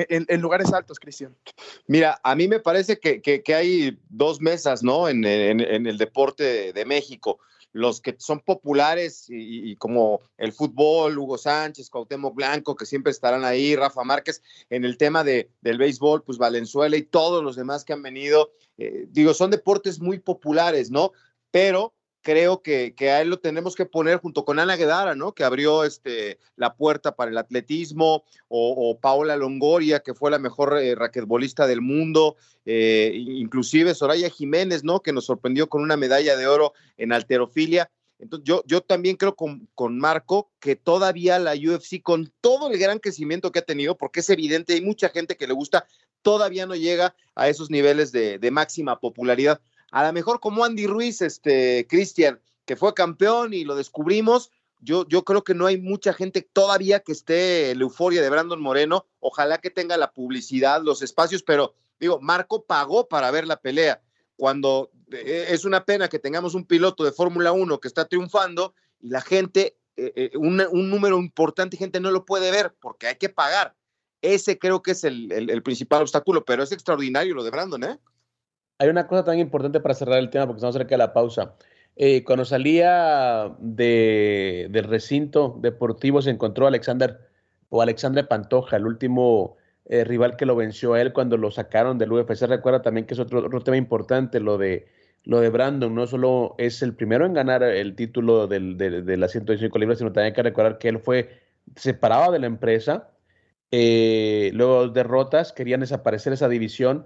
lugares 0.41 0.71
altos, 0.71 0.99
Cristian. 0.99 1.35
Mira, 1.85 2.17
a 2.23 2.33
mí 2.33 2.47
me 2.47 2.61
parece 2.61 2.97
que, 2.97 3.43
hay 3.53 3.99
dos 4.07 4.39
mesas, 4.39 4.83
¿no? 4.83 5.09
En, 5.09 5.25
el 5.25 5.97
deporte 5.97 6.71
de 6.71 6.85
México. 6.85 7.39
Los 7.73 7.99
que 7.99 8.15
son 8.17 8.39
populares 8.39 9.25
y, 9.27 9.75
como 9.75 10.21
el 10.37 10.53
fútbol, 10.53 11.17
Hugo 11.17 11.37
Sánchez, 11.37 11.89
Cuauhtémoc 11.89 12.33
Blanco, 12.35 12.77
que 12.77 12.85
siempre 12.85 13.11
estarán 13.11 13.43
ahí, 13.43 13.75
Rafa 13.75 14.05
Márquez, 14.05 14.41
en 14.69 14.85
el 14.85 14.97
tema 14.97 15.25
de, 15.25 15.51
del 15.59 15.77
béisbol, 15.77 16.23
pues 16.23 16.37
Valenzuela 16.37 16.95
y 16.95 17.03
todos 17.03 17.43
los 17.43 17.57
demás 17.57 17.83
que 17.83 17.91
han 17.91 18.01
venido, 18.01 18.53
eh, 18.77 19.07
digo, 19.09 19.33
son 19.33 19.51
deportes 19.51 19.99
muy 19.99 20.19
populares, 20.19 20.89
¿no? 20.89 21.11
Pero 21.51 21.93
creo 22.27 22.61
que, 22.61 22.93
a 23.09 23.21
él 23.21 23.29
lo 23.29 23.39
tenemos 23.39 23.73
que 23.73 23.85
poner 23.85 24.17
junto 24.17 24.43
con 24.43 24.59
Ana 24.59 24.75
Guedara, 24.75 25.15
¿no? 25.15 25.31
Que 25.31 25.45
abrió 25.45 25.85
este, 25.85 26.39
la 26.57 26.75
puerta 26.75 27.15
para 27.15 27.31
el 27.31 27.37
atletismo, 27.37 28.25
o, 28.49 28.99
Paola 28.99 29.37
Longoria, 29.37 30.01
que 30.01 30.13
fue 30.13 30.29
la 30.29 30.37
mejor 30.37 30.77
eh, 30.77 30.93
raquetbolista 30.93 31.67
del 31.67 31.79
mundo, 31.79 32.35
eh, 32.65 33.13
inclusive 33.15 33.95
Soraya 33.95 34.29
Jiménez, 34.29 34.83
¿no? 34.83 34.99
Que 34.99 35.13
nos 35.13 35.23
sorprendió 35.23 35.69
con 35.69 35.81
una 35.81 35.95
medalla 35.95 36.35
de 36.35 36.47
oro 36.47 36.73
en 36.97 37.13
alterofilia. 37.13 37.89
Entonces, 38.19 38.45
yo, 38.45 38.61
yo 38.65 38.81
también 38.81 39.15
creo 39.15 39.33
con, 39.33 39.69
con, 39.73 39.97
Marco 39.97 40.51
que 40.59 40.75
todavía 40.75 41.39
la 41.39 41.53
UFC, 41.53 42.01
con 42.03 42.29
todo 42.41 42.69
el 42.69 42.77
gran 42.77 42.99
crecimiento 42.99 43.53
que 43.53 43.59
ha 43.59 43.65
tenido, 43.65 43.95
porque 43.95 44.19
es 44.19 44.29
evidente, 44.29 44.73
hay 44.73 44.81
mucha 44.81 45.07
gente 45.07 45.37
que 45.37 45.47
le 45.47 45.53
gusta, 45.53 45.87
todavía 46.21 46.65
no 46.65 46.75
llega 46.75 47.15
a 47.35 47.47
esos 47.47 47.69
niveles 47.69 48.11
de, 48.11 48.37
de 48.37 48.51
máxima 48.51 48.99
popularidad 48.99 49.61
a 49.91 50.05
lo 50.05 50.13
mejor 50.13 50.39
como 50.39 50.65
Andy 50.65 50.87
Ruiz, 50.87 51.21
este, 51.21 51.87
Cristian, 51.89 52.39
que 52.65 52.75
fue 52.75 52.93
campeón 52.93 53.53
y 53.53 53.63
lo 53.63 53.75
descubrimos, 53.75 54.51
yo, 54.79 55.07
yo 55.07 55.23
creo 55.23 55.43
que 55.43 55.55
no 55.55 55.65
hay 55.65 55.79
mucha 55.79 56.13
gente 56.13 56.41
todavía 56.41 56.99
que 56.99 57.11
esté 57.11 57.71
en 57.71 57.79
la 57.79 57.83
euforia 57.83 58.21
de 58.21 58.29
Brandon 58.29 58.61
Moreno. 58.61 59.07
Ojalá 59.19 59.57
que 59.57 59.69
tenga 59.69 59.97
la 59.97 60.11
publicidad, 60.11 60.81
los 60.83 61.01
espacios, 61.01 61.41
pero 61.43 61.73
digo, 61.99 62.19
Marco 62.21 62.63
pagó 62.63 63.07
para 63.07 63.31
ver 63.31 63.47
la 63.47 63.59
pelea. 63.59 64.01
Cuando 64.35 64.91
eh, 65.11 65.47
es 65.49 65.65
una 65.65 65.83
pena 65.83 66.09
que 66.09 66.19
tengamos 66.19 66.53
un 66.53 66.65
piloto 66.65 67.03
de 67.03 67.11
Fórmula 67.11 67.51
1 67.51 67.79
que 67.79 67.87
está 67.87 68.05
triunfando 68.05 68.75
y 68.99 69.09
la 69.09 69.21
gente, 69.21 69.77
eh, 69.95 70.13
eh, 70.15 70.31
un, 70.37 70.57
número 70.89 71.17
importante 71.17 71.75
de 71.75 71.79
gente 71.79 71.99
no 71.99 72.11
lo 72.11 72.25
puede 72.25 72.51
ver 72.51 72.75
porque 72.79 73.07
hay 73.07 73.15
que 73.15 73.29
pagar. 73.29 73.75
Ese 74.21 74.59
creo 74.59 74.83
que 74.83 74.91
es 74.91 75.03
el, 75.03 75.31
el 75.31 75.63
principal 75.63 76.01
obstáculo, 76.01 76.45
pero 76.45 76.63
es 76.63 76.71
extraordinario 76.71 77.33
lo 77.33 77.43
de 77.43 77.51
Brandon, 77.51 77.83
¿eh? 77.83 77.99
Hay 78.79 78.89
una 78.89 79.07
cosa 79.07 79.23
tan 79.23 79.39
importante 79.39 79.79
para 79.79 79.95
cerrar 79.95 80.19
el 80.19 80.29
tema, 80.29 80.45
porque 80.45 80.57
estamos 80.57 80.75
cerca 80.75 80.89
de 80.89 80.97
la 80.97 81.13
pausa. 81.13 81.55
Eh, 81.95 82.23
cuando 82.23 82.45
salía 82.45 83.55
de, 83.59 84.67
del 84.69 84.83
recinto 84.83 85.57
deportivo 85.59 86.21
se 86.21 86.29
encontró 86.29 86.67
Alexander 86.67 87.19
o 87.69 87.81
Alexandre 87.81 88.23
Pantoja, 88.23 88.77
el 88.77 88.85
último 88.85 89.57
eh, 89.85 90.03
rival 90.03 90.35
que 90.37 90.45
lo 90.45 90.55
venció 90.55 90.93
a 90.93 91.01
él 91.01 91.11
cuando 91.11 91.37
lo 91.37 91.49
sacaron 91.49 91.97
del 91.97 92.11
UFC. 92.11 92.43
Recuerda 92.43 92.83
también 92.83 93.07
que 93.07 93.15
es 93.15 93.19
otro, 93.19 93.45
otro, 93.45 93.61
tema 93.61 93.77
importante, 93.77 94.39
lo 94.39 94.57
de, 94.59 94.87
lo 95.23 95.39
de 95.41 95.49
Brandon. 95.49 95.93
No 95.95 96.05
solo 96.05 96.53
es 96.59 96.83
el 96.83 96.93
primero 96.93 97.25
en 97.25 97.33
ganar 97.33 97.63
el 97.63 97.95
título 97.95 98.47
del, 98.47 98.77
de, 98.77 99.01
de 99.01 99.17
las 99.17 99.31
125 99.31 99.79
libras, 99.79 99.97
sino 99.97 100.11
también 100.11 100.27
hay 100.27 100.35
que 100.35 100.43
recordar 100.43 100.77
que 100.77 100.89
él 100.89 100.99
fue 100.99 101.41
separado 101.75 102.31
de 102.31 102.39
la 102.39 102.47
empresa. 102.47 103.09
Eh, 103.71 104.51
luego 104.53 104.87
derrotas, 104.87 105.51
querían 105.51 105.81
desaparecer 105.81 106.31
esa 106.33 106.47
división 106.47 107.05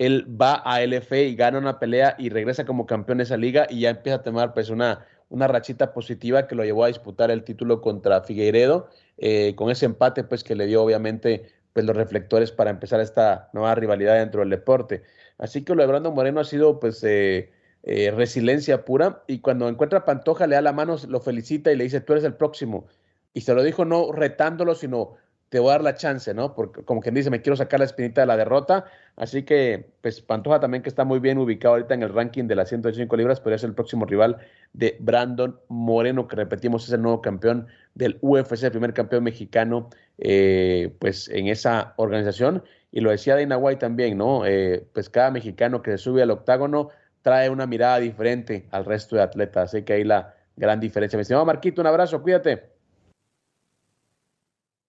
él 0.00 0.26
va 0.40 0.62
a 0.64 0.82
LF 0.82 1.12
y 1.12 1.36
gana 1.36 1.58
una 1.58 1.78
pelea 1.78 2.16
y 2.18 2.30
regresa 2.30 2.64
como 2.64 2.86
campeón 2.86 3.18
de 3.18 3.24
esa 3.24 3.36
liga 3.36 3.66
y 3.68 3.80
ya 3.80 3.90
empieza 3.90 4.16
a 4.16 4.22
tomar 4.22 4.54
pues 4.54 4.70
una, 4.70 5.06
una 5.28 5.46
rachita 5.46 5.92
positiva 5.92 6.48
que 6.48 6.54
lo 6.54 6.64
llevó 6.64 6.84
a 6.84 6.88
disputar 6.88 7.30
el 7.30 7.44
título 7.44 7.82
contra 7.82 8.22
Figueiredo, 8.22 8.88
eh, 9.18 9.54
con 9.56 9.70
ese 9.70 9.84
empate 9.84 10.24
pues 10.24 10.42
que 10.42 10.54
le 10.54 10.64
dio 10.64 10.82
obviamente 10.82 11.52
pues 11.74 11.84
los 11.84 11.94
reflectores 11.94 12.50
para 12.50 12.70
empezar 12.70 13.00
esta 13.00 13.50
nueva 13.52 13.74
rivalidad 13.74 14.14
dentro 14.14 14.40
del 14.40 14.48
deporte. 14.48 15.02
Así 15.36 15.64
que 15.64 15.74
lo 15.74 15.82
de 15.82 15.88
Brando 15.88 16.12
Moreno 16.12 16.40
ha 16.40 16.44
sido 16.44 16.80
pues 16.80 17.04
eh, 17.04 17.52
eh, 17.82 18.10
resiliencia 18.10 18.86
pura 18.86 19.22
y 19.26 19.40
cuando 19.40 19.68
encuentra 19.68 19.98
a 19.98 20.04
Pantoja 20.06 20.46
le 20.46 20.54
da 20.54 20.62
la 20.62 20.72
mano, 20.72 20.96
lo 21.08 21.20
felicita 21.20 21.72
y 21.72 21.76
le 21.76 21.84
dice 21.84 22.00
tú 22.00 22.14
eres 22.14 22.24
el 22.24 22.36
próximo. 22.36 22.86
Y 23.34 23.42
se 23.42 23.52
lo 23.52 23.62
dijo 23.62 23.84
no 23.84 24.12
retándolo, 24.12 24.74
sino 24.74 25.18
te 25.50 25.58
voy 25.58 25.70
a 25.70 25.72
dar 25.72 25.82
la 25.82 25.94
chance, 25.96 26.32
¿no? 26.32 26.54
Porque 26.54 26.84
como 26.84 27.00
quien 27.00 27.14
dice, 27.14 27.28
me 27.28 27.42
quiero 27.42 27.56
sacar 27.56 27.80
la 27.80 27.86
espinita 27.86 28.20
de 28.20 28.26
la 28.28 28.36
derrota. 28.36 28.84
Así 29.16 29.42
que, 29.42 29.84
pues 30.00 30.20
Pantoja 30.20 30.60
también 30.60 30.82
que 30.82 30.88
está 30.88 31.04
muy 31.04 31.18
bien 31.18 31.38
ubicado 31.38 31.74
ahorita 31.74 31.92
en 31.94 32.04
el 32.04 32.14
ranking 32.14 32.44
de 32.44 32.54
las 32.54 32.68
105 32.68 33.16
libras, 33.16 33.40
podría 33.40 33.58
ser 33.58 33.70
el 33.70 33.74
próximo 33.74 34.06
rival 34.06 34.38
de 34.72 34.96
Brandon 35.00 35.58
Moreno, 35.68 36.28
que 36.28 36.36
repetimos 36.36 36.86
es 36.86 36.92
el 36.92 37.02
nuevo 37.02 37.20
campeón 37.20 37.66
del 37.96 38.16
UFC, 38.20 38.62
el 38.62 38.70
primer 38.70 38.94
campeón 38.94 39.24
mexicano, 39.24 39.90
eh, 40.18 40.94
pues 41.00 41.28
en 41.28 41.48
esa 41.48 41.94
organización. 41.96 42.62
Y 42.92 43.00
lo 43.00 43.10
decía 43.10 43.34
Dana 43.34 43.58
White 43.58 43.80
también, 43.80 44.18
¿no? 44.18 44.46
Eh, 44.46 44.86
pues 44.92 45.10
cada 45.10 45.32
mexicano 45.32 45.82
que 45.82 45.90
se 45.92 45.98
sube 45.98 46.22
al 46.22 46.30
octágono 46.30 46.90
trae 47.22 47.50
una 47.50 47.66
mirada 47.66 47.98
diferente 47.98 48.68
al 48.70 48.84
resto 48.84 49.16
de 49.16 49.22
atletas. 49.22 49.74
Así 49.74 49.82
que 49.82 49.94
ahí 49.94 50.04
la 50.04 50.32
gran 50.56 50.78
diferencia. 50.78 51.16
Mi 51.16 51.22
estimado 51.22 51.44
Marquito, 51.44 51.80
un 51.80 51.88
abrazo, 51.88 52.22
cuídate. 52.22 52.79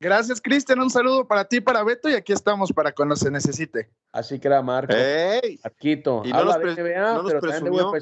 Gracias, 0.01 0.41
Cristian. 0.41 0.79
Un 0.79 0.89
saludo 0.89 1.27
para 1.27 1.45
ti, 1.45 1.61
para 1.61 1.83
Beto, 1.83 2.09
y 2.09 2.15
aquí 2.15 2.33
estamos 2.33 2.73
para 2.73 2.91
cuando 2.91 3.15
se 3.15 3.29
necesite. 3.29 3.87
Así 4.11 4.39
que 4.39 4.47
era 4.47 4.59
Marco. 4.63 4.95
¡Ey! 4.95 5.59
Arquito. 5.63 6.23
Y 6.25 6.31
no 6.31 6.43
nos, 6.43 6.57
presumió. 6.57 7.93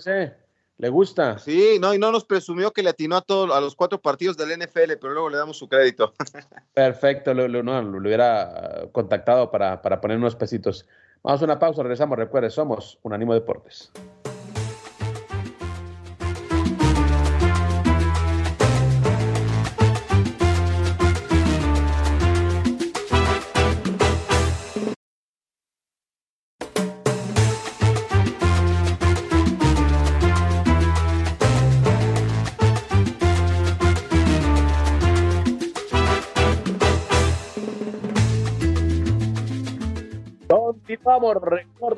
¿Le 0.77 0.87
gusta? 0.87 1.37
Sí, 1.39 1.77
no, 1.81 1.93
y 1.93 1.99
no 1.99 2.13
nos 2.13 2.23
presumió 2.23 2.71
que 2.71 2.83
le 2.83 2.91
atinó 2.91 3.17
a, 3.17 3.21
todos 3.21 3.53
a 3.53 3.59
los 3.59 3.75
cuatro 3.75 3.99
partidos 3.99 4.37
del 4.37 4.57
NFL, 4.57 4.93
pero 5.01 5.11
luego 5.11 5.29
le 5.29 5.35
damos 5.35 5.57
su 5.57 5.67
crédito. 5.67 6.13
Perfecto, 6.73 7.33
lo, 7.33 7.49
no, 7.61 7.81
lo, 7.81 7.97
hubiera 7.97 8.87
contactado 8.93 9.51
para, 9.51 9.81
para 9.81 9.99
poner 9.99 10.15
unos 10.15 10.37
pesitos. 10.37 10.87
Vamos 11.21 11.41
a 11.41 11.45
una 11.45 11.59
pausa, 11.59 11.83
regresamos. 11.83 12.17
Recuerde, 12.17 12.49
somos 12.49 12.97
un 13.03 13.11
ánimo 13.11 13.33
Deportes. 13.33 13.91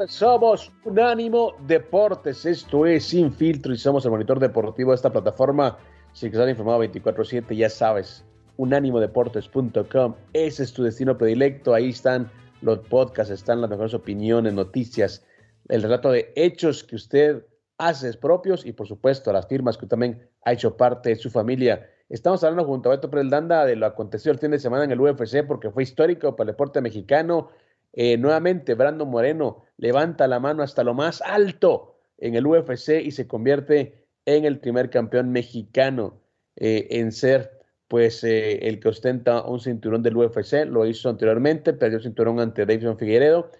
Somos 0.07 0.71
Unánimo 0.83 1.53
Deportes. 1.67 2.43
Esto 2.43 2.87
es 2.87 3.05
Sin 3.05 3.31
Filtro 3.31 3.71
y 3.71 3.77
somos 3.77 4.03
el 4.05 4.11
monitor 4.11 4.39
deportivo 4.39 4.91
de 4.91 4.95
esta 4.95 5.11
plataforma. 5.11 5.77
Si 6.13 6.21
quieres 6.21 6.39
estar 6.39 6.49
informado 6.49 6.83
24-7, 6.83 7.55
ya 7.55 7.69
sabes, 7.69 8.25
unánimodeportes.com. 8.57 10.15
Ese 10.33 10.63
es 10.63 10.73
tu 10.73 10.81
destino 10.81 11.19
predilecto. 11.19 11.75
Ahí 11.75 11.89
están 11.89 12.31
los 12.61 12.79
podcasts, 12.79 13.31
están 13.31 13.61
las 13.61 13.69
mejores 13.69 13.93
opiniones, 13.93 14.53
noticias, 14.53 15.23
el 15.69 15.83
relato 15.83 16.11
de 16.11 16.33
hechos 16.35 16.83
que 16.83 16.95
usted 16.95 17.45
hace 17.77 18.11
propios 18.13 18.65
y, 18.65 18.73
por 18.73 18.87
supuesto, 18.87 19.31
las 19.31 19.47
firmas 19.47 19.77
que 19.77 19.85
también 19.85 20.27
ha 20.45 20.53
hecho 20.53 20.75
parte 20.75 21.09
de 21.09 21.15
su 21.15 21.29
familia. 21.29 21.87
Estamos 22.09 22.43
hablando 22.43 22.65
junto 22.65 22.89
a 22.89 22.95
Beto 22.95 23.11
Preldanda 23.11 23.65
de 23.65 23.75
lo 23.75 23.85
acontecido 23.85 24.33
el 24.33 24.39
fin 24.39 24.51
de 24.51 24.59
semana 24.59 24.83
en 24.83 24.91
el 24.91 24.99
UFC 24.99 25.45
porque 25.47 25.69
fue 25.69 25.83
histórico 25.83 26.35
para 26.35 26.49
el 26.49 26.53
deporte 26.55 26.81
mexicano 26.81 27.49
eh, 27.93 28.17
nuevamente, 28.17 28.73
Brando 28.75 29.05
Moreno 29.05 29.63
levanta 29.77 30.27
la 30.27 30.39
mano 30.39 30.63
hasta 30.63 30.83
lo 30.83 30.93
más 30.93 31.21
alto 31.21 31.97
en 32.17 32.35
el 32.35 32.47
UFC 32.47 33.01
y 33.03 33.11
se 33.11 33.27
convierte 33.27 34.05
en 34.25 34.45
el 34.45 34.59
primer 34.59 34.89
campeón 34.89 35.31
mexicano 35.31 36.21
eh, 36.55 36.87
en 36.91 37.11
ser 37.11 37.59
pues 37.87 38.23
eh, 38.23 38.69
el 38.69 38.79
que 38.79 38.89
ostenta 38.89 39.43
un 39.43 39.59
cinturón 39.59 40.03
del 40.03 40.15
UFC. 40.15 40.65
Lo 40.65 40.85
hizo 40.85 41.09
anteriormente, 41.09 41.73
perdió 41.73 41.97
el 41.97 42.03
cinturón 42.03 42.39
ante 42.39 42.65
Davidson 42.65 42.97
Figueredo 42.97 43.51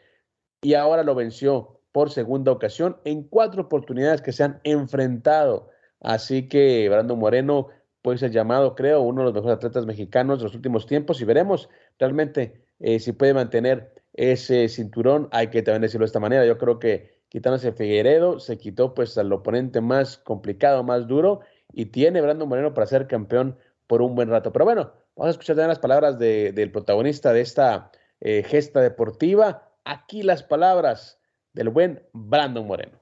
y 0.62 0.76
ahora 0.76 1.04
lo 1.04 1.16
venció 1.16 1.82
por 1.92 2.12
segunda 2.12 2.54
ocasión 2.54 2.98
en 3.04 3.24
cuatro 3.24 3.64
oportunidades 3.64 4.22
que 4.22 4.32
se 4.32 4.44
han 4.44 4.62
enfrentado. 4.64 5.70
Así 6.00 6.48
que 6.48 6.88
Brando 6.88 7.18
Moreno 7.18 7.68
puede 8.02 8.20
ser 8.20 8.32
llamado, 8.32 8.76
creo, 8.76 9.02
uno 9.02 9.22
de 9.22 9.26
los 9.26 9.34
mejores 9.34 9.58
atletas 9.58 9.86
mexicanos 9.86 10.40
de 10.40 10.46
los 10.46 10.56
últimos 10.56 10.86
tiempos 10.88 11.20
y 11.22 11.26
veremos 11.26 11.70
realmente 12.00 12.64
si 13.00 13.12
puede 13.12 13.36
mantener 13.36 14.01
ese 14.14 14.68
cinturón. 14.70 15.30
Hay 15.32 15.48
que 15.48 15.62
también 15.62 15.82
decirlo 15.82 16.06
de 16.06 16.08
esta 16.08 16.20
manera. 16.20 16.46
Yo 16.46 16.58
creo 16.58 16.80
que 16.80 17.22
quitándose 17.32 17.72
Figueredo, 17.72 18.40
se 18.40 18.58
quitó 18.58 18.94
pues 18.94 19.18
al 19.18 19.32
oponente 19.32 19.80
más 19.80 20.18
complicado, 20.18 20.84
más 20.84 21.08
duro, 21.08 21.40
y 21.72 21.86
tiene 21.86 22.20
Brandon 22.20 22.50
Moreno 22.50 22.74
para 22.74 22.88
ser 22.88 23.08
campeón 23.08 23.58
por 23.88 24.02
un 24.02 24.16
buen 24.16 24.30
rato. 24.30 24.52
Pero 24.52 24.66
bueno, 24.66 24.92
vamos 25.16 25.28
a 25.28 25.32
escuchar 25.32 25.56
también 25.56 25.70
las 25.70 25.80
palabras 25.80 26.20
del 26.20 26.72
protagonista 26.72 27.32
de 27.32 27.40
esta 27.40 27.90
eh, 28.20 28.44
gesta 28.44 28.82
deportiva. 28.82 29.70
Aquí 29.86 30.24
las 30.24 30.44
palabras 30.44 31.20
del 31.54 31.70
buen 31.70 32.04
Brandon 32.12 32.68
Moreno. 32.68 33.00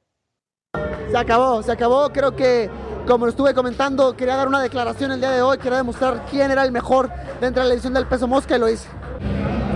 Se 1.09 1.17
acabó, 1.17 1.63
se 1.63 1.71
acabó. 1.71 2.09
Creo 2.09 2.35
que, 2.35 2.69
como 3.07 3.25
lo 3.25 3.31
estuve 3.31 3.55
comentando, 3.55 4.15
quería 4.15 4.35
dar 4.35 4.47
una 4.47 4.61
declaración 4.61 5.11
el 5.11 5.19
día 5.19 5.31
de 5.31 5.41
hoy, 5.41 5.57
quería 5.57 5.77
demostrar 5.77 6.23
quién 6.29 6.51
era 6.51 6.63
el 6.63 6.71
mejor 6.71 7.09
dentro 7.41 7.63
de 7.63 7.69
la 7.69 7.73
edición 7.73 7.95
del 7.95 8.05
peso 8.05 8.27
mosca 8.27 8.55
y 8.55 8.59
lo 8.59 8.69
hice. 8.69 8.87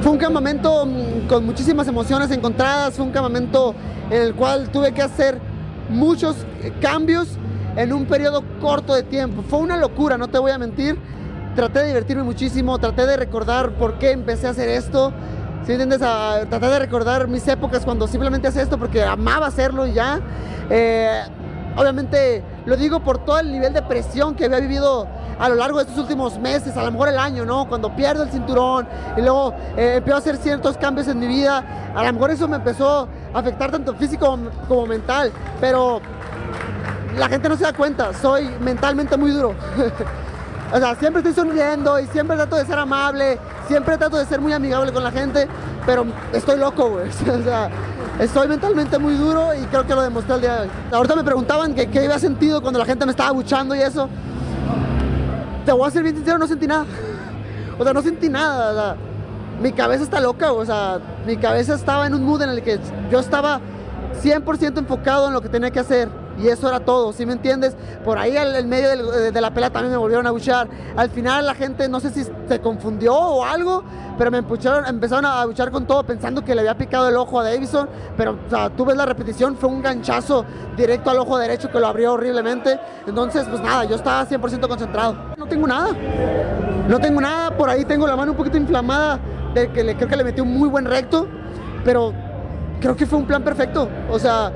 Fue 0.04 0.12
un 0.12 0.18
campamento 0.18 0.86
mm, 0.86 1.28
con 1.30 1.46
muchísimas 1.46 1.88
emociones 1.88 2.30
encontradas, 2.30 2.96
fue 2.96 3.06
un 3.06 3.14
campamento 3.14 3.74
en 4.10 4.22
el 4.22 4.36
cual 4.36 4.70
tuve 4.70 4.92
que 4.92 5.02
hacer 5.02 5.40
muchos 5.88 6.46
eh, 6.62 6.74
cambios 6.82 7.38
en 7.78 7.94
un 7.94 8.06
periodo 8.06 8.44
corto 8.60 8.94
de 8.94 9.04
tiempo. 9.04 9.44
Fue 9.48 9.60
una 9.60 9.78
locura, 9.78 10.18
no 10.18 10.28
te 10.28 10.38
voy 10.40 10.52
a 10.52 10.58
mentir. 10.58 11.00
Traté 11.56 11.80
de 11.80 11.88
divertirme 11.88 12.24
muchísimo, 12.24 12.78
traté 12.80 13.06
de 13.06 13.16
recordar 13.16 13.76
por 13.76 13.98
qué 13.98 14.12
empecé 14.12 14.48
a 14.48 14.50
hacer 14.50 14.68
esto. 14.68 15.14
¿Sí 15.66 15.72
entiendes? 15.72 16.00
traté 16.00 16.68
de 16.68 16.80
recordar 16.80 17.30
mis 17.30 17.48
épocas 17.48 17.86
cuando 17.86 18.06
simplemente 18.06 18.50
hacía 18.50 18.62
esto 18.62 18.78
porque 18.78 19.02
amaba 19.04 19.48
hacerlo 19.48 19.88
y 19.88 19.94
ya. 19.94 20.20
Eh, 20.70 21.22
obviamente 21.78 22.44
lo 22.66 22.78
digo 22.78 23.00
por 23.02 23.20
todo 23.20 23.40
el 23.40 23.52
nivel 23.52 23.74
de 23.74 23.82
presión 23.82 24.36
que 24.36 24.46
había 24.46 24.60
vivido 24.60 25.08
a 25.40 25.50
lo 25.50 25.56
largo 25.56 25.78
de 25.78 25.84
estos 25.84 25.98
últimos 25.98 26.40
meses, 26.40 26.78
a 26.78 26.84
lo 26.84 26.92
mejor 26.92 27.10
el 27.10 27.20
año, 27.20 27.46
¿no? 27.46 27.68
Cuando 27.68 27.96
pierdo 27.96 28.24
el 28.24 28.30
cinturón 28.30 28.88
y 29.18 29.22
luego 29.22 29.54
eh, 29.76 29.96
empiezo 29.98 30.16
a 30.16 30.20
hacer 30.20 30.38
ciertos 30.38 30.78
cambios 30.78 31.08
en 31.08 31.20
mi 31.20 31.28
vida, 31.28 31.92
a 31.96 32.04
lo 32.04 32.14
mejor 32.14 32.32
eso 32.32 32.48
me 32.48 32.58
empezó 32.58 33.08
a 33.34 33.40
afectar 33.40 33.72
tanto 33.72 33.94
físico 33.96 34.38
como 34.68 34.86
mental, 34.86 35.32
pero 35.60 36.02
la 37.18 37.28
gente 37.28 37.50
no 37.50 37.58
se 37.58 37.64
da 37.64 37.74
cuenta, 37.74 38.14
soy 38.14 38.50
mentalmente 38.60 39.18
muy 39.18 39.32
duro. 39.32 39.54
o 40.74 40.78
sea, 40.78 40.96
siempre 40.96 41.22
estoy 41.22 41.34
sonriendo 41.34 42.00
y 42.00 42.08
siempre 42.08 42.36
trato 42.36 42.56
de 42.56 42.66
ser 42.66 42.80
amable, 42.80 43.40
siempre 43.68 43.98
trato 43.98 44.18
de 44.18 44.26
ser 44.26 44.42
muy 44.42 44.54
amigable 44.54 44.92
con 44.92 45.04
la 45.04 45.12
gente, 45.12 45.48
pero 45.86 46.06
estoy 46.32 46.58
loco, 46.58 46.90
güey. 46.90 47.10
o 47.40 47.44
sea, 47.44 47.70
estoy 48.20 48.48
mentalmente 48.48 48.98
muy 48.98 49.16
duro 49.16 49.54
y 49.54 49.66
creo 49.66 49.86
que 49.86 49.96
lo 49.96 50.02
demostré 50.02 50.36
el 50.36 50.42
día 50.42 50.56
de 50.56 50.62
hoy. 50.64 50.70
Ahorita 50.92 51.16
me 51.16 51.24
preguntaban 51.24 51.74
que, 51.74 51.88
qué 51.90 52.00
había 52.00 52.20
sentido 52.20 52.62
cuando 52.62 52.80
la 52.80 52.86
gente 52.86 53.06
me 53.06 53.12
estaba 53.12 53.32
buchando 53.32 53.76
y 53.76 53.82
eso. 53.82 54.10
Te 55.66 55.72
voy 55.72 55.88
a 55.88 55.92
ser 55.92 56.04
bien 56.04 56.16
sincero, 56.16 56.38
no 56.38 56.48
sentí 56.48 56.68
nada. 56.68 56.86
O 57.80 57.84
sea, 57.84 57.92
no 57.92 58.04
sentí 58.04 58.30
nada. 58.30 58.72
O 58.72 58.74
sea, 58.76 58.96
mi 59.60 59.72
cabeza 59.72 60.04
está 60.04 60.20
loca, 60.20 60.52
o 60.52 60.64
sea, 60.64 61.00
mi 61.26 61.38
cabeza 61.38 61.74
estaba 61.74 62.06
en 62.06 62.14
un 62.14 62.24
mood 62.24 62.44
en 62.44 62.50
el 62.52 62.62
que 62.62 62.80
yo 63.12 63.20
estaba 63.20 63.60
100% 64.22 64.78
enfocado 64.78 65.28
en 65.28 65.34
lo 65.34 65.42
que 65.42 65.50
tenía 65.50 65.72
que 65.72 65.80
hacer 65.80 66.08
y 66.42 66.48
eso 66.48 66.68
era 66.68 66.80
todo, 66.80 67.14
¿sí 67.14 67.26
me 67.26 67.34
entiendes? 67.34 67.76
Por 68.04 68.18
ahí 68.18 68.36
en 68.36 68.70
medio 68.70 69.12
de 69.32 69.42
la 69.42 69.54
pelea 69.54 69.70
también 69.70 69.92
me 69.92 69.98
volvieron 69.98 70.26
a 70.28 70.32
buchar. 70.32 70.68
Al 70.96 71.10
final 71.10 71.46
la 71.46 71.56
gente 71.56 71.88
no 71.88 72.00
sé 72.00 72.10
si 72.10 72.24
se 72.24 72.60
confundió 72.60 73.16
o 73.16 73.44
algo, 73.46 73.84
pero 74.18 74.32
me 74.32 74.40
empucharon, 74.40 74.86
empezaron 74.86 75.26
a 75.26 75.46
buchar 75.46 75.72
con 75.72 75.86
todo 75.86 76.04
pensando 76.04 76.44
que 76.44 76.54
le 76.54 76.62
había 76.62 76.78
picado 76.78 77.08
el 77.10 77.16
ojo 77.16 77.40
a 77.40 77.44
Davison, 77.44 77.88
pero 78.18 78.38
o 78.46 78.50
sea, 78.50 78.70
tú 78.70 78.86
ves 78.86 78.98
la 78.98 79.06
repetición, 79.06 79.56
fue 79.56 79.70
un 79.70 79.82
ganchazo 79.82 80.46
directo 80.76 81.10
al 81.10 81.20
ojo 81.20 81.38
derecho 81.38 81.70
que 81.72 81.80
lo 81.80 81.88
abrió 81.88 82.14
horriblemente. 82.14 82.80
Entonces, 83.08 83.46
pues 83.50 83.62
nada, 83.62 83.86
yo 83.86 83.96
estaba 83.96 84.26
100% 84.26 84.68
concentrado. 84.68 85.16
No 85.38 85.46
tengo 85.46 85.68
nada, 85.68 85.90
no 86.88 87.00
tengo 87.00 87.22
nada, 87.22 87.56
por 87.56 87.70
ahí 87.70 87.86
tengo 87.86 88.08
la 88.08 88.16
mano 88.16 88.32
un 88.32 88.38
poquito 88.38 88.58
inflamada, 88.58 89.20
de 89.54 89.72
que 89.72 89.96
creo 89.96 90.08
que 90.08 90.16
le 90.16 90.24
metí 90.24 90.42
un 90.42 90.58
muy 90.58 90.70
buen 90.70 90.86
recto, 90.86 91.28
pero 91.86 92.14
creo 92.80 92.96
que 92.96 93.06
fue 93.06 93.20
un 93.20 93.26
plan 93.26 93.44
perfecto. 93.44 93.88
O 94.10 94.18
sea, 94.18 94.52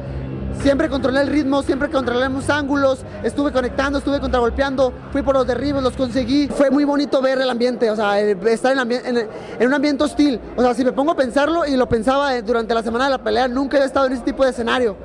Siempre 0.61 0.89
controlé 0.89 1.21
el 1.21 1.27
ritmo, 1.27 1.61
siempre 1.61 1.89
controlé 1.89 2.27
los 2.29 2.49
ángulos, 2.49 3.05
estuve 3.23 3.51
conectando, 3.51 3.99
estuve 3.99 4.19
contragolpeando, 4.19 4.91
fui 5.11 5.21
por 5.21 5.35
los 5.35 5.45
derribos, 5.45 5.83
los 5.83 5.95
conseguí. 5.95 6.47
Fue 6.47 6.71
muy 6.71 6.83
bonito 6.83 7.21
ver 7.21 7.39
el 7.39 7.49
ambiente, 7.49 7.89
o 7.91 7.95
sea, 7.95 8.19
estar 8.19 8.75
en, 8.75 9.67
un 9.67 9.73
ambiente 9.73 10.03
hostil. 10.03 10.39
O 10.55 10.61
sea, 10.61 10.73
si 10.73 10.83
me 10.83 10.91
pongo 10.91 11.11
a 11.11 11.15
pensarlo 11.15 11.65
y 11.65 11.77
lo 11.77 11.87
pensaba 11.87 12.35
eh, 12.35 12.41
durante 12.41 12.73
la 12.73 12.81
semana 12.81 13.05
de 13.05 13.11
la 13.11 13.23
pelea, 13.23 13.47
nunca 13.47 13.77
he 13.77 13.85
estado 13.85 14.07
en 14.07 14.13
ese 14.13 14.23
tipo 14.23 14.43
de 14.43 14.49
escenario. 14.49 14.97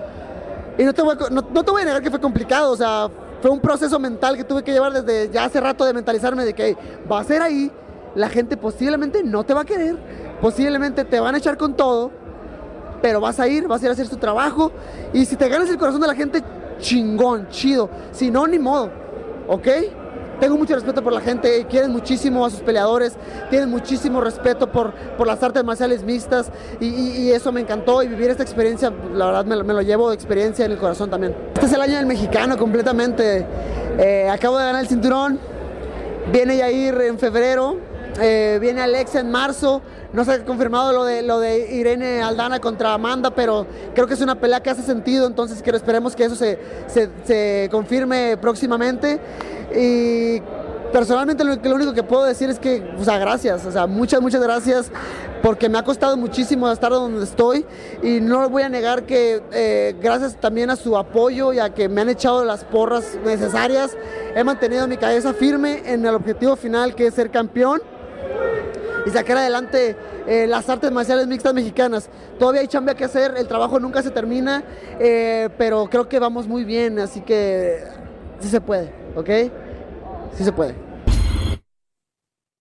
Y 0.79 0.85
no 0.85 0.93
te 0.95 1.03
voy 1.03 1.17
a, 1.21 1.31
no, 1.31 1.43
te 1.43 1.71
voy 1.71 1.83
a 1.83 1.85
negar 1.85 2.03
que 2.03 2.11
fue 2.11 2.21
complicado, 2.21 2.73
o 2.73 2.77
sea, 2.77 3.09
fue 3.43 3.51
un 3.51 3.61
proceso 3.61 3.99
mental 3.99 4.37
que 4.37 4.45
tuve 4.45 4.63
que 4.63 4.73
llevar 4.73 4.93
desde 4.93 5.31
ya 5.31 5.45
hace 5.45 5.61
rato 5.61 5.85
de 5.85 5.93
mentalizarme 5.93 6.45
de 6.45 6.55
que 6.55 6.77
va 7.11 7.21
a 7.21 7.25
ser 7.25 7.43
ahí, 7.43 7.71
la 8.15 8.29
gente 8.31 8.57
posiblemente 8.57 9.23
no 9.23 9.45
te 9.45 9.53
va 9.53 9.63
a 9.63 9.65
querer, 9.65 9.97
posiblemente 10.41 11.05
te 11.05 11.21
van 11.21 11.35
a 11.35 11.39
echar 11.39 11.59
con 11.59 11.75
todo 11.75 12.22
pero 13.03 13.21
vas 13.21 13.39
a 13.41 13.49
ir, 13.49 13.67
vas 13.67 13.83
a 13.83 13.87
ir 13.87 13.91
a 13.91 13.93
hacer 13.93 14.09
tu 14.09 14.17
trabajo 14.17 14.73
y 15.13 15.27
si 15.27 15.37
te 15.37 15.49
ganas 15.49 15.69
el 15.69 15.77
corazón 15.77 16.01
de 16.01 16.07
la 16.07 16.15
gente, 16.15 16.43
chingón, 16.79 17.49
chido. 17.49 17.91
Si 18.13 18.31
no, 18.31 18.47
ni 18.47 18.59
modo, 18.59 18.91
¿ok? 19.49 19.69
Tengo 20.41 20.57
mucho 20.57 20.75
respeto 20.75 21.03
por 21.05 21.13
la 21.13 21.21
gente, 21.21 21.67
quieren 21.71 21.93
muchísimo 21.93 22.45
a 22.45 22.51
sus 22.51 22.61
peleadores, 22.61 23.13
tienen 23.49 23.71
muchísimo 23.71 24.21
respeto 24.21 24.73
por, 24.73 24.93
por 25.17 25.27
las 25.27 25.41
artes 25.41 25.63
marciales 25.63 26.03
mixtas 26.03 26.51
y, 26.81 27.31
eso 27.31 27.53
me 27.53 27.61
encantó 27.61 28.03
y 28.03 28.09
vivir 28.09 28.31
esta 28.31 28.43
experiencia, 28.43 28.93
la 29.15 29.27
verdad 29.27 29.45
me, 29.45 29.73
lo 29.73 29.83
llevo 29.83 30.09
de 30.09 30.17
experiencia 30.17 30.65
en 30.65 30.73
el 30.73 30.79
corazón 30.79 31.11
también. 31.11 31.37
Este 31.55 31.67
es 31.67 31.73
el 31.73 31.81
año 31.81 31.97
del 31.97 32.07
mexicano 32.07 32.59
completamente. 32.59 33.47
Eh, 33.99 34.29
acabo 34.29 34.59
de 34.59 34.65
ganar 34.65 34.83
el 34.83 34.89
cinturón, 34.89 35.39
viene 36.33 36.57
Yair 36.57 37.01
en 37.03 37.21
febrero, 37.21 37.77
eh, 38.21 38.59
viene 38.61 38.83
Alexa 38.83 39.21
en 39.21 39.31
marzo, 39.31 39.81
no 40.13 40.25
se 40.25 40.33
ha 40.33 40.45
confirmado 40.45 40.93
lo 40.93 41.05
de, 41.05 41.23
lo 41.23 41.41
de 41.41 41.75
Irene 41.75 42.23
Aldana 42.23 42.61
contra 42.61 42.93
Amanda, 42.93 43.31
pero 43.35 43.67
creo 43.95 44.07
que 44.07 44.15
es 44.15 44.21
una 44.21 44.35
pelea 44.35 44.61
que 44.61 44.71
hace 44.71 44.83
sentido, 44.83 45.27
entonces 45.27 45.63
quiero, 45.63 45.77
esperemos 45.77 46.15
que 46.15 46.25
eso 46.25 46.37
se, 46.37 46.59
se, 47.25 47.69
confirme 47.71 48.37
próximamente. 48.37 49.19
Y 49.75 50.41
personalmente 50.93 51.45
lo, 51.45 51.55
lo, 51.55 51.75
único 51.75 51.95
que 51.95 52.03
puedo 52.03 52.25
decir 52.25 52.51
es 52.51 52.59
que, 52.59 52.95
o 52.99 53.05
sea, 53.05 53.19
gracias, 53.19 53.65
o 53.65 53.73
sea, 53.73 53.87
muchas, 53.87 54.21
muchas 54.21 54.43
gracias, 54.43 54.91
porque 55.43 55.71
me 55.71 55.79
ha 55.79 55.83
costado 55.83 56.19
muchísimo 56.19 56.71
estar 56.71 56.93
donde 56.93 57.25
estoy 57.25 57.65
y 58.03 58.21
no 58.21 58.49
voy 58.51 58.63
a 58.63 58.69
negar 58.69 59.05
que 59.05 59.43
eh, 59.53 59.97
gracias 60.01 60.37
también 60.39 60.69
a 60.69 60.77
su 60.77 60.97
apoyo 60.97 61.55
y 61.55 61.59
a 61.59 61.73
que 61.73 61.89
me 61.89 62.03
han 62.03 62.11
echado 62.11 62.45
las 62.45 62.65
porras 62.65 63.19
necesarias, 63.25 63.97
he 64.37 64.45
mantenido 64.45 64.87
mi 64.87 64.99
cabeza 64.99 65.33
firme 65.33 65.83
en 65.87 66.05
el 66.05 66.15
objetivo 66.15 66.55
final 66.55 66.95
que 66.95 67.07
es 67.07 67.15
ser 67.15 67.31
campeón 67.31 67.81
y 69.07 69.11
sacar 69.11 69.39
adelante 69.39 69.97
eh, 70.27 70.47
las 70.47 70.69
artes 70.69 70.91
marciales 70.91 71.27
mixtas 71.27 71.55
mexicanas. 71.55 72.09
Todavía 72.39 72.61
hay 72.61 72.69
chamba 72.69 72.95
que 72.95 73.05
hacer, 73.05 73.35
el 73.37 73.49
trabajo 73.49 73.81
nunca 73.81 74.03
se 74.03 74.11
termina, 74.11 74.65
eh, 75.01 75.49
pero 75.59 75.89
creo 75.91 76.09
que 76.09 76.19
vamos 76.19 76.47
muy 76.47 76.65
bien, 76.65 76.99
así 76.99 77.21
que 77.21 77.85
sí 78.39 78.49
se 78.49 78.61
puede, 78.61 78.93
¿ok? 79.17 79.31
Sí 80.35 80.45
se 80.45 80.53
puede. 80.53 80.75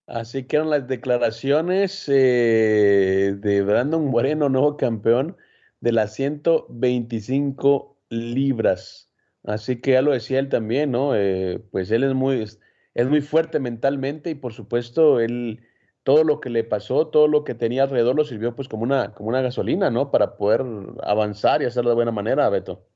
Así 0.07 0.43
que 0.43 0.57
eran 0.57 0.69
las 0.69 0.87
declaraciones 0.87 2.05
eh, 2.07 3.35
de 3.37 3.61
Brandon 3.61 4.05
Moreno, 4.07 4.49
nuevo 4.49 4.75
campeón 4.75 5.37
de 5.79 5.93
las 5.93 6.13
125 6.15 7.97
libras. 8.09 9.09
Así 9.43 9.79
que 9.79 9.91
ya 9.91 10.01
lo 10.01 10.11
decía 10.11 10.39
él 10.39 10.49
también, 10.49 10.91
¿no? 10.91 11.13
pues 11.71 11.89
él 11.89 12.03
es 12.03 12.13
muy, 12.13 12.45
es 12.93 13.07
muy 13.07 13.21
fuerte 13.21 13.59
mentalmente 13.59 14.29
y 14.29 14.35
por 14.35 14.53
supuesto 14.53 15.19
él 15.19 15.61
todo 16.03 16.23
lo 16.23 16.39
que 16.39 16.49
le 16.49 16.63
pasó, 16.63 17.07
todo 17.07 17.27
lo 17.27 17.43
que 17.43 17.53
tenía 17.53 17.83
alrededor 17.83 18.15
lo 18.15 18.25
sirvió 18.25 18.55
pues 18.55 18.67
como 18.67 18.83
una, 18.83 19.13
como 19.13 19.29
una 19.29 19.41
gasolina, 19.41 19.89
¿no? 19.91 20.09
Para 20.09 20.35
poder 20.35 20.63
avanzar 21.03 21.61
y 21.61 21.65
hacerlo 21.65 21.91
de 21.91 21.95
buena 21.95 22.11
manera, 22.11 22.49
Beto. 22.49 22.87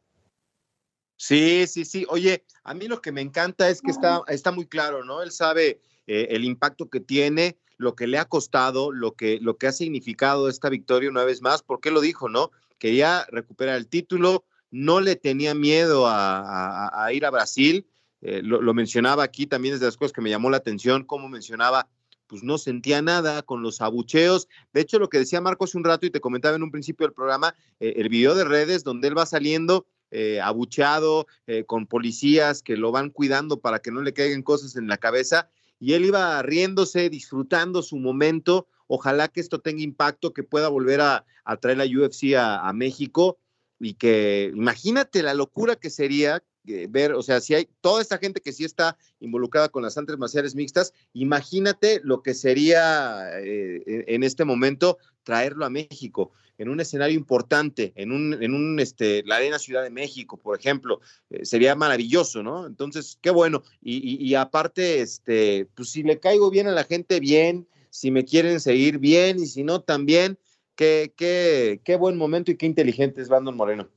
Sí, 1.18 1.66
sí, 1.68 1.86
sí. 1.86 2.06
Oye, 2.10 2.44
a 2.64 2.74
mí 2.74 2.88
lo 2.88 3.02
que 3.02 3.12
me 3.12 3.22
encanta 3.22 3.70
es 3.70 3.82
que 3.82 3.92
está, 3.92 4.22
está 4.28 4.52
muy 4.52 4.66
claro, 4.66 5.06
¿no? 5.06 5.22
Él 5.22 5.32
sabe 5.32 5.80
eh, 6.08 6.28
el 6.32 6.44
impacto 6.44 6.90
que 6.90 7.00
tiene, 7.00 7.58
lo 7.78 7.96
que 7.96 8.08
le 8.08 8.18
ha 8.18 8.26
costado, 8.26 8.92
lo 8.92 9.14
que, 9.14 9.40
lo 9.40 9.58
que 9.58 9.68
ha 9.68 9.72
significado 9.72 10.50
esta 10.50 10.70
victoria 10.70 11.10
una 11.10 11.24
vez 11.24 11.42
más, 11.42 11.62
porque 11.64 11.92
lo 11.92 12.02
dijo, 12.02 12.28
¿no? 12.28 12.52
Quería 12.80 13.26
recuperar 13.32 13.78
el 13.78 13.88
título, 13.88 14.46
no 14.72 15.00
le 15.00 15.16
tenía 15.16 15.54
miedo 15.54 16.06
a, 16.08 17.10
ir 17.14 17.26
a 17.26 17.32
Brasil. 17.32 17.88
Eh, 18.28 18.42
lo, 18.44 18.74
mencionaba 18.74 19.24
aquí 19.24 19.46
también 19.46 19.76
desde 19.76 19.86
las 19.86 19.98
cosas 19.98 20.12
que 20.12 20.22
me 20.22 20.32
llamó 20.32 20.50
la 20.50 20.58
atención, 20.58 21.04
como 21.04 21.30
mencionaba 21.30 21.88
pues 22.28 22.44
no 22.44 22.58
sentía 22.58 23.02
nada 23.02 23.44
con 23.44 23.62
los 23.62 23.82
abucheos. 23.82 24.48
De 24.74 24.82
hecho, 24.82 25.00
lo 25.00 25.10
que 25.10 25.20
decía 25.20 25.42
Marco 25.42 25.66
hace 25.66 25.78
un 25.78 25.84
rato 25.84 26.06
y 26.06 26.10
te 26.10 26.22
comentaba 26.22 26.56
en 26.56 26.64
un 26.64 26.72
principio 26.72 27.06
del 27.06 27.14
programa, 27.14 27.56
eh, 27.80 27.94
el 27.98 28.10
video 28.10 28.36
de 28.36 28.46
redes 28.46 28.84
donde 28.84 29.08
él 29.08 29.18
va 29.18 29.26
saliendo 29.26 29.86
eh, 30.12 30.40
abucheado, 30.42 31.28
eh, 31.48 31.66
con 31.66 31.88
policías 31.88 32.62
que 32.62 32.78
lo 32.78 32.92
van 32.92 33.10
cuidando 33.10 33.60
para 33.60 33.80
que 33.80 33.92
no 33.92 34.02
le 34.02 34.14
caigan 34.14 34.44
cosas 34.44 34.76
en 34.76 34.88
la 34.88 34.98
cabeza, 34.98 35.50
y 35.80 35.94
él 35.94 36.06
iba 36.06 36.42
riéndose, 36.42 37.10
disfrutando 37.10 37.82
su 37.82 37.98
momento. 37.98 38.68
Ojalá 38.88 39.28
que 39.28 39.42
esto 39.42 39.60
tenga 39.60 39.82
impacto, 39.82 40.34
que 40.34 40.44
pueda 40.44 40.70
volver 40.70 41.02
a, 41.02 41.26
traer 41.60 41.78
la 41.78 41.86
UFC 41.86 42.34
a, 42.36 42.68
a 42.68 42.74
México 42.74 43.38
y 43.80 43.96
que 43.96 44.52
imagínate 44.56 45.22
la 45.22 45.34
locura 45.34 45.76
que 45.76 45.90
sería 45.90 46.42
ver, 46.90 47.14
o 47.14 47.22
sea, 47.22 47.42
si 47.42 47.54
hay 47.54 47.68
toda 47.82 48.02
esta 48.02 48.18
gente 48.18 48.42
que 48.42 48.54
sí 48.54 48.64
está 48.64 48.98
involucrada 49.20 49.70
con 49.70 49.84
las 49.84 49.98
artes 49.98 50.18
marciales 50.18 50.56
mixtas, 50.56 50.94
imagínate 51.14 52.02
lo 52.04 52.22
que 52.22 52.34
sería 52.34 53.30
eh, 53.40 53.84
en 53.86 54.24
este 54.24 54.46
momento 54.46 54.98
traerlo 55.24 55.66
a 55.66 55.70
México 55.70 56.32
en 56.58 56.70
un 56.70 56.80
escenario 56.80 57.18
importante, 57.18 57.92
en 57.96 58.12
un, 58.12 58.42
en 58.42 58.54
un 58.54 58.80
este, 58.80 59.24
la 59.26 59.38
Arena 59.38 59.60
Ciudad 59.60 59.84
de 59.84 59.90
México, 59.90 60.38
por 60.38 60.58
ejemplo, 60.58 61.02
eh, 61.30 61.46
sería 61.46 61.76
maravilloso, 61.76 62.44
¿no? 62.44 62.66
Entonces, 62.66 63.18
qué 63.22 63.30
bueno. 63.30 63.64
Y, 63.82 64.26
y, 64.26 64.36
aparte, 64.36 65.02
este, 65.02 65.68
pues 65.76 65.90
si 65.90 66.04
le 66.04 66.20
caigo 66.20 66.50
bien 66.50 66.68
a 66.68 66.72
la 66.72 66.84
gente, 66.84 67.20
bien, 67.20 67.68
si 67.90 68.12
me 68.12 68.26
quieren 68.26 68.60
seguir 68.60 69.00
bien, 69.00 69.40
y 69.40 69.48
si 69.48 69.64
no, 69.64 69.82
también, 69.82 70.38
qué, 70.76 71.14
qué, 71.16 71.82
qué 71.84 71.96
buen 71.96 72.18
momento 72.18 72.52
y 72.52 72.58
qué 72.58 72.66
inteligente 72.66 73.22
es 73.22 73.30
Brandon 73.30 73.56
Moreno. 73.56 73.90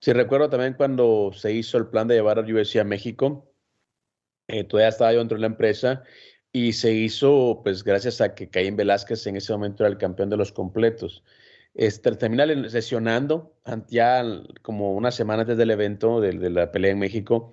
Sí, 0.00 0.12
recuerdo 0.12 0.50
también 0.50 0.74
cuando 0.74 1.30
se 1.32 1.52
hizo 1.52 1.78
el 1.78 1.86
plan 1.88 2.08
de 2.08 2.16
llevar 2.16 2.38
al 2.38 2.52
UFC 2.52 2.76
a 2.76 2.84
México, 2.84 3.50
eh, 4.48 4.64
todavía 4.64 4.88
estaba 4.88 5.12
yo 5.12 5.18
dentro 5.20 5.36
de 5.36 5.42
la 5.42 5.46
empresa 5.46 6.02
y 6.52 6.72
se 6.74 6.92
hizo, 6.92 7.60
pues 7.64 7.82
gracias 7.84 8.20
a 8.20 8.34
que 8.34 8.48
Caín 8.48 8.76
Velázquez 8.76 9.26
en 9.26 9.36
ese 9.36 9.52
momento 9.52 9.82
era 9.82 9.90
el 9.90 9.98
campeón 9.98 10.30
de 10.30 10.36
los 10.36 10.52
completos. 10.52 11.24
Este, 11.74 12.12
termina 12.12 12.46
lesionando 12.46 13.52
ya 13.88 14.22
como 14.62 14.94
una 14.94 15.10
semana 15.10 15.42
antes 15.42 15.56
del 15.56 15.72
evento 15.72 16.20
de, 16.20 16.32
la 16.50 16.70
pelea 16.70 16.92
en 16.92 17.00
México 17.00 17.50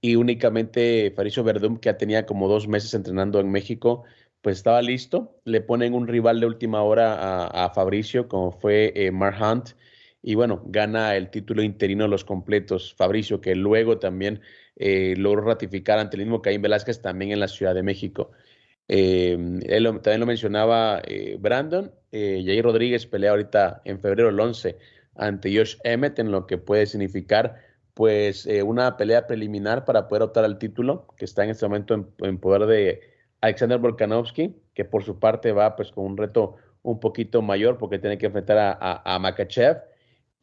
y 0.00 0.14
únicamente 0.16 1.12
Faricio 1.16 1.42
Verdum, 1.42 1.78
que 1.78 1.88
ya 1.88 1.96
tenía 1.98 2.26
como 2.26 2.48
dos 2.48 2.68
meses 2.68 2.94
entrenando 2.94 3.40
en 3.40 3.50
México, 3.50 4.04
pues 4.42 4.58
estaba 4.58 4.82
listo. 4.82 5.40
Le 5.44 5.60
ponen 5.60 5.94
un 5.94 6.06
rival 6.06 6.40
de 6.40 6.46
última 6.46 6.82
hora 6.82 7.46
a, 7.46 7.70
Fabricio, 7.70 8.28
como 8.28 8.52
fue 8.52 8.92
eh, 8.94 9.10
Mark 9.10 9.38
Hunt, 9.40 9.70
y 10.26 10.36
bueno, 10.36 10.62
gana 10.64 11.16
el 11.16 11.28
título 11.28 11.62
interino 11.62 12.04
de 12.04 12.08
los 12.10 12.24
completos 12.24 12.94
Fabricio, 12.94 13.42
que 13.42 13.54
luego 13.54 13.98
también 13.98 14.40
eh, 14.74 15.14
logró 15.18 15.42
ratificar 15.42 15.98
ante 15.98 16.16
el 16.16 16.22
mismo 16.22 16.40
Caín 16.40 16.62
Velázquez 16.62 17.02
también 17.02 17.30
en 17.30 17.40
la 17.40 17.48
Ciudad 17.48 17.74
de 17.74 17.82
México. 17.82 18.30
Eh, 18.88 19.36
él 19.66 19.84
también 20.02 20.20
lo 20.20 20.26
mencionaba 20.26 21.02
eh, 21.06 21.36
Brandon. 21.38 21.92
Eh, 22.10 22.42
Jair 22.42 22.64
Rodríguez 22.64 23.06
pelea 23.06 23.32
ahorita 23.32 23.82
en 23.84 24.00
febrero 24.00 24.30
el 24.30 24.40
11 24.40 24.78
ante 25.14 25.54
Josh 25.54 25.76
Emmett, 25.84 26.18
en 26.18 26.30
lo 26.30 26.46
que 26.46 26.56
puede 26.56 26.86
significar 26.86 27.56
pues 27.92 28.46
eh, 28.46 28.62
una 28.62 28.96
pelea 28.96 29.26
preliminar 29.26 29.84
para 29.84 30.08
poder 30.08 30.22
optar 30.22 30.44
al 30.46 30.58
título, 30.58 31.06
que 31.18 31.26
está 31.26 31.44
en 31.44 31.50
este 31.50 31.66
momento 31.66 32.08
en, 32.22 32.38
poder 32.38 32.66
de 32.66 33.00
Alexander 33.42 33.78
Volkanovski, 33.78 34.56
que 34.72 34.86
por 34.86 35.04
su 35.04 35.18
parte 35.18 35.52
va 35.52 35.76
pues 35.76 35.92
con 35.92 36.06
un 36.06 36.16
reto 36.16 36.56
un 36.82 36.98
poquito 36.98 37.42
mayor 37.42 37.76
porque 37.76 37.98
tiene 37.98 38.16
que 38.16 38.26
enfrentar 38.26 38.56
a, 38.58 39.02
a 39.04 39.18
Makachev 39.18 39.82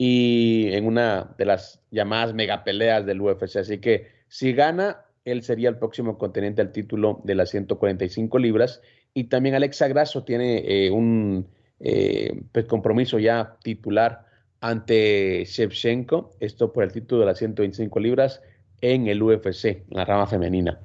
y 0.04 0.74
en 0.74 0.88
una 0.88 1.30
de 1.38 1.46
las 1.46 1.80
llamadas 1.92 2.34
megapeleas 2.34 3.06
del 3.06 3.22
UFC. 3.22 3.58
Así 3.58 3.78
que 3.78 4.08
si 4.30 4.52
gana, 4.52 5.06
él 5.26 5.44
sería 5.44 5.70
el 5.70 5.78
próximo 5.78 6.18
contendiente 6.18 6.60
al 6.60 6.72
título 6.72 7.22
de 7.24 7.36
las 7.36 7.52
145 7.52 8.40
libras. 8.40 8.82
Y 9.14 9.26
también 9.26 9.54
Alexa 9.54 9.88
Grasso 9.90 10.24
tiene 10.24 10.64
eh, 10.66 10.90
un 10.90 11.48
eh, 11.80 12.34
pues, 12.52 12.66
compromiso 12.66 13.20
ya 13.20 13.58
titular 13.62 14.26
ante 14.60 15.46
Shevchenko, 15.46 16.32
esto 16.40 16.74
por 16.74 16.84
el 16.84 16.92
título 16.92 17.22
de 17.22 17.28
las 17.28 17.38
125 17.38 18.00
libras 18.00 18.42
en 18.82 19.08
el 19.08 19.22
UFC, 19.22 19.66
en 19.66 19.86
la 19.92 20.06
rama 20.06 20.26
femenina. 20.26 20.80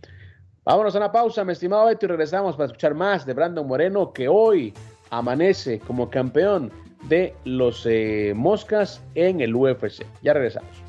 Vámonos 0.63 0.95
a 0.95 0.99
una 0.99 1.11
pausa, 1.11 1.43
mi 1.43 1.53
estimado 1.53 1.87
Beto, 1.87 2.05
y 2.05 2.09
regresamos 2.11 2.55
para 2.55 2.67
escuchar 2.67 2.93
más 2.93 3.25
de 3.25 3.33
Brandon 3.33 3.67
Moreno, 3.67 4.13
que 4.13 4.29
hoy 4.29 4.75
amanece 5.09 5.79
como 5.79 6.11
campeón 6.11 6.71
de 7.09 7.35
los 7.45 7.87
eh, 7.87 8.33
Moscas 8.35 9.03
en 9.15 9.41
el 9.41 9.55
UFC. 9.55 10.05
Ya 10.23 10.33
regresamos. 10.33 10.87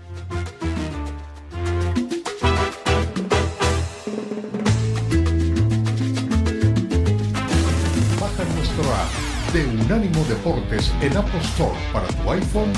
de 9.54 9.66
Unánimo 9.66 10.24
Deportes 10.26 10.94
en 11.02 11.16
Apple 11.16 11.40
Store 11.40 11.76
para 11.94 12.08
tu 12.08 12.32
iPhone 12.32 12.74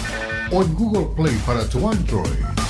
o 0.52 0.64
en 0.64 0.74
Google 0.76 1.08
Play 1.16 1.36
para 1.46 1.68
tu 1.68 1.90
Android. 1.90 2.69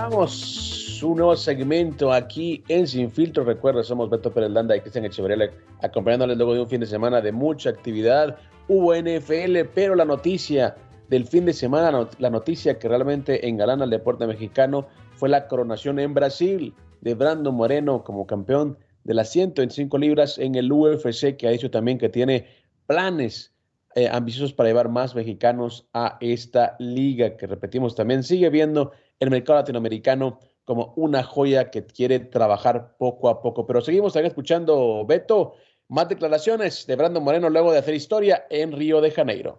Arrancamos 0.00 1.02
un 1.02 1.18
nuevo 1.18 1.36
segmento 1.36 2.10
aquí 2.10 2.64
en 2.68 2.86
Sin 2.86 3.10
Filtro. 3.10 3.44
Recuerda, 3.44 3.82
somos 3.82 4.08
Beto 4.08 4.32
Pérez 4.32 4.50
Landa 4.50 4.74
y 4.74 4.80
Cristian 4.80 5.04
Echeverría 5.04 5.50
acompañándoles 5.82 6.38
luego 6.38 6.54
de 6.54 6.60
un 6.60 6.68
fin 6.68 6.80
de 6.80 6.86
semana 6.86 7.20
de 7.20 7.30
mucha 7.32 7.68
actividad 7.68 8.38
hubo 8.68 8.94
NFL, 8.94 9.68
pero 9.74 9.94
la 9.94 10.06
noticia 10.06 10.74
del 11.10 11.26
fin 11.26 11.44
de 11.44 11.52
semana, 11.52 12.08
la 12.18 12.30
noticia 12.30 12.78
que 12.78 12.88
realmente 12.88 13.46
engalana 13.46 13.84
al 13.84 13.90
deporte 13.90 14.26
mexicano 14.26 14.86
fue 15.16 15.28
la 15.28 15.46
coronación 15.48 15.98
en 15.98 16.14
Brasil 16.14 16.74
de 17.02 17.14
Brando 17.14 17.52
Moreno 17.52 18.02
como 18.02 18.26
campeón 18.26 18.78
de 19.04 19.12
las 19.12 19.28
105 19.28 19.98
libras 19.98 20.38
en 20.38 20.54
el 20.54 20.72
UFC, 20.72 21.36
que 21.36 21.46
ha 21.46 21.50
dicho 21.50 21.70
también 21.70 21.98
que 21.98 22.08
tiene 22.08 22.46
planes 22.86 23.49
eh, 23.94 24.08
ambiciosos 24.10 24.52
para 24.52 24.68
llevar 24.68 24.88
más 24.88 25.14
mexicanos 25.14 25.88
a 25.92 26.16
esta 26.20 26.76
liga, 26.78 27.36
que 27.36 27.46
repetimos 27.46 27.94
también 27.94 28.22
sigue 28.22 28.48
viendo 28.48 28.92
el 29.18 29.30
mercado 29.30 29.58
latinoamericano 29.58 30.38
como 30.64 30.92
una 30.96 31.24
joya 31.24 31.70
que 31.70 31.84
quiere 31.84 32.20
trabajar 32.20 32.96
poco 32.98 33.28
a 33.28 33.42
poco. 33.42 33.66
Pero 33.66 33.80
seguimos 33.80 34.12
también 34.12 34.30
escuchando, 34.30 35.04
Beto, 35.06 35.54
más 35.88 36.08
declaraciones 36.08 36.86
de 36.86 36.94
Brandon 36.94 37.24
Moreno 37.24 37.50
luego 37.50 37.72
de 37.72 37.78
hacer 37.78 37.94
historia 37.94 38.46
en 38.48 38.70
Río 38.72 39.00
de 39.00 39.10
Janeiro. 39.10 39.58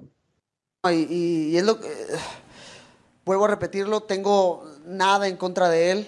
Y, 0.90 1.58
es 1.58 1.64
lo 1.64 1.80
que, 1.80 1.90
vuelvo 3.26 3.46
a 3.46 3.50
repetirlo, 3.50 4.02
tengo 4.02 4.64
nada 4.86 5.28
en 5.28 5.36
contra 5.36 5.70
de 5.70 5.92
él. 5.92 6.08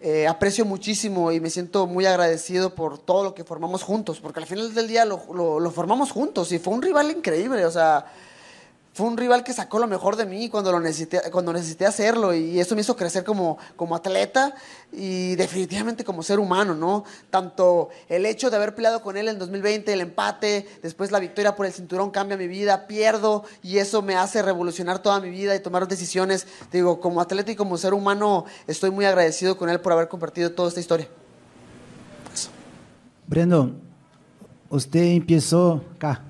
Eh, 0.00 0.26
aprecio 0.26 0.64
muchísimo 0.64 1.32
y 1.32 1.40
me 1.40 1.48
siento 1.48 1.86
muy 1.86 2.04
agradecido 2.04 2.74
por 2.74 2.98
todo 2.98 3.24
lo 3.24 3.34
que 3.34 3.44
formamos 3.44 3.82
juntos, 3.82 4.20
porque 4.20 4.40
al 4.40 4.46
final 4.46 4.74
del 4.74 4.88
día 4.88 5.04
lo, 5.06 5.58
lo 5.58 5.70
formamos 5.70 6.12
juntos 6.12 6.52
y 6.52 6.58
fue 6.58 6.74
un 6.74 6.82
rival 6.82 7.10
increíble, 7.10 7.64
o 7.64 7.70
sea, 7.70 8.04
fue 8.96 9.08
un 9.08 9.18
rival 9.18 9.44
que 9.44 9.52
sacó 9.52 9.78
lo 9.78 9.86
mejor 9.86 10.16
de 10.16 10.24
mí 10.24 10.48
cuando 10.48 10.72
lo 10.72 10.80
necesité, 10.80 11.20
cuando 11.30 11.52
necesité 11.52 11.84
hacerlo 11.84 12.32
y 12.32 12.58
eso 12.58 12.74
me 12.74 12.80
hizo 12.80 12.96
crecer 12.96 13.24
como, 13.24 13.58
como 13.76 13.94
atleta 13.94 14.54
y 14.90 15.34
definitivamente 15.34 16.02
como 16.02 16.22
ser 16.22 16.38
humano, 16.38 16.74
¿no? 16.74 17.04
Tanto 17.28 17.90
el 18.08 18.24
hecho 18.24 18.48
de 18.48 18.56
haber 18.56 18.74
peleado 18.74 19.02
con 19.02 19.18
él 19.18 19.28
en 19.28 19.38
2020, 19.38 19.92
el 19.92 20.00
empate, 20.00 20.66
después 20.82 21.10
la 21.10 21.18
victoria 21.18 21.54
por 21.54 21.66
el 21.66 21.74
cinturón 21.74 22.10
cambia 22.10 22.38
mi 22.38 22.48
vida, 22.48 22.86
pierdo 22.86 23.44
y 23.62 23.76
eso 23.76 24.00
me 24.00 24.16
hace 24.16 24.40
revolucionar 24.40 25.00
toda 25.00 25.20
mi 25.20 25.28
vida 25.28 25.54
y 25.54 25.60
tomar 25.60 25.86
decisiones. 25.86 26.46
Digo, 26.72 26.98
como 26.98 27.20
atleta 27.20 27.52
y 27.52 27.54
como 27.54 27.76
ser 27.76 27.92
humano 27.92 28.46
estoy 28.66 28.90
muy 28.90 29.04
agradecido 29.04 29.58
con 29.58 29.68
él 29.68 29.78
por 29.78 29.92
haber 29.92 30.08
compartido 30.08 30.52
toda 30.52 30.70
esta 30.70 30.80
historia. 30.80 31.06
Brendo, 33.26 33.72
usted 34.70 35.02
empezó 35.02 35.84
acá 35.96 36.25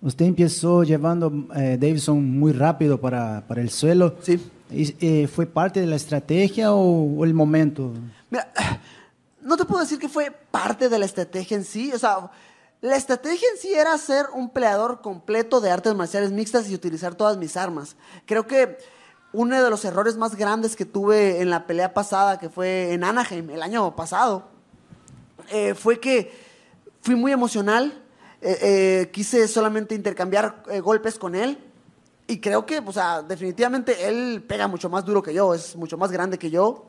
Usted 0.00 0.26
empezó 0.26 0.84
llevando 0.84 1.32
eh, 1.56 1.76
Davidson 1.80 2.38
muy 2.38 2.52
rápido 2.52 3.00
para, 3.00 3.44
para 3.46 3.60
el 3.60 3.70
suelo. 3.70 4.14
Sí. 4.22 4.40
Eh, 4.70 5.26
¿Fue 5.26 5.46
parte 5.46 5.80
de 5.80 5.86
la 5.86 5.96
estrategia 5.96 6.72
o, 6.72 7.24
el 7.24 7.34
momento? 7.34 7.92
Mira, 8.30 8.52
no 9.42 9.56
te 9.56 9.64
puedo 9.64 9.80
decir 9.80 9.98
que 9.98 10.08
fue 10.08 10.30
parte 10.30 10.88
de 10.88 10.98
la 10.98 11.04
estrategia 11.04 11.56
en 11.56 11.64
sí. 11.64 11.90
O 11.92 11.98
sea, 11.98 12.30
la 12.80 12.96
estrategia 12.96 13.48
en 13.52 13.60
sí 13.60 13.74
era 13.74 13.96
ser 13.98 14.26
un 14.34 14.50
peleador 14.50 15.00
completo 15.00 15.60
de 15.60 15.70
artes 15.70 15.94
marciales 15.94 16.30
mixtas 16.30 16.70
y 16.70 16.74
utilizar 16.74 17.14
todas 17.14 17.36
mis 17.36 17.56
armas. 17.56 17.96
Creo 18.24 18.46
que 18.46 18.78
uno 19.32 19.60
de 19.62 19.70
los 19.70 19.84
errores 19.84 20.16
más 20.16 20.36
grandes 20.36 20.76
que 20.76 20.84
tuve 20.84 21.42
en 21.42 21.50
la 21.50 21.66
pelea 21.66 21.92
pasada, 21.92 22.38
que 22.38 22.48
fue 22.48 22.92
en 22.92 23.02
Anaheim 23.02 23.50
el 23.50 23.62
año 23.62 23.96
pasado, 23.96 24.44
eh, 25.50 25.74
fue 25.74 25.98
que 25.98 26.32
fui 27.02 27.16
muy 27.16 27.32
emocional 27.32 28.04
eh, 28.40 28.58
eh, 28.60 29.10
quise 29.10 29.48
solamente 29.48 29.94
intercambiar 29.94 30.62
eh, 30.70 30.80
golpes 30.80 31.18
con 31.18 31.34
él. 31.34 31.58
Y 32.26 32.40
creo 32.40 32.66
que, 32.66 32.78
o 32.78 32.92
sea, 32.92 33.22
definitivamente 33.22 34.06
él 34.06 34.44
pega 34.46 34.68
mucho 34.68 34.88
más 34.90 35.04
duro 35.04 35.22
que 35.22 35.32
yo, 35.32 35.54
es 35.54 35.74
mucho 35.76 35.96
más 35.96 36.12
grande 36.12 36.38
que 36.38 36.50
yo. 36.50 36.86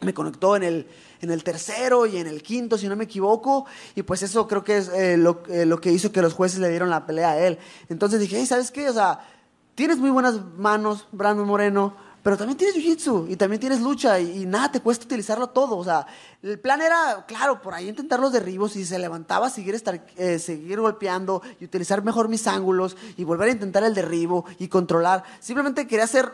Me 0.00 0.14
conectó 0.14 0.54
en 0.54 0.62
el, 0.62 0.86
en 1.20 1.30
el 1.32 1.42
tercero 1.42 2.06
y 2.06 2.18
en 2.18 2.28
el 2.28 2.42
quinto, 2.42 2.78
si 2.78 2.88
no 2.88 2.94
me 2.94 3.04
equivoco. 3.04 3.66
Y 3.96 4.02
pues 4.04 4.22
eso 4.22 4.46
creo 4.46 4.62
que 4.62 4.78
es 4.78 4.90
lo, 5.18 5.42
que 5.42 5.90
hizo 5.90 6.12
que 6.12 6.22
los 6.22 6.34
jueces 6.34 6.60
le 6.60 6.68
dieron 6.68 6.88
la 6.88 7.04
pelea 7.04 7.30
a 7.32 7.38
él. 7.38 7.58
Entonces 7.88 8.20
dije, 8.20 8.36
hey, 8.38 8.46
¿sabes 8.46 8.70
qué? 8.70 8.88
O 8.88 8.92
sea, 8.92 9.26
tienes 9.74 9.98
muy 9.98 10.10
buenas 10.10 10.40
manos, 10.56 11.08
Brandon 11.10 11.46
Moreno 11.46 11.96
pero 12.22 12.36
también 12.36 12.56
tienes 12.56 12.76
jiu-jitsu 12.76 13.30
y 13.30 13.36
también 13.36 13.60
tienes 13.60 13.80
lucha 13.80 14.18
y, 14.20 14.44
nada, 14.46 14.72
te 14.72 14.80
cuesta 14.80 15.04
utilizarlo 15.04 15.48
todo. 15.48 15.76
O 15.76 15.84
sea, 15.84 16.06
el 16.42 16.58
plan 16.58 16.82
era, 16.82 17.24
claro, 17.26 17.62
por 17.62 17.74
ahí 17.74 17.88
intentar 17.88 18.20
los 18.20 18.32
derribos 18.32 18.76
y 18.76 18.84
se 18.84 18.98
levantaba, 18.98 19.50
seguir, 19.50 19.74
estar, 19.74 20.04
eh, 20.16 20.38
seguir 20.38 20.80
golpeando 20.80 21.42
y 21.60 21.64
utilizar 21.64 22.02
mejor 22.02 22.28
mis 22.28 22.46
ángulos 22.46 22.96
y 23.16 23.24
volver 23.24 23.48
a 23.48 23.52
intentar 23.52 23.84
el 23.84 23.94
derribo 23.94 24.44
y 24.58 24.68
controlar. 24.68 25.22
Simplemente 25.40 25.86
quería 25.86 26.04
hacer 26.04 26.30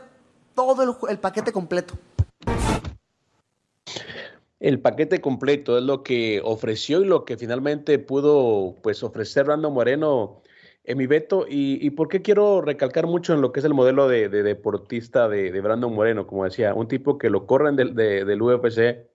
todo 0.55 1.09
el, 1.09 1.18
paquete 1.18 1.53
completo. 1.53 1.95
el 4.61 4.80
paquete 4.80 5.20
completo, 5.20 5.76
es 5.76 5.85
lo 5.85 6.03
que 6.03 6.41
ofreció 6.43 7.03
y 7.03 7.07
lo 7.07 7.24
que 7.24 7.37
finalmente 7.37 7.99
pudo 7.99 8.74
pues 8.82 9.03
ofrecer 9.03 9.45
Brandon 9.45 9.72
Moreno 9.72 10.41
en 10.85 10.99
mi 10.99 11.07
veto. 11.07 11.47
Y, 11.49 11.91
por 11.91 12.09
qué 12.09 12.22
quiero 12.22 12.61
recalcar 12.61 13.07
mucho 13.07 13.35
en 13.35 13.41
lo 13.41 13.53
que 13.53 13.61
es 13.61 13.66
el 13.66 13.74
modelo 13.74 14.09
de, 14.09 14.28
deportista 14.28 15.28
de, 15.28 15.61
Brandon 15.61 15.93
Moreno, 15.93 16.26
como 16.26 16.45
decía, 16.45 16.74
un 16.74 16.89
tipo 16.89 17.18
que 17.18 17.30
lo 17.30 17.47
corren 17.47 17.76
del, 17.76 17.95
del 17.95 18.43
UFC, 18.43 19.09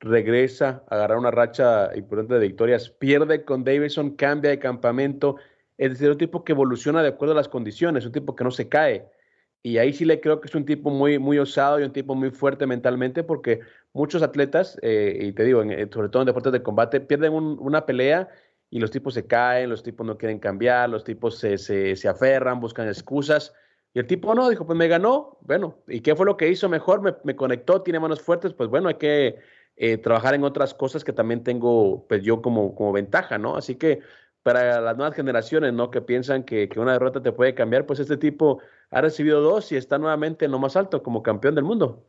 regresa 0.00 0.82
a 0.88 0.96
agarrar 0.96 1.18
una 1.18 1.30
racha 1.30 1.94
importante 1.94 2.34
de 2.34 2.40
victorias, 2.40 2.90
pierde 2.90 3.44
con 3.44 3.64
Davidson, 3.64 4.16
cambia 4.16 4.50
de 4.50 4.58
campamento, 4.58 5.36
es 5.78 5.90
decir, 5.90 6.10
un 6.10 6.18
tipo 6.18 6.44
que 6.44 6.52
evoluciona 6.52 7.02
de 7.02 7.08
acuerdo 7.08 7.32
a 7.32 7.36
las 7.36 7.48
condiciones, 7.48 8.04
un 8.04 8.12
tipo 8.12 8.34
que 8.34 8.44
no 8.44 8.50
se 8.50 8.68
cae. 8.68 9.08
Y 9.64 9.78
ahí 9.78 9.92
sí 9.92 10.04
le 10.04 10.20
creo 10.20 10.40
que 10.40 10.48
es 10.48 10.54
un 10.56 10.64
tipo 10.64 10.90
muy, 10.90 11.20
muy 11.20 11.38
osado 11.38 11.78
y 11.78 11.84
un 11.84 11.92
tipo 11.92 12.16
muy 12.16 12.30
fuerte 12.30 12.66
mentalmente 12.66 13.22
porque 13.22 13.60
muchos 13.92 14.22
atletas, 14.22 14.76
eh, 14.82 15.18
y 15.20 15.32
te 15.32 15.44
digo, 15.44 15.62
eh, 15.62 15.88
sobre 15.92 16.08
todo 16.08 16.22
en 16.22 16.26
deportes 16.26 16.52
de 16.52 16.62
combate, 16.64 17.00
pierden 17.00 17.32
una 17.32 17.86
pelea 17.86 18.28
y 18.72 18.80
los 18.80 18.90
tipos 18.90 19.12
se 19.12 19.26
caen, 19.26 19.68
los 19.68 19.82
tipos 19.82 20.06
no 20.06 20.16
quieren 20.16 20.38
cambiar, 20.38 20.88
los 20.88 21.04
tipos 21.04 21.38
se, 21.38 21.58
se, 21.58 22.08
aferran, 22.08 22.58
buscan 22.58 22.88
excusas. 22.88 23.52
Y 23.92 23.98
el 23.98 24.06
tipo 24.06 24.34
no, 24.34 24.48
dijo, 24.48 24.64
pues 24.64 24.78
me 24.78 24.88
ganó, 24.88 25.36
bueno, 25.42 25.82
¿y 25.88 26.00
qué 26.00 26.16
fue 26.16 26.24
lo 26.24 26.38
que 26.38 26.48
hizo 26.48 26.70
mejor? 26.70 27.02
Me, 27.02 27.14
me 27.22 27.36
conectó, 27.36 27.82
tiene 27.82 28.00
manos 28.00 28.22
fuertes, 28.22 28.54
pues 28.54 28.70
bueno, 28.70 28.88
hay 28.88 28.94
que 28.94 29.36
eh, 29.76 29.98
trabajar 29.98 30.32
en 30.32 30.42
otras 30.42 30.72
cosas 30.72 31.04
que 31.04 31.12
también 31.12 31.44
tengo, 31.44 32.06
pues 32.08 32.22
yo 32.22 32.40
como, 32.40 32.74
como 32.74 32.92
ventaja, 32.92 33.36
¿no? 33.36 33.56
Así 33.56 33.74
que 33.74 34.00
para 34.42 34.80
las 34.80 34.96
nuevas 34.96 35.14
generaciones, 35.14 35.74
¿no? 35.74 35.90
Que 35.90 36.00
piensan 36.00 36.42
que, 36.42 36.70
que, 36.70 36.80
una 36.80 36.94
derrota 36.94 37.22
te 37.22 37.32
puede 37.32 37.54
cambiar, 37.54 37.84
pues 37.84 38.00
este 38.00 38.16
tipo 38.16 38.62
ha 38.90 39.02
recibido 39.02 39.42
dos 39.42 39.70
y 39.72 39.76
está 39.76 39.98
nuevamente 39.98 40.46
en 40.46 40.50
lo 40.50 40.58
más 40.58 40.76
alto 40.76 41.02
como 41.02 41.22
campeón 41.22 41.54
del 41.54 41.64
mundo 41.64 42.06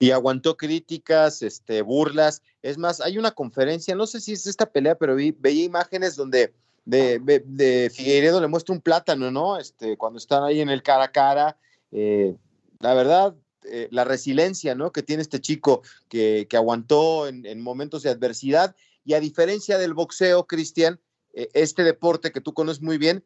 y 0.00 0.12
aguantó 0.12 0.56
críticas, 0.56 1.42
este, 1.42 1.82
burlas. 1.82 2.42
Es 2.62 2.78
más, 2.78 3.02
hay 3.02 3.18
una 3.18 3.32
conferencia, 3.32 3.94
no 3.94 4.06
sé 4.06 4.20
si 4.20 4.32
es 4.32 4.46
esta 4.46 4.64
pelea, 4.64 4.96
pero 4.96 5.14
vi, 5.14 5.30
veía 5.30 5.64
imágenes 5.64 6.16
donde 6.16 6.54
de, 6.86 7.20
de, 7.44 7.90
Figueiredo 7.94 8.40
le 8.40 8.48
muestra 8.48 8.74
un 8.74 8.80
plátano, 8.80 9.30
¿no? 9.30 9.58
Este, 9.58 9.98
cuando 9.98 10.18
están 10.18 10.42
ahí 10.42 10.62
en 10.62 10.70
el 10.70 10.82
cara 10.82 11.04
a 11.04 11.12
cara. 11.12 11.58
Eh, 11.92 12.34
la 12.78 12.94
verdad, 12.94 13.36
eh, 13.64 13.88
la 13.90 14.04
resiliencia, 14.04 14.74
¿no? 14.74 14.90
Que 14.90 15.02
tiene 15.02 15.20
este 15.20 15.38
chico 15.38 15.82
que, 16.08 16.46
que 16.48 16.56
aguantó 16.56 17.28
en, 17.28 17.60
momentos 17.60 18.02
de 18.02 18.08
adversidad. 18.08 18.74
Y 19.04 19.12
a 19.12 19.20
diferencia 19.20 19.76
del 19.76 19.92
boxeo, 19.92 20.46
Cristian, 20.46 20.98
eh, 21.34 21.50
este 21.52 21.84
deporte 21.84 22.32
que 22.32 22.40
tú 22.40 22.54
conoces 22.54 22.82
muy 22.82 22.96
bien, 22.96 23.22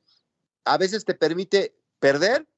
a 0.64 0.76
veces 0.76 1.04
te 1.04 1.14
permite 1.14 1.76
perder 2.00 2.48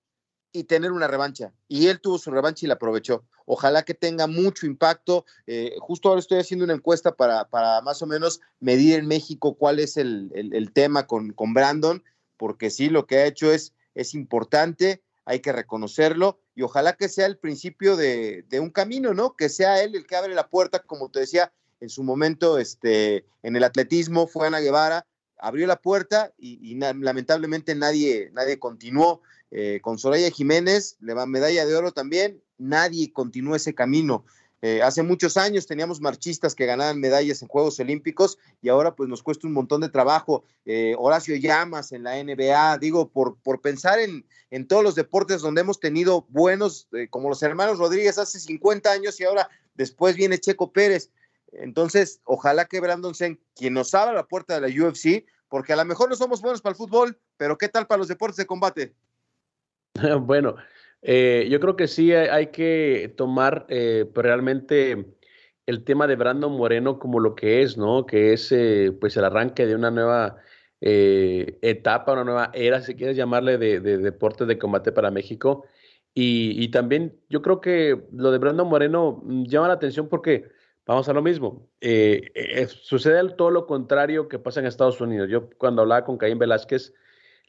y 0.52 0.64
tener 0.64 0.90
una 0.90 1.06
revancha. 1.06 1.52
Y 1.68 1.88
él 1.88 2.00
tuvo 2.00 2.16
su 2.16 2.30
revancha 2.30 2.64
y 2.64 2.68
la 2.68 2.74
aprovechó. 2.74 3.26
Ojalá 3.46 3.84
que 3.84 3.94
tenga 3.94 4.26
mucho 4.26 4.66
impacto. 4.66 5.24
Eh, 5.46 5.76
justo 5.80 6.08
ahora 6.08 6.20
estoy 6.20 6.38
haciendo 6.38 6.64
una 6.64 6.74
encuesta 6.74 7.16
para, 7.16 7.48
para, 7.48 7.80
más 7.80 8.02
o 8.02 8.06
menos 8.06 8.40
medir 8.60 8.98
en 8.98 9.06
México 9.06 9.54
cuál 9.54 9.78
es 9.78 9.96
el, 9.96 10.30
tema 10.74 11.06
con, 11.06 11.34
Brandon, 11.54 12.04
porque 12.36 12.70
sí, 12.70 12.90
lo 12.90 13.06
que 13.06 13.16
ha 13.16 13.26
hecho 13.26 13.50
es, 13.52 13.72
importante, 14.12 15.02
hay 15.24 15.40
que 15.40 15.52
reconocerlo 15.52 16.38
y 16.54 16.62
ojalá 16.62 16.92
que 16.92 17.08
sea 17.08 17.26
el 17.26 17.38
principio 17.38 17.96
de, 17.96 18.44
de, 18.48 18.60
un 18.60 18.70
camino, 18.70 19.14
¿no? 19.14 19.34
Que 19.36 19.48
sea 19.48 19.82
él 19.82 19.94
el 19.94 20.06
que 20.06 20.16
abre 20.16 20.34
la 20.34 20.48
puerta, 20.48 20.80
como 20.80 21.10
te 21.10 21.20
decía 21.20 21.52
en 21.80 21.88
su 21.88 22.02
momento, 22.02 22.58
este, 22.58 23.26
en 23.42 23.56
el 23.56 23.64
atletismo 23.64 24.26
fue 24.26 24.46
Ana 24.46 24.60
Guevara, 24.60 25.06
abrió 25.38 25.66
la 25.66 25.76
puerta 25.76 26.32
y, 26.38 26.74
lamentablemente 26.76 27.74
nadie, 27.74 28.30
nadie 28.32 28.58
continuó. 28.58 29.22
Eh, 29.52 29.78
con 29.80 29.96
Soraya 29.96 30.28
Jiménez, 30.30 30.96
le 31.00 31.14
va 31.14 31.24
medalla 31.24 31.64
de 31.64 31.76
oro 31.76 31.92
también, 31.92 32.42
nadie 32.58 33.12
continuó 33.12 33.56
ese 33.56 33.74
camino. 33.74 34.24
Eh, 34.62 34.82
hace 34.82 35.02
muchos 35.02 35.36
años 35.36 35.66
teníamos 35.66 36.00
marchistas 36.00 36.54
que 36.54 36.64
ganaban 36.64 36.98
medallas 36.98 37.42
en 37.42 37.48
Juegos 37.48 37.78
Olímpicos 37.78 38.38
y 38.62 38.70
ahora 38.70 38.96
pues 38.96 39.08
nos 39.08 39.22
cuesta 39.22 39.46
un 39.46 39.52
montón 39.52 39.82
de 39.82 39.90
trabajo. 39.90 40.44
Eh, 40.64 40.94
Horacio 40.98 41.36
Llamas 41.36 41.92
en 41.92 42.04
la 42.04 42.22
NBA, 42.22 42.78
digo, 42.78 43.08
por, 43.08 43.36
por 43.42 43.60
pensar 43.60 43.98
en, 43.98 44.24
en 44.50 44.66
todos 44.66 44.82
los 44.82 44.94
deportes 44.94 45.42
donde 45.42 45.60
hemos 45.60 45.78
tenido 45.78 46.26
buenos, 46.30 46.88
como 47.10 47.28
los 47.28 47.42
hermanos 47.42 47.78
Rodríguez 47.78 48.18
hace 48.18 48.40
50 48.40 48.90
años 48.90 49.20
y 49.20 49.24
ahora 49.24 49.48
después 49.74 50.16
viene 50.16 50.38
Checo 50.38 50.72
Pérez. 50.72 51.10
Entonces, 51.52 52.20
ojalá 52.24 52.66
que 52.66 52.80
Brandon 52.80 53.14
Sen, 53.14 53.40
quien 53.54 53.74
nos 53.74 53.94
abra 53.94 54.12
la 54.12 54.26
puerta 54.26 54.58
de 54.58 54.68
la 54.68 54.86
UFC, 54.86 55.26
porque 55.48 55.72
a 55.72 55.76
lo 55.76 55.84
mejor 55.84 56.08
no 56.08 56.16
somos 56.16 56.40
buenos 56.40 56.60
para 56.60 56.72
el 56.72 56.76
fútbol, 56.76 57.18
pero 57.36 57.56
¿qué 57.56 57.68
tal 57.68 57.86
para 57.86 57.98
los 57.98 58.08
deportes 58.08 58.36
de 58.36 58.46
combate? 58.46 58.94
bueno, 60.20 60.56
eh, 61.02 61.46
yo 61.50 61.60
creo 61.60 61.76
que 61.76 61.88
sí 61.88 62.12
hay, 62.12 62.48
que 62.48 63.12
tomar 63.16 63.66
eh, 63.68 64.10
realmente 64.14 65.06
el 65.66 65.84
tema 65.84 66.06
de 66.06 66.16
Brandon 66.16 66.52
Moreno 66.52 66.98
como 66.98 67.20
lo 67.20 67.34
que 67.34 67.62
es, 67.62 67.76
¿no? 67.76 68.06
Que 68.06 68.32
es 68.32 68.50
eh, 68.52 68.92
pues 69.00 69.16
el 69.16 69.24
arranque 69.24 69.66
de 69.66 69.74
una 69.74 69.90
nueva 69.90 70.38
etapa, 70.78 72.12
una 72.12 72.24
nueva 72.24 72.50
era, 72.54 72.80
si 72.82 72.94
quieres 72.94 73.16
llamarle, 73.16 73.56
de, 73.58 73.80
deportes 73.80 74.46
de 74.46 74.58
combate 74.58 74.92
para 74.92 75.10
México. 75.10 75.64
Y, 76.14 76.68
también 76.70 77.18
yo 77.28 77.42
creo 77.42 77.60
que 77.60 78.06
lo 78.12 78.30
de 78.30 78.38
Brandon 78.38 78.68
Moreno 78.68 79.20
mm, 79.24 79.44
llama 79.44 79.68
la 79.68 79.74
atención 79.74 80.08
porque 80.08 80.48
vamos 80.86 81.08
a 81.08 81.12
lo 81.12 81.22
mismo. 81.22 81.68
sucede 82.68 83.30
todo 83.36 83.50
lo 83.50 83.66
contrario 83.66 84.28
que 84.28 84.38
pasa 84.38 84.60
en 84.60 84.66
Estados 84.66 85.00
Unidos. 85.00 85.28
Yo 85.30 85.50
cuando 85.58 85.82
hablaba 85.82 86.04
con 86.04 86.18
Caín 86.18 86.38
Velázquez, 86.38 86.94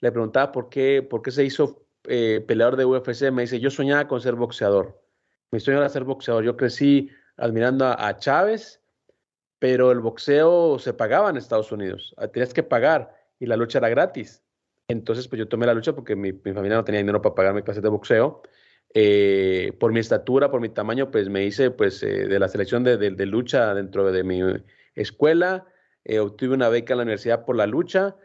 le 0.02 0.12
preguntaba 0.12 0.52
por 0.52 0.70
qué, 0.70 1.02
por 1.02 1.22
qué 1.22 1.32
se 1.32 1.44
hizo 1.44 1.87
eh, 2.08 2.44
peleador 2.48 2.78
de 2.78 2.86
UFC, 2.86 3.32
me 3.32 3.44
dice, 3.44 3.60
yo 3.60 3.70
soñaba 3.70 4.08
con 4.08 4.22
ser 4.22 4.36
boxeador. 4.36 5.02
Mi 5.52 5.60
sueño 5.60 5.80
era 5.80 5.90
ser 5.90 6.04
boxeador. 6.04 6.44
Yo 6.44 6.56
crecí 6.56 7.10
admirando 7.36 7.86
a, 7.86 8.18
Chávez, 8.18 8.82
pero 9.60 9.92
el 9.92 10.00
boxeo 10.00 10.80
se 10.80 10.94
pagaba 10.94 11.30
en 11.30 11.38
Estados 11.38 11.72
Unidos. 11.72 12.14
Ah, 12.18 12.28
tenías 12.28 12.54
que 12.54 12.64
pagar 12.64 13.14
y 13.40 13.46
la 13.46 13.58
lucha 13.58 13.80
era 13.80 13.90
gratis. 13.90 14.44
Entonces, 14.88 15.28
pues 15.28 15.40
yo 15.40 15.48
tomé 15.48 15.66
la 15.66 15.74
lucha 15.74 15.94
porque 15.94 16.16
mi, 16.16 16.32
familia 16.32 16.78
no 16.78 16.84
tenía 16.84 17.00
dinero 17.00 17.22
para 17.22 17.36
pagar 17.36 17.54
mi 17.54 17.62
clase 17.62 17.82
de 17.82 17.90
boxeo. 17.90 18.42
Eh, 18.94 19.74
por 19.80 19.92
mi 19.92 20.00
estatura, 20.00 20.50
por 20.50 20.62
mi 20.62 20.70
tamaño, 20.70 21.12
pues 21.12 21.30
me 21.30 21.44
hice 21.44 21.72
pues 21.72 22.02
eh, 22.04 22.28
de 22.28 22.40
la 22.40 22.48
selección 22.48 22.84
de, 22.84 23.26
lucha 23.26 23.74
dentro 23.74 24.12
de 24.12 24.24
mi 24.24 24.42
escuela. 24.96 25.66
obtuve 26.22 26.56
una 26.56 26.70
beca 26.70 26.94
en 26.94 26.98
la 27.00 27.04
universidad 27.04 27.44
por 27.46 27.58
la 27.58 27.68
lucha 27.68 28.16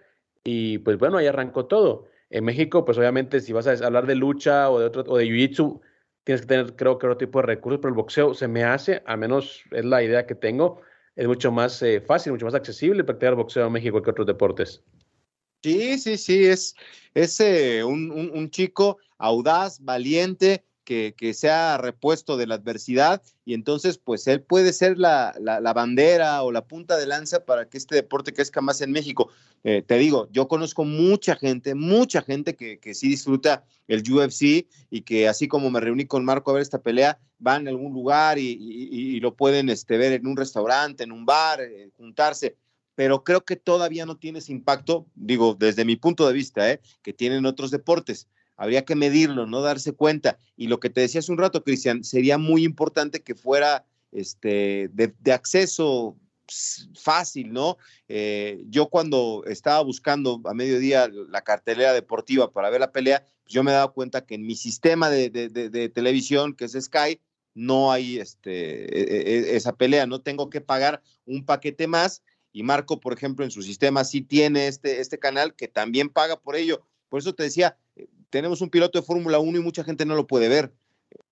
y 0.44 0.78
pues 0.78 0.98
bueno, 0.98 1.18
ahí 1.18 1.26
arrancó 1.26 1.66
todo. 1.66 2.11
En 2.32 2.44
México, 2.44 2.84
pues 2.86 2.96
obviamente 2.96 3.40
si 3.40 3.52
vas 3.52 3.66
a 3.66 3.86
hablar 3.86 4.06
de 4.06 4.14
lucha 4.14 4.70
o 4.70 4.80
de 4.80 4.86
otro, 4.86 5.04
o 5.06 5.18
de 5.18 5.26
jiu-jitsu, 5.26 5.80
tienes 6.24 6.40
que 6.40 6.46
tener, 6.46 6.74
creo 6.76 6.98
que 6.98 7.06
otro 7.06 7.18
tipo 7.18 7.40
de 7.40 7.46
recursos, 7.46 7.78
pero 7.80 7.90
el 7.90 7.94
boxeo 7.94 8.32
se 8.32 8.48
me 8.48 8.64
hace, 8.64 9.02
al 9.04 9.18
menos 9.18 9.62
es 9.70 9.84
la 9.84 10.02
idea 10.02 10.26
que 10.26 10.34
tengo, 10.34 10.80
es 11.14 11.26
mucho 11.26 11.52
más 11.52 11.82
eh, 11.82 12.00
fácil, 12.00 12.32
mucho 12.32 12.46
más 12.46 12.54
accesible 12.54 13.04
practicar 13.04 13.34
boxeo 13.34 13.66
en 13.66 13.72
México 13.72 14.00
que 14.00 14.10
otros 14.10 14.26
deportes. 14.26 14.82
Sí, 15.62 15.98
sí, 15.98 16.16
sí, 16.16 16.46
es, 16.46 16.74
es 17.12 17.38
eh, 17.40 17.84
un, 17.84 18.10
un, 18.10 18.50
chico 18.50 18.96
audaz, 19.18 19.78
valiente, 19.84 20.64
que, 20.84 21.34
sea 21.34 21.78
repuesto 21.78 22.36
de 22.36 22.46
la 22.46 22.56
adversidad 22.56 23.22
y 23.44 23.54
entonces 23.54 23.98
pues 23.98 24.26
él 24.26 24.42
puede 24.42 24.72
ser 24.72 24.98
la, 24.98 25.34
la, 25.40 25.72
bandera 25.72 26.42
o 26.42 26.52
la 26.52 26.64
punta 26.66 26.96
de 26.96 27.06
lanza 27.06 27.44
para 27.44 27.68
que 27.68 27.78
este 27.78 27.94
deporte 27.94 28.32
crezca 28.32 28.60
más 28.60 28.80
en 28.80 28.92
México. 28.92 29.30
Eh, 29.64 29.82
te 29.82 29.96
digo, 29.96 30.28
yo 30.32 30.48
conozco 30.48 30.84
mucha 30.84 31.36
gente, 31.36 31.74
mucha 31.74 32.22
gente 32.22 32.56
que, 32.56 32.78
que, 32.78 32.94
sí 32.94 33.08
disfruta 33.08 33.64
el 33.86 34.02
UFC 34.10 34.66
y 34.90 35.02
que 35.02 35.28
así 35.28 35.48
como 35.48 35.70
me 35.70 35.80
reuní 35.80 36.06
con 36.06 36.24
Marco 36.24 36.50
a 36.50 36.54
ver 36.54 36.62
esta 36.62 36.82
pelea, 36.82 37.18
van 37.38 37.66
a 37.66 37.70
algún 37.70 37.92
lugar 37.92 38.38
y, 38.38 38.50
y, 38.50 39.20
lo 39.20 39.34
pueden 39.34 39.68
este, 39.70 39.96
ver 39.98 40.12
en 40.12 40.26
un 40.26 40.36
restaurante, 40.36 41.04
en 41.04 41.12
un 41.12 41.24
bar, 41.24 41.60
eh, 41.60 41.90
juntarse 41.96 42.56
pero 42.94 43.24
creo 43.24 43.42
que 43.42 43.56
todavía 43.56 44.04
no 44.04 44.18
tiene 44.18 44.40
ese 44.40 44.52
impacto, 44.52 45.06
digo, 45.14 45.56
desde 45.58 45.84
mi 45.86 45.96
punto 45.96 46.26
de 46.26 46.34
vista, 46.34 46.70
¿eh? 46.70 46.80
que 47.02 47.14
tienen 47.14 47.46
otros 47.46 47.70
deportes 47.70 48.28
habría 48.56 48.84
que 48.84 48.94
medirlo, 48.94 49.46
no 49.46 49.60
darse 49.60 49.92
cuenta. 49.92 50.38
Y 50.56 50.68
lo 50.68 50.80
que 50.80 50.90
te 50.90 51.00
decía 51.00 51.20
hace 51.20 51.32
un 51.32 51.38
rato, 51.38 51.64
Cristian, 51.64 52.04
sería 52.04 52.38
muy 52.38 52.64
importante 52.64 53.22
que 53.22 53.34
fuera 53.34 53.84
este, 54.12 54.88
de, 54.92 55.32
acceso 55.32 56.16
fácil, 56.94 57.52
¿no? 57.52 57.78
Eh, 58.08 58.62
yo 58.68 58.88
cuando 58.88 59.42
estaba 59.46 59.80
buscando 59.82 60.40
a 60.44 60.54
mediodía 60.54 61.08
la 61.08 61.42
cartelera 61.42 61.92
deportiva 61.92 62.52
para 62.52 62.68
ver 62.68 62.80
la 62.80 62.92
pelea, 62.92 63.24
pues 63.42 63.54
yo 63.54 63.62
me 63.62 63.70
he 63.70 63.74
dado 63.74 63.94
cuenta 63.94 64.26
que 64.26 64.34
en 64.34 64.46
mi 64.46 64.54
sistema 64.54 65.08
de, 65.08 65.90
televisión, 65.94 66.54
que 66.54 66.66
es 66.66 66.72
Sky, 66.72 67.20
no 67.54 67.92
hay 67.92 68.18
este, 68.18 68.84
e, 68.98 69.52
e, 69.52 69.56
esa 69.56 69.74
pelea, 69.74 70.06
no 70.06 70.20
tengo 70.20 70.50
que 70.50 70.60
pagar 70.60 71.02
un 71.26 71.44
paquete 71.44 71.86
más. 71.86 72.22
Y 72.52 72.62
Marco, 72.62 73.00
por 73.00 73.14
ejemplo, 73.14 73.44
en 73.44 73.50
su 73.50 73.62
sistema 73.62 74.04
sí 74.04 74.20
tiene 74.20 74.66
este, 74.66 75.00
este 75.00 75.18
canal 75.18 75.54
que 75.54 75.68
también 75.68 76.10
paga 76.10 76.38
por 76.38 76.54
ello. 76.54 76.82
Por 77.08 77.20
eso 77.20 77.34
te 77.34 77.44
decía, 77.44 77.78
tenemos 78.32 78.62
un 78.62 78.70
piloto 78.70 78.98
de 78.98 79.04
Fórmula 79.04 79.38
1 79.38 79.58
y 79.58 79.62
mucha 79.62 79.84
gente 79.84 80.06
no 80.06 80.16
lo 80.16 80.26
puede 80.26 80.48
ver. 80.48 80.72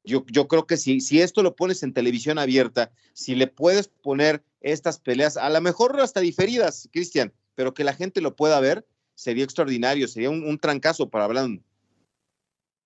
Yo, 0.05 0.22
yo 0.30 0.46
creo 0.48 0.66
que 0.66 0.76
si, 0.76 1.01
si 1.01 1.22
esto 1.22 1.42
lo 1.42 1.57
pones 1.57 1.82
en 1.82 1.94
televisión 1.94 2.38
abierta, 2.38 2.92
si 3.14 3.34
le 3.34 3.46
puedes 3.46 3.88
poner 3.88 4.44
estas 4.61 5.01
peleas, 5.01 5.38
a 5.38 5.48
lo 5.48 5.61
mejor 5.62 5.98
hasta 5.98 6.20
diferidas, 6.20 6.90
Cristian, 6.92 7.32
pero 7.55 7.72
que 7.72 7.84
la 7.84 7.94
gente 7.94 8.20
lo 8.20 8.36
pueda 8.36 8.61
ver, 8.61 8.86
sería 9.14 9.44
extraordinario, 9.44 10.09
sería 10.09 10.28
un, 10.28 10.59
trancazo 10.59 11.09
para 11.09 11.24
hablar. 11.24 11.48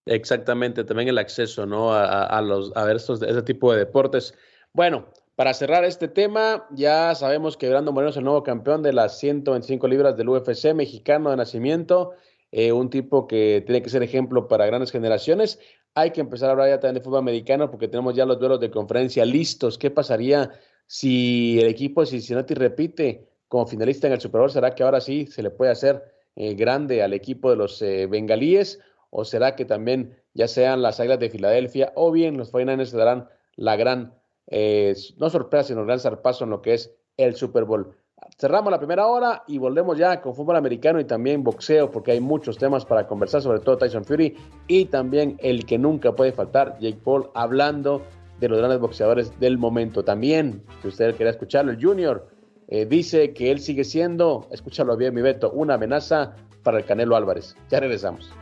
Exactamente, 0.06 0.84
también 0.84 1.08
el 1.08 1.18
acceso, 1.18 1.66
¿no? 1.66 1.92
A, 1.92 2.40
los, 2.40 2.70
a 2.76 2.84
ver 2.84 2.96
estos, 2.96 3.20
ese 3.20 3.42
tipo 3.42 3.72
de 3.72 3.80
deportes. 3.80 4.32
Bueno, 4.72 5.08
para 5.34 5.54
cerrar 5.54 5.84
este 5.84 6.06
tema, 6.06 6.68
ya 6.70 7.16
sabemos 7.16 7.56
que 7.56 7.68
Brando 7.68 7.90
Moreno 7.90 8.10
es 8.10 8.16
el 8.16 8.24
nuevo 8.24 8.44
campeón 8.44 8.84
de 8.84 8.92
las 8.92 9.18
125 9.18 9.88
libras 9.88 10.16
del 10.16 10.28
UFC, 10.28 10.72
mexicano 10.72 11.30
de 11.30 11.36
nacimiento, 11.36 12.12
eh, 12.56 12.70
un 12.70 12.88
tipo 12.88 13.26
que 13.26 13.64
tiene 13.66 13.82
que 13.82 13.90
ser 13.90 14.04
ejemplo 14.04 14.46
para 14.46 14.64
grandes 14.64 14.92
generaciones. 14.92 15.58
Hay 15.94 16.12
que 16.12 16.20
empezar 16.20 16.48
a 16.48 16.52
hablar 16.52 16.68
ya 16.68 16.78
también 16.78 16.94
de 16.94 17.00
fútbol 17.00 17.18
americano 17.18 17.68
porque 17.68 17.88
tenemos 17.88 18.14
ya 18.14 18.24
los 18.24 18.38
duelos 18.38 18.60
de 18.60 18.70
conferencia 18.70 19.24
listos. 19.24 19.76
¿Qué 19.76 19.90
pasaría 19.90 20.52
si 20.86 21.58
el 21.60 21.66
equipo 21.66 22.00
de 22.00 22.06
Cincinnati 22.06 22.54
repite 22.54 23.28
como 23.48 23.66
finalista 23.66 24.06
en 24.06 24.12
el 24.12 24.20
Super 24.20 24.40
Bowl? 24.40 24.52
¿Será 24.52 24.72
que 24.72 24.84
ahora 24.84 25.00
sí 25.00 25.26
se 25.26 25.42
le 25.42 25.50
puede 25.50 25.72
hacer 25.72 26.04
eh, 26.36 26.54
grande 26.54 27.02
al 27.02 27.12
equipo 27.12 27.50
de 27.50 27.56
los 27.56 27.82
eh, 27.82 28.06
bengalíes? 28.06 28.78
¿O 29.10 29.24
será 29.24 29.56
que 29.56 29.64
también 29.64 30.16
ya 30.32 30.46
sean 30.46 30.80
las 30.80 31.00
Águilas 31.00 31.18
de 31.18 31.30
Filadelfia 31.30 31.92
o 31.96 32.12
bien 32.12 32.36
los 32.36 32.52
49ers 32.52 32.86
se 32.86 32.96
darán 32.96 33.28
la 33.56 33.74
gran, 33.74 34.14
eh, 34.46 34.94
no 35.16 35.28
sorpresa, 35.28 35.64
sino 35.64 35.84
gran 35.84 35.98
zarpazo 35.98 36.44
en 36.44 36.50
lo 36.50 36.62
que 36.62 36.74
es 36.74 36.94
el 37.16 37.34
Super 37.34 37.64
Bowl? 37.64 37.96
Cerramos 38.36 38.70
la 38.70 38.78
primera 38.78 39.06
hora 39.06 39.44
y 39.46 39.58
volvemos 39.58 39.96
ya 39.96 40.20
con 40.20 40.34
fútbol 40.34 40.56
americano 40.56 40.98
y 40.98 41.04
también 41.04 41.44
boxeo, 41.44 41.90
porque 41.90 42.12
hay 42.12 42.20
muchos 42.20 42.58
temas 42.58 42.84
para 42.84 43.06
conversar, 43.06 43.42
sobre 43.42 43.60
todo 43.60 43.78
Tyson 43.78 44.04
Fury 44.04 44.36
y 44.66 44.86
también 44.86 45.36
el 45.40 45.64
que 45.64 45.78
nunca 45.78 46.12
puede 46.12 46.32
faltar, 46.32 46.76
Jake 46.80 46.98
Paul, 47.04 47.30
hablando 47.34 48.02
de 48.40 48.48
los 48.48 48.58
grandes 48.58 48.80
boxeadores 48.80 49.38
del 49.38 49.58
momento. 49.58 50.04
También, 50.04 50.62
si 50.82 50.88
usted 50.88 51.14
quiere 51.16 51.30
escucharlo, 51.30 51.72
el 51.72 51.82
Junior 51.82 52.26
eh, 52.68 52.86
dice 52.86 53.32
que 53.32 53.50
él 53.50 53.60
sigue 53.60 53.84
siendo, 53.84 54.48
escúchalo 54.50 54.96
bien, 54.96 55.14
mi 55.14 55.22
Beto, 55.22 55.50
una 55.52 55.74
amenaza 55.74 56.34
para 56.62 56.78
el 56.78 56.84
Canelo 56.84 57.16
Álvarez. 57.16 57.54
Ya 57.70 57.80
regresamos. 57.80 58.32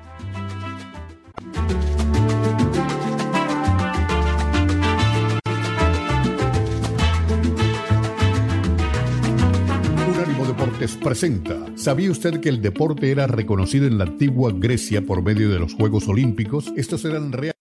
Presenta. 10.82 11.56
¿Sabía 11.76 12.10
usted 12.10 12.40
que 12.40 12.48
el 12.48 12.60
deporte 12.60 13.12
era 13.12 13.28
reconocido 13.28 13.86
en 13.86 13.98
la 13.98 14.04
antigua 14.04 14.52
Grecia 14.52 15.00
por 15.06 15.22
medio 15.22 15.48
de 15.48 15.60
los 15.60 15.74
Juegos 15.74 16.08
Olímpicos? 16.08 16.72
Estos 16.76 17.04
eran 17.04 17.30
reales. 17.30 17.51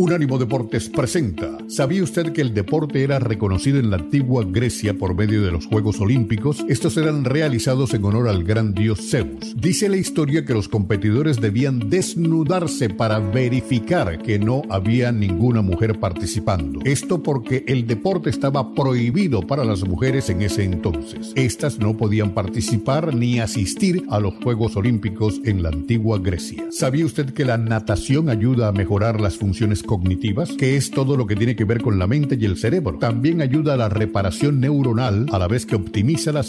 Unánimo 0.00 0.38
Deportes 0.38 0.88
presenta. 0.88 1.58
¿Sabía 1.68 2.02
usted 2.02 2.32
que 2.32 2.40
el 2.40 2.54
deporte 2.54 3.02
era 3.02 3.18
reconocido 3.18 3.78
en 3.78 3.90
la 3.90 3.98
antigua 3.98 4.46
Grecia 4.48 4.96
por 4.96 5.14
medio 5.14 5.42
de 5.42 5.52
los 5.52 5.66
Juegos 5.66 6.00
Olímpicos? 6.00 6.64
Estos 6.70 6.96
eran 6.96 7.22
realizados 7.26 7.92
en 7.92 8.06
honor 8.06 8.26
al 8.26 8.42
gran 8.42 8.72
dios 8.72 9.10
Zeus. 9.10 9.54
Dice 9.60 9.90
la 9.90 9.98
historia 9.98 10.46
que 10.46 10.54
los 10.54 10.68
competidores 10.68 11.38
debían 11.38 11.90
desnudarse 11.90 12.88
para 12.88 13.18
verificar 13.18 14.22
que 14.22 14.38
no 14.38 14.62
había 14.70 15.12
ninguna 15.12 15.60
mujer 15.60 16.00
participando. 16.00 16.80
Esto 16.86 17.22
porque 17.22 17.66
el 17.68 17.86
deporte 17.86 18.30
estaba 18.30 18.74
prohibido 18.74 19.46
para 19.46 19.66
las 19.66 19.86
mujeres 19.86 20.30
en 20.30 20.40
ese 20.40 20.64
entonces. 20.64 21.32
Estas 21.34 21.78
no 21.78 21.94
podían 21.98 22.32
participar 22.32 23.14
ni 23.14 23.38
asistir 23.38 24.06
a 24.08 24.18
los 24.18 24.32
Juegos 24.36 24.76
Olímpicos 24.76 25.42
en 25.44 25.62
la 25.62 25.68
antigua 25.68 26.18
Grecia. 26.18 26.64
¿Sabía 26.70 27.04
usted 27.04 27.34
que 27.34 27.44
la 27.44 27.58
natación 27.58 28.30
ayuda 28.30 28.68
a 28.68 28.72
mejorar 28.72 29.20
las 29.20 29.36
funciones 29.36 29.82
cognitivas, 29.90 30.52
que 30.52 30.76
es 30.76 30.92
todo 30.92 31.16
lo 31.16 31.26
que 31.26 31.34
tiene 31.34 31.56
que 31.56 31.64
ver 31.64 31.82
con 31.82 31.98
la 31.98 32.06
mente 32.06 32.38
y 32.40 32.44
el 32.44 32.56
cerebro. 32.56 32.96
También 32.98 33.40
ayuda 33.42 33.74
a 33.74 33.76
la 33.76 33.88
reparación 33.88 34.60
neuronal 34.60 35.26
a 35.32 35.38
la 35.40 35.48
vez 35.48 35.66
que 35.66 35.74
optimiza 35.74 36.30
la 36.30 36.44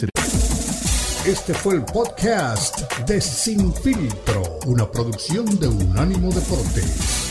este 1.25 1.53
fue 1.53 1.75
el 1.75 1.83
podcast 1.83 2.99
de 3.05 3.21
Sin 3.21 3.71
Filtro, 3.75 4.41
una 4.65 4.89
producción 4.89 5.45
de 5.59 5.67
Unánimo 5.67 6.31
Deportes. 6.31 7.30